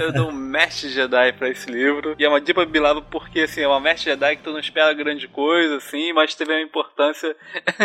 Eu 0.00 0.12
dou 0.12 0.28
um 0.28 0.32
Mestre 0.32 0.88
Jedi 0.88 1.32
pra 1.32 1.48
esse 1.48 1.70
livro. 1.70 2.14
E 2.18 2.24
é 2.24 2.28
uma 2.28 2.40
Dipa 2.40 2.64
Bilaba 2.64 3.02
porque, 3.02 3.40
assim, 3.40 3.62
é 3.62 3.68
uma 3.68 3.80
Mestre 3.80 4.10
Jedi 4.10 4.36
que 4.36 4.42
tu 4.42 4.52
não 4.52 4.58
espera 4.58 4.92
grande 4.92 5.28
coisa, 5.28 5.76
assim, 5.76 6.12
mas 6.12 6.34
teve 6.34 6.52
uma 6.52 6.62
importância 6.62 7.34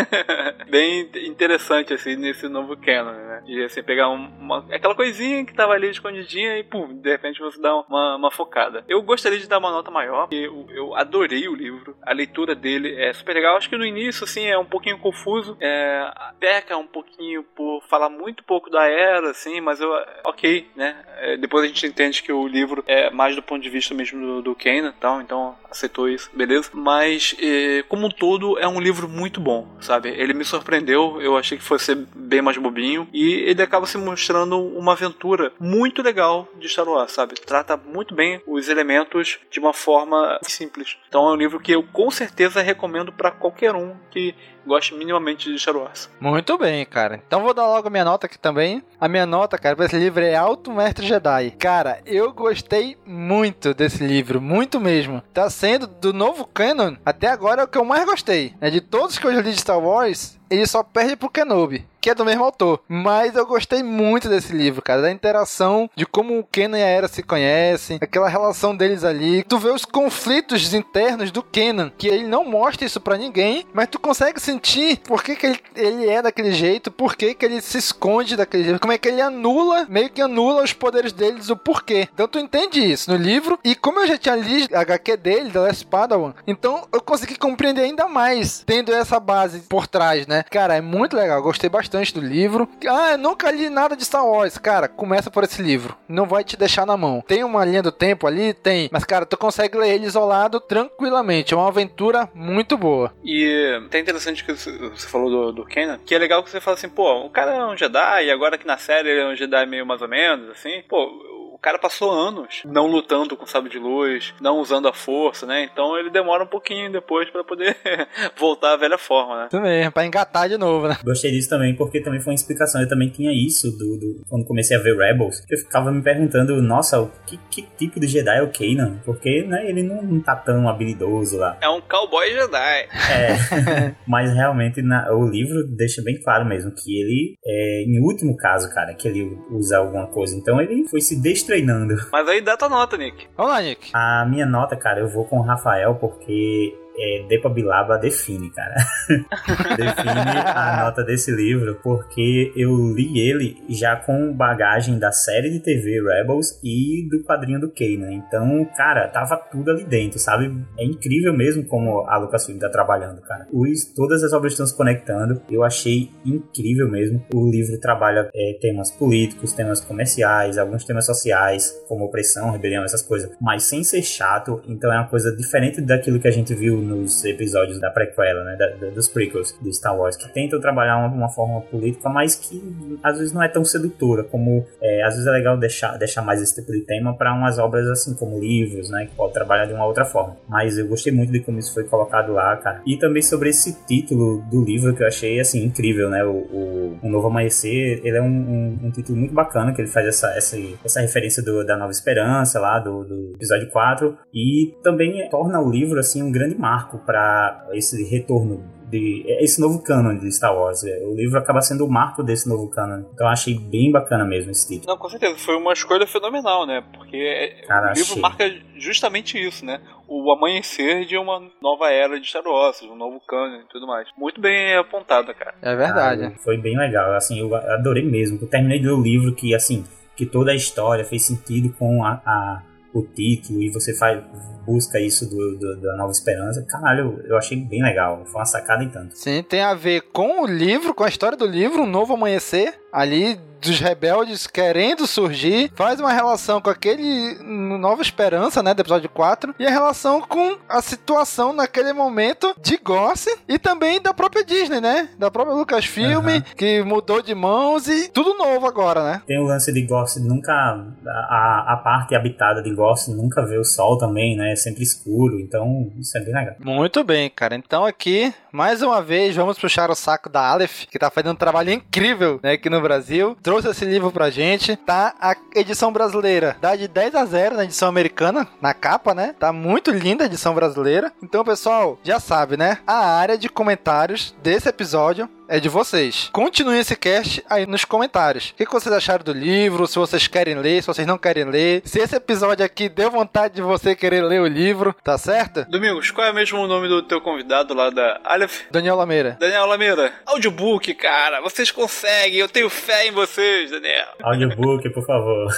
bem 0.70 1.10
interessante, 1.26 1.92
assim, 1.92 2.16
nesse 2.16 2.48
novo 2.48 2.76
canon, 2.76 3.12
né? 3.12 3.42
De, 3.44 3.64
assim, 3.64 3.82
pegar 3.82 4.08
uma, 4.08 4.64
aquela 4.70 4.94
coisinha 4.94 5.44
que 5.44 5.54
tava 5.54 5.72
ali 5.72 5.90
escondidinha 5.90 6.58
e, 6.58 6.64
pum, 6.64 7.00
de 7.00 7.10
repente 7.10 7.33
importante 7.34 7.40
você 7.40 7.60
dar 7.60 7.76
uma, 7.88 8.16
uma 8.16 8.30
focada. 8.30 8.84
Eu 8.88 9.02
gostaria 9.02 9.38
de 9.38 9.48
dar 9.48 9.58
uma 9.58 9.70
nota 9.70 9.90
maior, 9.90 10.28
eu, 10.30 10.66
eu 10.70 10.94
adorei 10.94 11.48
o 11.48 11.54
livro. 11.54 11.96
A 12.02 12.12
leitura 12.12 12.54
dele 12.54 12.94
é 13.00 13.12
super 13.12 13.34
legal. 13.34 13.56
Acho 13.56 13.68
que 13.68 13.76
no 13.76 13.84
início, 13.84 14.24
assim, 14.24 14.46
é 14.46 14.56
um 14.56 14.64
pouquinho 14.64 14.98
confuso. 14.98 15.56
É, 15.60 16.10
peca 16.38 16.76
um 16.76 16.86
pouquinho 16.86 17.42
por 17.42 17.82
falar 17.88 18.08
muito 18.08 18.44
pouco 18.44 18.70
da 18.70 18.86
era, 18.86 19.30
assim, 19.30 19.60
mas 19.60 19.80
eu, 19.80 19.90
ok, 20.24 20.68
né? 20.76 20.96
É, 21.18 21.36
depois 21.36 21.64
a 21.64 21.66
gente 21.66 21.86
entende 21.86 22.22
que 22.22 22.32
o 22.32 22.46
livro 22.46 22.84
é 22.86 23.10
mais 23.10 23.34
do 23.34 23.42
ponto 23.42 23.62
de 23.62 23.70
vista 23.70 23.94
mesmo 23.94 24.20
do, 24.20 24.42
do 24.42 24.54
Kanan, 24.54 24.92
então, 24.96 25.20
então 25.20 25.56
aceitou 25.70 26.08
isso, 26.08 26.30
beleza? 26.32 26.70
Mas, 26.72 27.34
é, 27.40 27.82
como 27.88 28.06
um 28.06 28.10
todo, 28.10 28.58
é 28.58 28.68
um 28.68 28.80
livro 28.80 29.08
muito 29.08 29.40
bom, 29.40 29.66
sabe? 29.80 30.08
Ele 30.10 30.34
me 30.34 30.44
surpreendeu, 30.44 31.20
eu 31.20 31.36
achei 31.36 31.58
que 31.58 31.64
fosse 31.64 31.94
bem 32.14 32.42
mais 32.42 32.56
bobinho, 32.58 33.08
e 33.12 33.34
ele 33.48 33.62
acaba 33.62 33.86
se 33.86 33.96
mostrando 33.98 34.58
uma 34.58 34.92
aventura 34.92 35.52
muito 35.58 36.02
legal 36.02 36.48
de 36.58 36.68
Star 36.68 36.88
Wars, 36.88 37.12
sabe? 37.12 37.23
Trata 37.26 37.76
muito 37.76 38.14
bem 38.14 38.42
os 38.46 38.68
elementos 38.68 39.38
de 39.50 39.58
uma 39.58 39.72
forma 39.72 40.38
simples. 40.42 40.96
Então 41.08 41.28
é 41.28 41.32
um 41.32 41.36
livro 41.36 41.60
que 41.60 41.72
eu 41.72 41.82
com 41.82 42.10
certeza 42.10 42.60
recomendo 42.60 43.12
para 43.12 43.30
qualquer 43.30 43.74
um 43.74 43.96
que 44.10 44.34
goste 44.66 44.94
minimamente 44.94 45.52
de 45.52 45.58
Star 45.58 45.76
Wars. 45.76 46.08
Muito 46.20 46.56
bem, 46.58 46.84
cara. 46.84 47.20
Então 47.26 47.42
vou 47.42 47.54
dar 47.54 47.66
logo 47.66 47.90
minha 47.90 48.04
nota 48.04 48.26
aqui 48.26 48.38
também. 48.38 48.82
A 49.00 49.08
minha 49.08 49.26
nota, 49.26 49.58
cara, 49.58 49.76
pra 49.76 49.86
esse 49.86 49.96
livro 49.96 50.22
é 50.22 50.34
Alto 50.34 50.72
Mestre 50.72 51.06
Jedi. 51.06 51.52
Cara, 51.58 52.00
eu 52.06 52.32
gostei 52.32 52.96
muito 53.06 53.74
desse 53.74 54.04
livro, 54.04 54.40
muito 54.40 54.80
mesmo. 54.80 55.22
Tá 55.32 55.48
sendo 55.50 55.86
do 55.86 56.12
novo 56.12 56.46
canon, 56.46 56.96
até 57.04 57.28
agora 57.28 57.62
é 57.62 57.64
o 57.64 57.68
que 57.68 57.78
eu 57.78 57.84
mais 57.84 58.04
gostei. 58.04 58.54
É 58.60 58.70
de 58.70 58.80
todos 58.80 59.18
que 59.18 59.26
eu 59.26 59.30
li 59.30 59.42
de 59.42 59.56
Star 59.56 59.78
Wars, 59.78 60.38
ele 60.50 60.66
só 60.66 60.82
perde 60.82 61.16
pro 61.16 61.30
Kenobi, 61.30 61.86
que 62.00 62.10
é 62.10 62.14
do 62.14 62.24
mesmo 62.24 62.44
autor. 62.44 62.80
Mas 62.88 63.34
eu 63.34 63.46
gostei 63.46 63.82
muito 63.82 64.28
desse 64.28 64.52
livro, 64.52 64.82
cara, 64.82 65.02
da 65.02 65.10
interação, 65.10 65.90
de 65.96 66.06
como 66.06 66.38
o 66.38 66.44
Kenan 66.44 66.78
e 66.78 66.82
a 66.82 66.86
Era 66.86 67.08
se 67.08 67.22
conhecem, 67.22 67.98
aquela 68.00 68.28
relação 68.28 68.76
deles 68.76 69.04
ali. 69.04 69.42
Tu 69.44 69.58
vê 69.58 69.70
os 69.70 69.84
conflitos 69.84 70.72
internos 70.74 71.30
do 71.30 71.42
Kenan, 71.42 71.92
que 71.96 72.08
ele 72.08 72.24
não 72.24 72.44
mostra 72.44 72.86
isso 72.86 73.00
para 73.00 73.16
ninguém, 73.16 73.66
mas 73.72 73.88
tu 73.88 73.98
consegue 73.98 74.40
sentir 74.54 74.98
por 74.98 75.22
que, 75.22 75.36
que 75.36 75.46
ele, 75.46 75.60
ele 75.74 76.08
é 76.08 76.22
daquele 76.22 76.52
jeito, 76.52 76.90
por 76.90 77.16
que, 77.16 77.34
que 77.34 77.44
ele 77.44 77.60
se 77.60 77.78
esconde 77.78 78.36
daquele 78.36 78.64
jeito, 78.64 78.80
como 78.80 78.92
é 78.92 78.98
que 78.98 79.08
ele 79.08 79.20
anula, 79.20 79.86
meio 79.88 80.10
que 80.10 80.22
anula 80.22 80.62
os 80.62 80.72
poderes 80.72 81.12
deles, 81.12 81.50
o 81.50 81.56
porquê. 81.56 82.08
Então 82.12 82.28
tu 82.28 82.38
entende 82.38 82.80
isso 82.80 83.10
no 83.10 83.16
livro, 83.16 83.58
e 83.64 83.74
como 83.74 84.00
eu 84.00 84.06
já 84.06 84.16
tinha 84.16 84.36
lido 84.36 84.74
a 84.74 84.80
HQ 84.80 85.16
dele, 85.16 85.50
da 85.50 85.62
Last 85.62 85.86
Padawan, 85.86 86.34
então 86.46 86.86
eu 86.92 87.00
consegui 87.00 87.36
compreender 87.36 87.82
ainda 87.82 88.06
mais, 88.06 88.62
tendo 88.64 88.92
essa 88.92 89.18
base 89.18 89.60
por 89.60 89.86
trás, 89.86 90.26
né? 90.26 90.44
Cara, 90.50 90.76
é 90.76 90.80
muito 90.80 91.16
legal, 91.16 91.42
gostei 91.42 91.68
bastante 91.68 92.14
do 92.14 92.20
livro. 92.20 92.68
Ah, 92.86 93.12
eu 93.12 93.18
nunca 93.18 93.50
li 93.50 93.68
nada 93.68 93.96
de 93.96 94.04
Star 94.04 94.26
Wars. 94.26 94.58
Cara, 94.58 94.88
começa 94.88 95.30
por 95.30 95.44
esse 95.44 95.60
livro. 95.62 95.96
Não 96.08 96.26
vai 96.26 96.44
te 96.44 96.56
deixar 96.56 96.86
na 96.86 96.96
mão. 96.96 97.22
Tem 97.26 97.42
uma 97.42 97.64
linha 97.64 97.82
do 97.82 97.92
tempo 97.92 98.26
ali? 98.26 98.52
Tem. 98.52 98.88
Mas, 98.92 99.04
cara, 99.04 99.26
tu 99.26 99.36
consegue 99.36 99.76
ler 99.76 99.94
ele 99.94 100.06
isolado 100.06 100.60
tranquilamente. 100.60 101.54
É 101.54 101.56
uma 101.56 101.68
aventura 101.68 102.28
muito 102.34 102.76
boa. 102.76 103.12
E 103.24 103.78
é 103.90 103.98
interessante 103.98 104.43
que 104.44 104.52
você 104.52 105.08
falou 105.08 105.30
do, 105.30 105.52
do 105.52 105.64
Kenan, 105.64 105.98
que 106.04 106.14
é 106.14 106.18
legal 106.18 106.42
que 106.42 106.50
você 106.50 106.60
fala 106.60 106.76
assim, 106.76 106.88
pô, 106.88 107.24
o 107.24 107.30
cara 107.30 107.54
é 107.54 107.64
um 107.64 107.76
Jedi, 107.76 108.26
e 108.26 108.30
agora 108.30 108.58
que 108.58 108.66
na 108.66 108.76
série 108.76 109.08
ele 109.08 109.20
é 109.20 109.26
um 109.26 109.34
Jedi 109.34 109.66
meio 109.66 109.86
mais 109.86 110.02
ou 110.02 110.08
menos, 110.08 110.50
assim. 110.50 110.82
Pô, 110.88 111.33
cara 111.64 111.78
passou 111.78 112.10
anos 112.10 112.60
não 112.66 112.86
lutando 112.86 113.34
com 113.38 113.46
sabre 113.46 113.70
de 113.70 113.78
luz, 113.78 114.34
não 114.38 114.58
usando 114.58 114.86
a 114.86 114.92
força, 114.92 115.46
né? 115.46 115.64
Então 115.64 115.98
ele 115.98 116.10
demora 116.10 116.44
um 116.44 116.46
pouquinho 116.46 116.92
depois 116.92 117.30
para 117.30 117.42
poder 117.42 117.74
voltar 118.36 118.74
à 118.74 118.76
velha 118.76 118.98
forma, 118.98 119.40
né? 119.40 119.46
Isso 119.46 119.60
mesmo, 119.62 119.92
pra 119.92 120.04
engatar 120.04 120.46
de 120.46 120.58
novo, 120.58 120.86
né? 120.86 120.98
Gostei 121.02 121.30
disso 121.30 121.48
também, 121.48 121.74
porque 121.74 122.02
também 122.02 122.20
foi 122.20 122.32
uma 122.32 122.36
explicação. 122.36 122.82
Eu 122.82 122.88
também 122.88 123.08
tinha 123.08 123.32
isso 123.32 123.70
do, 123.70 123.96
do 123.96 124.20
quando 124.28 124.44
comecei 124.44 124.76
a 124.76 124.80
ver 124.80 124.94
Rebels, 124.94 125.42
eu 125.48 125.56
ficava 125.56 125.90
me 125.90 126.02
perguntando, 126.02 126.60
nossa, 126.60 127.10
que, 127.26 127.38
que 127.50 127.62
tipo 127.78 127.98
de 127.98 128.08
Jedi 128.08 128.38
é 128.38 128.42
o 128.42 128.52
Kanan? 128.52 128.98
Porque, 129.02 129.44
né, 129.44 129.66
ele 129.66 129.82
não, 129.82 130.02
não 130.02 130.20
tá 130.20 130.36
tão 130.36 130.68
habilidoso 130.68 131.38
lá. 131.38 131.56
É 131.62 131.68
um 131.70 131.80
cowboy 131.80 132.30
Jedi. 132.30 132.88
É, 133.10 133.94
mas 134.06 134.34
realmente 134.34 134.82
na, 134.82 135.10
o 135.14 135.26
livro 135.26 135.66
deixa 135.66 136.02
bem 136.02 136.20
claro 136.20 136.44
mesmo 136.44 136.72
que 136.72 137.00
ele, 137.00 137.36
é, 137.42 137.84
em 137.84 137.98
último 138.00 138.36
caso, 138.36 138.68
cara, 138.74 138.92
que 138.92 139.08
ele 139.08 139.38
usa 139.50 139.78
alguma 139.78 140.06
coisa. 140.08 140.36
Então 140.36 140.60
ele 140.60 140.86
foi 140.88 141.00
se 141.00 141.18
destruir 141.20 141.53
treinando. 141.54 141.94
Mas 142.10 142.28
aí 142.28 142.40
dá 142.40 142.56
tua 142.56 142.68
nota, 142.68 142.96
Nick. 142.96 143.28
Vamos 143.36 143.52
lá, 143.52 143.60
Nick. 143.60 143.90
A 143.92 144.24
minha 144.26 144.46
nota, 144.46 144.76
cara, 144.76 145.00
eu 145.00 145.08
vou 145.08 145.24
com 145.24 145.38
o 145.38 145.42
Rafael 145.42 145.94
porque 145.94 146.76
é, 146.96 147.24
Depa 147.28 147.48
Bilaba 147.48 147.98
define, 147.98 148.50
cara. 148.50 148.74
define 149.76 150.38
a 150.46 150.84
nota 150.84 151.02
desse 151.02 151.30
livro, 151.30 151.78
porque 151.82 152.52
eu 152.56 152.94
li 152.94 153.18
ele 153.18 153.62
já 153.68 153.96
com 153.96 154.32
bagagem 154.32 154.98
da 154.98 155.12
série 155.12 155.50
de 155.50 155.60
TV 155.60 156.00
Rebels 156.00 156.58
e 156.62 157.08
do 157.10 157.22
quadrinho 157.24 157.60
do 157.60 157.70
Kanan. 157.70 158.12
Então, 158.12 158.64
cara, 158.76 159.08
tava 159.08 159.36
tudo 159.36 159.70
ali 159.70 159.84
dentro, 159.84 160.18
sabe? 160.18 160.52
É 160.78 160.84
incrível 160.84 161.32
mesmo 161.32 161.64
como 161.64 162.06
a 162.06 162.16
Lucasfilm 162.18 162.58
tá 162.58 162.68
trabalhando, 162.68 163.20
cara. 163.22 163.46
Os, 163.52 163.84
todas 163.94 164.22
as 164.22 164.32
obras 164.32 164.52
estão 164.52 164.66
se 164.66 164.76
conectando. 164.76 165.40
Eu 165.50 165.64
achei 165.64 166.10
incrível 166.24 166.88
mesmo. 166.88 167.24
O 167.34 167.50
livro 167.50 167.78
trabalha 167.80 168.30
é, 168.34 168.58
temas 168.60 168.90
políticos, 168.90 169.52
temas 169.52 169.80
comerciais, 169.80 170.58
alguns 170.58 170.84
temas 170.84 171.06
sociais, 171.06 171.74
como 171.88 172.04
opressão, 172.04 172.50
rebelião, 172.50 172.84
essas 172.84 173.02
coisas, 173.02 173.30
mas 173.40 173.64
sem 173.64 173.82
ser 173.82 174.02
chato. 174.02 174.62
Então 174.68 174.92
é 174.92 174.96
uma 174.96 175.08
coisa 175.08 175.34
diferente 175.34 175.80
daquilo 175.80 176.20
que 176.20 176.28
a 176.28 176.30
gente 176.30 176.54
viu 176.54 176.83
nos 176.84 177.24
episódios 177.24 177.80
da 177.80 177.90
prequela, 177.90 178.44
né, 178.44 178.56
da, 178.56 178.68
da, 178.68 178.90
dos 178.90 179.08
prequels 179.08 179.56
de 179.60 179.72
Star 179.72 179.98
Wars, 179.98 180.16
que 180.16 180.28
tentam 180.32 180.60
trabalhar 180.60 180.98
uma, 180.98 181.08
uma, 181.08 181.28
forma 181.28 181.60
política, 181.62 182.08
mas 182.08 182.34
que 182.34 182.62
às 183.02 183.18
vezes 183.18 183.32
não 183.32 183.42
é 183.42 183.48
tão 183.48 183.64
sedutora, 183.64 184.24
como 184.24 184.64
é, 184.80 185.02
às 185.02 185.14
vezes 185.14 185.26
é 185.26 185.30
legal 185.30 185.56
deixar, 185.56 185.96
deixar 185.98 186.22
mais 186.22 186.42
esse 186.42 186.54
tipo 186.54 186.72
de 186.72 186.80
tema 186.82 187.16
para 187.16 187.32
umas 187.34 187.58
obras 187.58 187.88
assim 187.88 188.14
como 188.14 188.38
livros, 188.38 188.90
né, 188.90 189.06
que 189.06 189.14
pode 189.14 189.32
trabalhar 189.32 189.66
de 189.66 189.72
uma 189.72 189.86
outra 189.86 190.04
forma. 190.04 190.36
Mas 190.48 190.78
eu 190.78 190.86
gostei 190.86 191.12
muito 191.12 191.32
de 191.32 191.40
como 191.40 191.58
isso 191.58 191.72
foi 191.72 191.84
colocado 191.84 192.32
lá, 192.32 192.56
cara. 192.56 192.82
E 192.86 192.96
também 192.96 193.22
sobre 193.22 193.50
esse 193.50 193.76
título 193.86 194.42
do 194.50 194.62
livro 194.62 194.94
que 194.94 195.02
eu 195.02 195.06
achei 195.06 195.40
assim 195.40 195.64
incrível, 195.64 196.10
né, 196.10 196.24
o, 196.24 196.30
o, 196.30 196.98
o 197.02 197.08
Novo 197.08 197.28
Amanhecer, 197.28 198.00
ele 198.04 198.16
é 198.16 198.22
um, 198.22 198.26
um, 198.26 198.78
um, 198.84 198.90
título 198.90 199.18
muito 199.18 199.34
bacana 199.34 199.72
que 199.72 199.80
ele 199.80 199.88
faz 199.88 200.06
essa 200.06 200.28
essa, 200.36 200.56
essa 200.84 201.00
referência 201.00 201.42
do, 201.42 201.64
da 201.64 201.76
Nova 201.76 201.90
Esperança 201.90 202.58
lá 202.60 202.78
do, 202.78 203.04
do 203.04 203.32
episódio 203.34 203.68
4 203.70 204.16
e 204.32 204.74
também 204.82 205.28
torna 205.28 205.60
o 205.60 205.70
livro 205.70 205.98
assim 205.98 206.22
um 206.22 206.30
grande 206.30 206.56
marco 206.74 206.98
para 206.98 207.68
esse 207.72 208.02
retorno 208.04 208.64
de 208.90 209.24
esse 209.40 209.60
novo 209.60 209.82
canon 209.82 210.18
de 210.18 210.30
Star 210.32 210.54
Wars. 210.54 210.82
O 210.82 211.14
livro 211.14 211.38
acaba 211.38 211.60
sendo 211.60 211.84
o 211.84 211.90
marco 211.90 212.22
desse 212.22 212.48
novo 212.48 212.68
canon. 212.68 213.04
Então 213.12 213.26
eu 213.26 213.32
achei 213.32 213.58
bem 213.58 213.90
bacana 213.90 214.24
mesmo 214.24 214.50
esse 214.50 214.68
título. 214.68 214.92
Não, 214.92 214.98
com 214.98 215.08
certeza, 215.08 215.36
foi 215.38 215.56
uma 215.56 215.72
escolha 215.72 216.06
fenomenal, 216.06 216.66
né? 216.66 216.82
Porque 216.92 217.16
é, 217.16 217.66
Cara, 217.66 217.90
o 217.90 217.94
livro 217.94 218.10
achei. 218.10 218.22
marca 218.22 218.54
justamente 218.76 219.38
isso, 219.38 219.64
né? 219.64 219.80
O 220.06 220.30
amanhecer 220.32 221.06
de 221.06 221.16
uma 221.16 221.40
nova 221.62 221.90
era 221.90 222.20
de 222.20 222.28
Star 222.28 222.44
Wars, 222.44 222.82
um 222.82 222.94
novo 222.94 223.20
canon 223.26 223.60
e 223.60 223.68
tudo 223.68 223.86
mais. 223.86 224.08
Muito 224.18 224.40
bem 224.40 224.76
apontada, 224.76 225.32
cara. 225.32 225.54
É 225.62 225.74
verdade. 225.74 226.24
Ah, 226.24 226.32
foi 226.42 226.58
bem 226.58 226.76
legal, 226.76 227.14
assim, 227.14 227.38
eu 227.38 227.54
adorei 227.54 228.04
mesmo. 228.04 228.38
Eu 228.40 228.48
terminei 228.48 228.78
de 228.78 228.86
ler 228.86 228.92
o 228.92 229.02
livro 229.02 229.34
que, 229.34 229.54
assim, 229.54 229.84
que 230.14 230.26
toda 230.26 230.52
a 230.52 230.54
história 230.54 231.04
fez 231.04 231.24
sentido 231.24 231.74
com 231.78 232.04
a, 232.04 232.20
a 232.24 232.62
o 232.94 233.02
título 233.02 233.60
e 233.60 233.68
você 233.68 233.92
faz 233.92 234.22
busca 234.64 234.98
isso 234.98 235.28
do, 235.28 235.58
do, 235.58 235.80
da 235.80 235.96
Nova 235.96 236.12
Esperança. 236.12 236.64
Caralho, 236.66 237.20
eu, 237.26 237.36
achei 237.36 237.58
bem 237.58 237.82
legal. 237.82 238.24
Foi 238.24 238.40
uma 238.40 238.46
sacada 238.46 238.82
em 238.82 238.88
tanto. 238.88 239.18
Sim, 239.18 239.42
tem 239.42 239.60
a 239.60 239.74
ver 239.74 240.02
com 240.12 240.42
o 240.42 240.46
livro, 240.46 240.94
com 240.94 241.04
a 241.04 241.08
história 241.08 241.36
do 241.36 241.46
livro, 241.46 241.82
Um 241.82 241.86
Novo 241.86 242.14
Amanhecer. 242.14 242.74
Ali 242.94 243.38
dos 243.64 243.80
rebeldes 243.80 244.46
querendo 244.46 245.06
surgir, 245.06 245.72
faz 245.74 245.98
uma 245.98 246.12
relação 246.12 246.60
com 246.60 246.68
aquele 246.68 247.38
Nova 247.42 248.02
Esperança, 248.02 248.62
né, 248.62 248.74
do 248.74 248.80
episódio 248.80 249.08
4, 249.08 249.54
e 249.58 249.66
a 249.66 249.70
relação 249.70 250.20
com 250.20 250.56
a 250.68 250.82
situação 250.82 251.52
naquele 251.52 251.92
momento 251.92 252.54
de 252.60 252.76
Goss 252.76 253.26
e 253.48 253.58
também 253.58 254.00
da 254.00 254.12
própria 254.12 254.44
Disney, 254.44 254.80
né, 254.80 255.08
da 255.18 255.30
própria 255.30 255.56
Lucasfilm, 255.56 256.26
uhum. 256.26 256.42
que 256.56 256.82
mudou 256.82 257.22
de 257.22 257.34
mãos 257.34 257.88
e 257.88 258.08
tudo 258.08 258.36
novo 258.36 258.66
agora, 258.66 259.02
né. 259.02 259.22
Tem 259.26 259.40
o 259.40 259.44
lance 259.44 259.72
de 259.72 259.82
Goss 259.82 260.16
nunca, 260.16 260.52
a, 260.52 261.72
a 261.72 261.76
parte 261.82 262.14
habitada 262.14 262.62
de 262.62 262.74
Goss 262.74 263.08
nunca 263.08 263.46
vê 263.46 263.56
o 263.56 263.64
sol 263.64 263.96
também, 263.96 264.36
né, 264.36 264.52
é 264.52 264.56
sempre 264.56 264.82
escuro, 264.82 265.40
então 265.40 265.90
isso 265.98 266.16
é 266.18 266.20
bem 266.20 266.34
legal. 266.34 266.54
Muito 266.60 267.02
bem, 267.02 267.30
cara, 267.30 267.54
então 267.56 267.86
aqui, 267.86 268.34
mais 268.52 268.82
uma 268.82 269.00
vez, 269.00 269.34
vamos 269.34 269.58
puxar 269.58 269.90
o 269.90 269.94
saco 269.94 270.28
da 270.28 270.40
Aleph, 270.40 270.84
que 270.90 270.98
tá 270.98 271.10
fazendo 271.10 271.32
um 271.32 271.36
trabalho 271.36 271.70
incrível, 271.70 272.38
né, 272.42 272.52
aqui 272.52 272.68
no 272.68 272.80
Brasil, 272.84 273.36
trouxe 273.42 273.68
esse 273.68 273.84
livro 273.84 274.12
pra 274.12 274.30
gente, 274.30 274.76
tá? 274.76 275.14
A 275.20 275.34
edição 275.54 275.92
brasileira 275.92 276.56
dá 276.60 276.76
de 276.76 276.86
10 276.86 277.14
a 277.14 277.24
0 277.24 277.56
na 277.56 277.64
edição 277.64 277.88
americana, 277.88 278.46
na 278.60 278.72
capa, 278.72 279.14
né? 279.14 279.34
Tá 279.38 279.52
muito 279.52 279.90
linda 279.90 280.22
a 280.24 280.26
edição 280.26 280.54
brasileira. 280.54 281.12
Então, 281.22 281.44
pessoal, 281.44 281.98
já 282.04 282.20
sabe, 282.20 282.56
né? 282.56 282.78
A 282.86 283.06
área 283.06 283.36
de 283.36 283.48
comentários 283.48 284.34
desse 284.42 284.68
episódio 284.68 285.28
é 285.48 285.60
de 285.60 285.68
vocês. 285.68 286.30
Continuem 286.32 286.80
esse 286.80 286.96
cast 286.96 287.44
aí 287.48 287.66
nos 287.66 287.84
comentários. 287.84 288.50
O 288.50 288.54
que 288.54 288.64
vocês 288.66 288.94
acharam 288.94 289.24
do 289.24 289.32
livro? 289.32 289.86
Se 289.86 289.98
vocês 289.98 290.26
querem 290.26 290.56
ler, 290.56 290.82
se 290.82 290.86
vocês 290.86 291.06
não 291.06 291.18
querem 291.18 291.44
ler. 291.44 291.82
Se 291.84 291.98
esse 291.98 292.16
episódio 292.16 292.64
aqui 292.64 292.88
deu 292.88 293.10
vontade 293.10 293.54
de 293.54 293.62
você 293.62 293.94
querer 293.94 294.22
ler 294.22 294.40
o 294.40 294.46
livro, 294.46 294.94
tá 295.02 295.18
certo? 295.18 295.64
Domingos, 295.68 296.10
qual 296.10 296.26
é 296.26 296.32
mesmo 296.32 296.58
o 296.58 296.66
nome 296.66 296.88
do 296.88 297.02
teu 297.02 297.20
convidado 297.20 297.74
lá 297.74 297.90
da 297.90 298.20
Aleph? 298.24 298.62
Daniel 298.70 298.96
Lameira. 298.96 299.36
Daniel 299.38 299.66
Lameira. 299.66 300.12
Audiobook, 300.26 300.94
cara. 300.94 301.40
Vocês 301.40 301.70
conseguem. 301.70 302.38
Eu 302.38 302.48
tenho 302.48 302.70
fé 302.70 303.06
em 303.06 303.12
vocês, 303.12 303.70
Daniel. 303.70 304.08
Audiobook, 304.22 304.88
por 304.90 305.04
favor. 305.04 305.48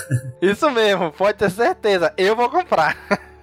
Isso 0.43 0.70
mesmo, 0.70 1.12
pode 1.12 1.39
ter 1.39 1.51
certeza. 1.51 2.12
Eu 2.16 2.34
vou 2.34 2.49
comprar. 2.51 2.97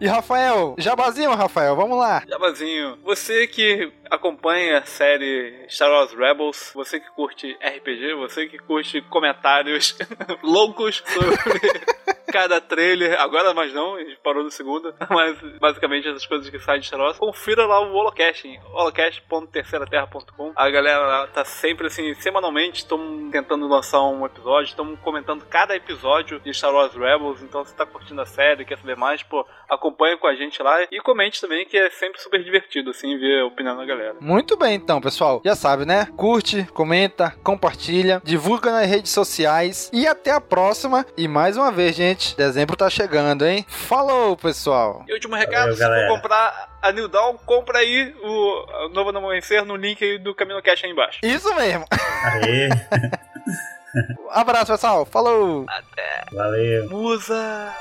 E 0.00 0.06
Rafael, 0.06 0.74
jabazinho, 0.78 1.34
Rafael, 1.34 1.76
vamos 1.76 1.96
lá. 1.96 2.24
Jabazinho, 2.28 2.98
você 3.04 3.46
que 3.46 3.92
acompanha 4.10 4.78
a 4.78 4.84
série 4.84 5.64
Star 5.68 5.90
Wars 5.90 6.12
Rebels, 6.12 6.72
você 6.74 6.98
que 6.98 7.08
curte 7.12 7.56
RPG, 7.62 8.14
você 8.14 8.46
que 8.46 8.58
curte 8.58 9.00
comentários 9.02 9.96
loucos 10.42 11.02
sobre 11.06 11.60
cada 12.32 12.60
trailer, 12.60 13.20
agora 13.20 13.54
mais 13.54 13.72
não, 13.72 13.94
a 13.94 14.00
gente 14.00 14.16
parou 14.16 14.42
no 14.42 14.50
segundo, 14.50 14.94
mas 15.08 15.38
basicamente 15.60 16.08
essas 16.08 16.26
coisas 16.26 16.48
que 16.48 16.58
saem 16.58 16.80
de 16.80 16.86
Star 16.86 16.98
Wars, 16.98 17.18
confira 17.18 17.64
lá 17.66 17.80
o 17.80 17.94
Holocast, 17.94 18.44
holocast.terceiraterra.com. 18.72 20.52
A 20.56 20.70
galera 20.70 21.28
tá 21.28 21.44
sempre 21.44 21.86
assim, 21.86 22.12
semanalmente, 22.14 22.78
estamos 22.78 23.30
tentando 23.30 23.68
lançar 23.68 24.02
um 24.02 24.26
episódio, 24.26 24.70
estamos 24.70 24.98
comentando 25.00 25.44
cada 25.44 25.76
episódio 25.76 26.40
de 26.40 26.52
Star 26.52 26.74
Wars 26.74 26.94
Rebels, 26.94 27.42
então 27.42 27.64
se 27.64 27.74
tá 27.74 27.86
curtindo 27.86 28.20
a 28.20 28.26
série, 28.26 28.64
quer 28.64 28.78
saber 28.78 28.96
mais, 28.96 29.22
pô, 29.22 29.41
acompanha 29.68 30.16
com 30.16 30.26
a 30.26 30.34
gente 30.34 30.62
lá 30.62 30.82
e 30.90 31.00
comente 31.00 31.40
também, 31.40 31.64
que 31.66 31.76
é 31.76 31.90
sempre 31.90 32.20
super 32.20 32.42
divertido, 32.42 32.90
assim, 32.90 33.18
ver 33.18 33.40
a 33.40 33.46
opinião 33.46 33.76
da 33.76 33.84
galera. 33.84 34.16
Muito 34.20 34.56
bem, 34.56 34.74
então, 34.74 35.00
pessoal. 35.00 35.40
Já 35.44 35.54
sabe, 35.54 35.84
né? 35.84 36.06
Curte, 36.16 36.64
comenta, 36.74 37.34
compartilha, 37.42 38.20
divulga 38.24 38.70
nas 38.70 38.88
redes 38.88 39.10
sociais 39.10 39.90
e 39.92 40.06
até 40.06 40.30
a 40.30 40.40
próxima. 40.40 41.06
E 41.16 41.26
mais 41.26 41.56
uma 41.56 41.70
vez, 41.70 41.96
gente, 41.96 42.36
dezembro 42.36 42.76
tá 42.76 42.90
chegando, 42.90 43.46
hein? 43.46 43.64
Falou, 43.68 44.36
pessoal. 44.36 45.04
E 45.08 45.14
último 45.14 45.34
recado, 45.34 45.74
Valeu, 45.74 45.76
se 45.76 46.08
for 46.08 46.14
comprar 46.16 46.72
a 46.82 46.92
New 46.92 47.08
Dawn, 47.08 47.36
compra 47.46 47.78
aí 47.78 48.14
o 48.22 48.88
Novo 48.92 49.16
Amanhecer 49.16 49.64
no 49.64 49.76
link 49.76 50.02
aí 50.02 50.18
do 50.18 50.34
Caminho 50.34 50.62
Cash 50.62 50.84
aí 50.84 50.90
embaixo. 50.90 51.20
Isso 51.22 51.54
mesmo. 51.54 51.84
Aê. 51.90 52.68
Abraço, 54.30 54.72
pessoal. 54.72 55.04
Falou. 55.04 55.66
Até. 55.68 56.24
Valeu. 56.32 56.88
Musa. 56.88 57.72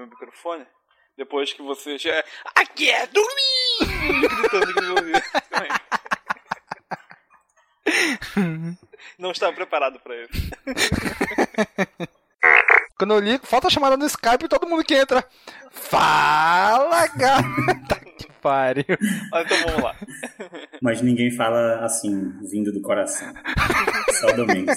Meu 0.00 0.08
microfone. 0.08 0.66
Depois 1.16 1.52
que 1.52 1.62
você 1.62 1.98
já. 1.98 2.24
Aqui 2.54 2.90
é 2.90 3.06
dormir! 3.06 4.30
Gritando 4.40 4.74
que 4.74 4.80
Não 9.18 9.30
estava 9.32 9.52
preparado 9.52 10.00
para 10.00 10.14
isso. 10.16 10.30
Quando 12.96 13.14
eu 13.14 13.20
ligo, 13.20 13.46
falta 13.46 13.66
a 13.66 13.70
chamada 13.70 13.96
no 13.96 14.06
Skype 14.06 14.44
e 14.44 14.48
todo 14.48 14.68
mundo 14.68 14.84
que 14.84 14.94
entra. 14.94 15.24
Fala, 15.70 17.06
gata! 17.16 18.00
que 18.16 18.30
pariu. 18.42 18.84
Ah, 19.32 19.42
então 19.42 19.56
vamos 19.66 19.82
lá. 19.82 19.96
Mas 20.82 21.00
ninguém 21.00 21.30
fala 21.30 21.84
assim, 21.84 22.30
vindo 22.50 22.72
do 22.72 22.82
coração. 22.82 23.32
Só 24.20 24.32
Domingos. 24.32 24.76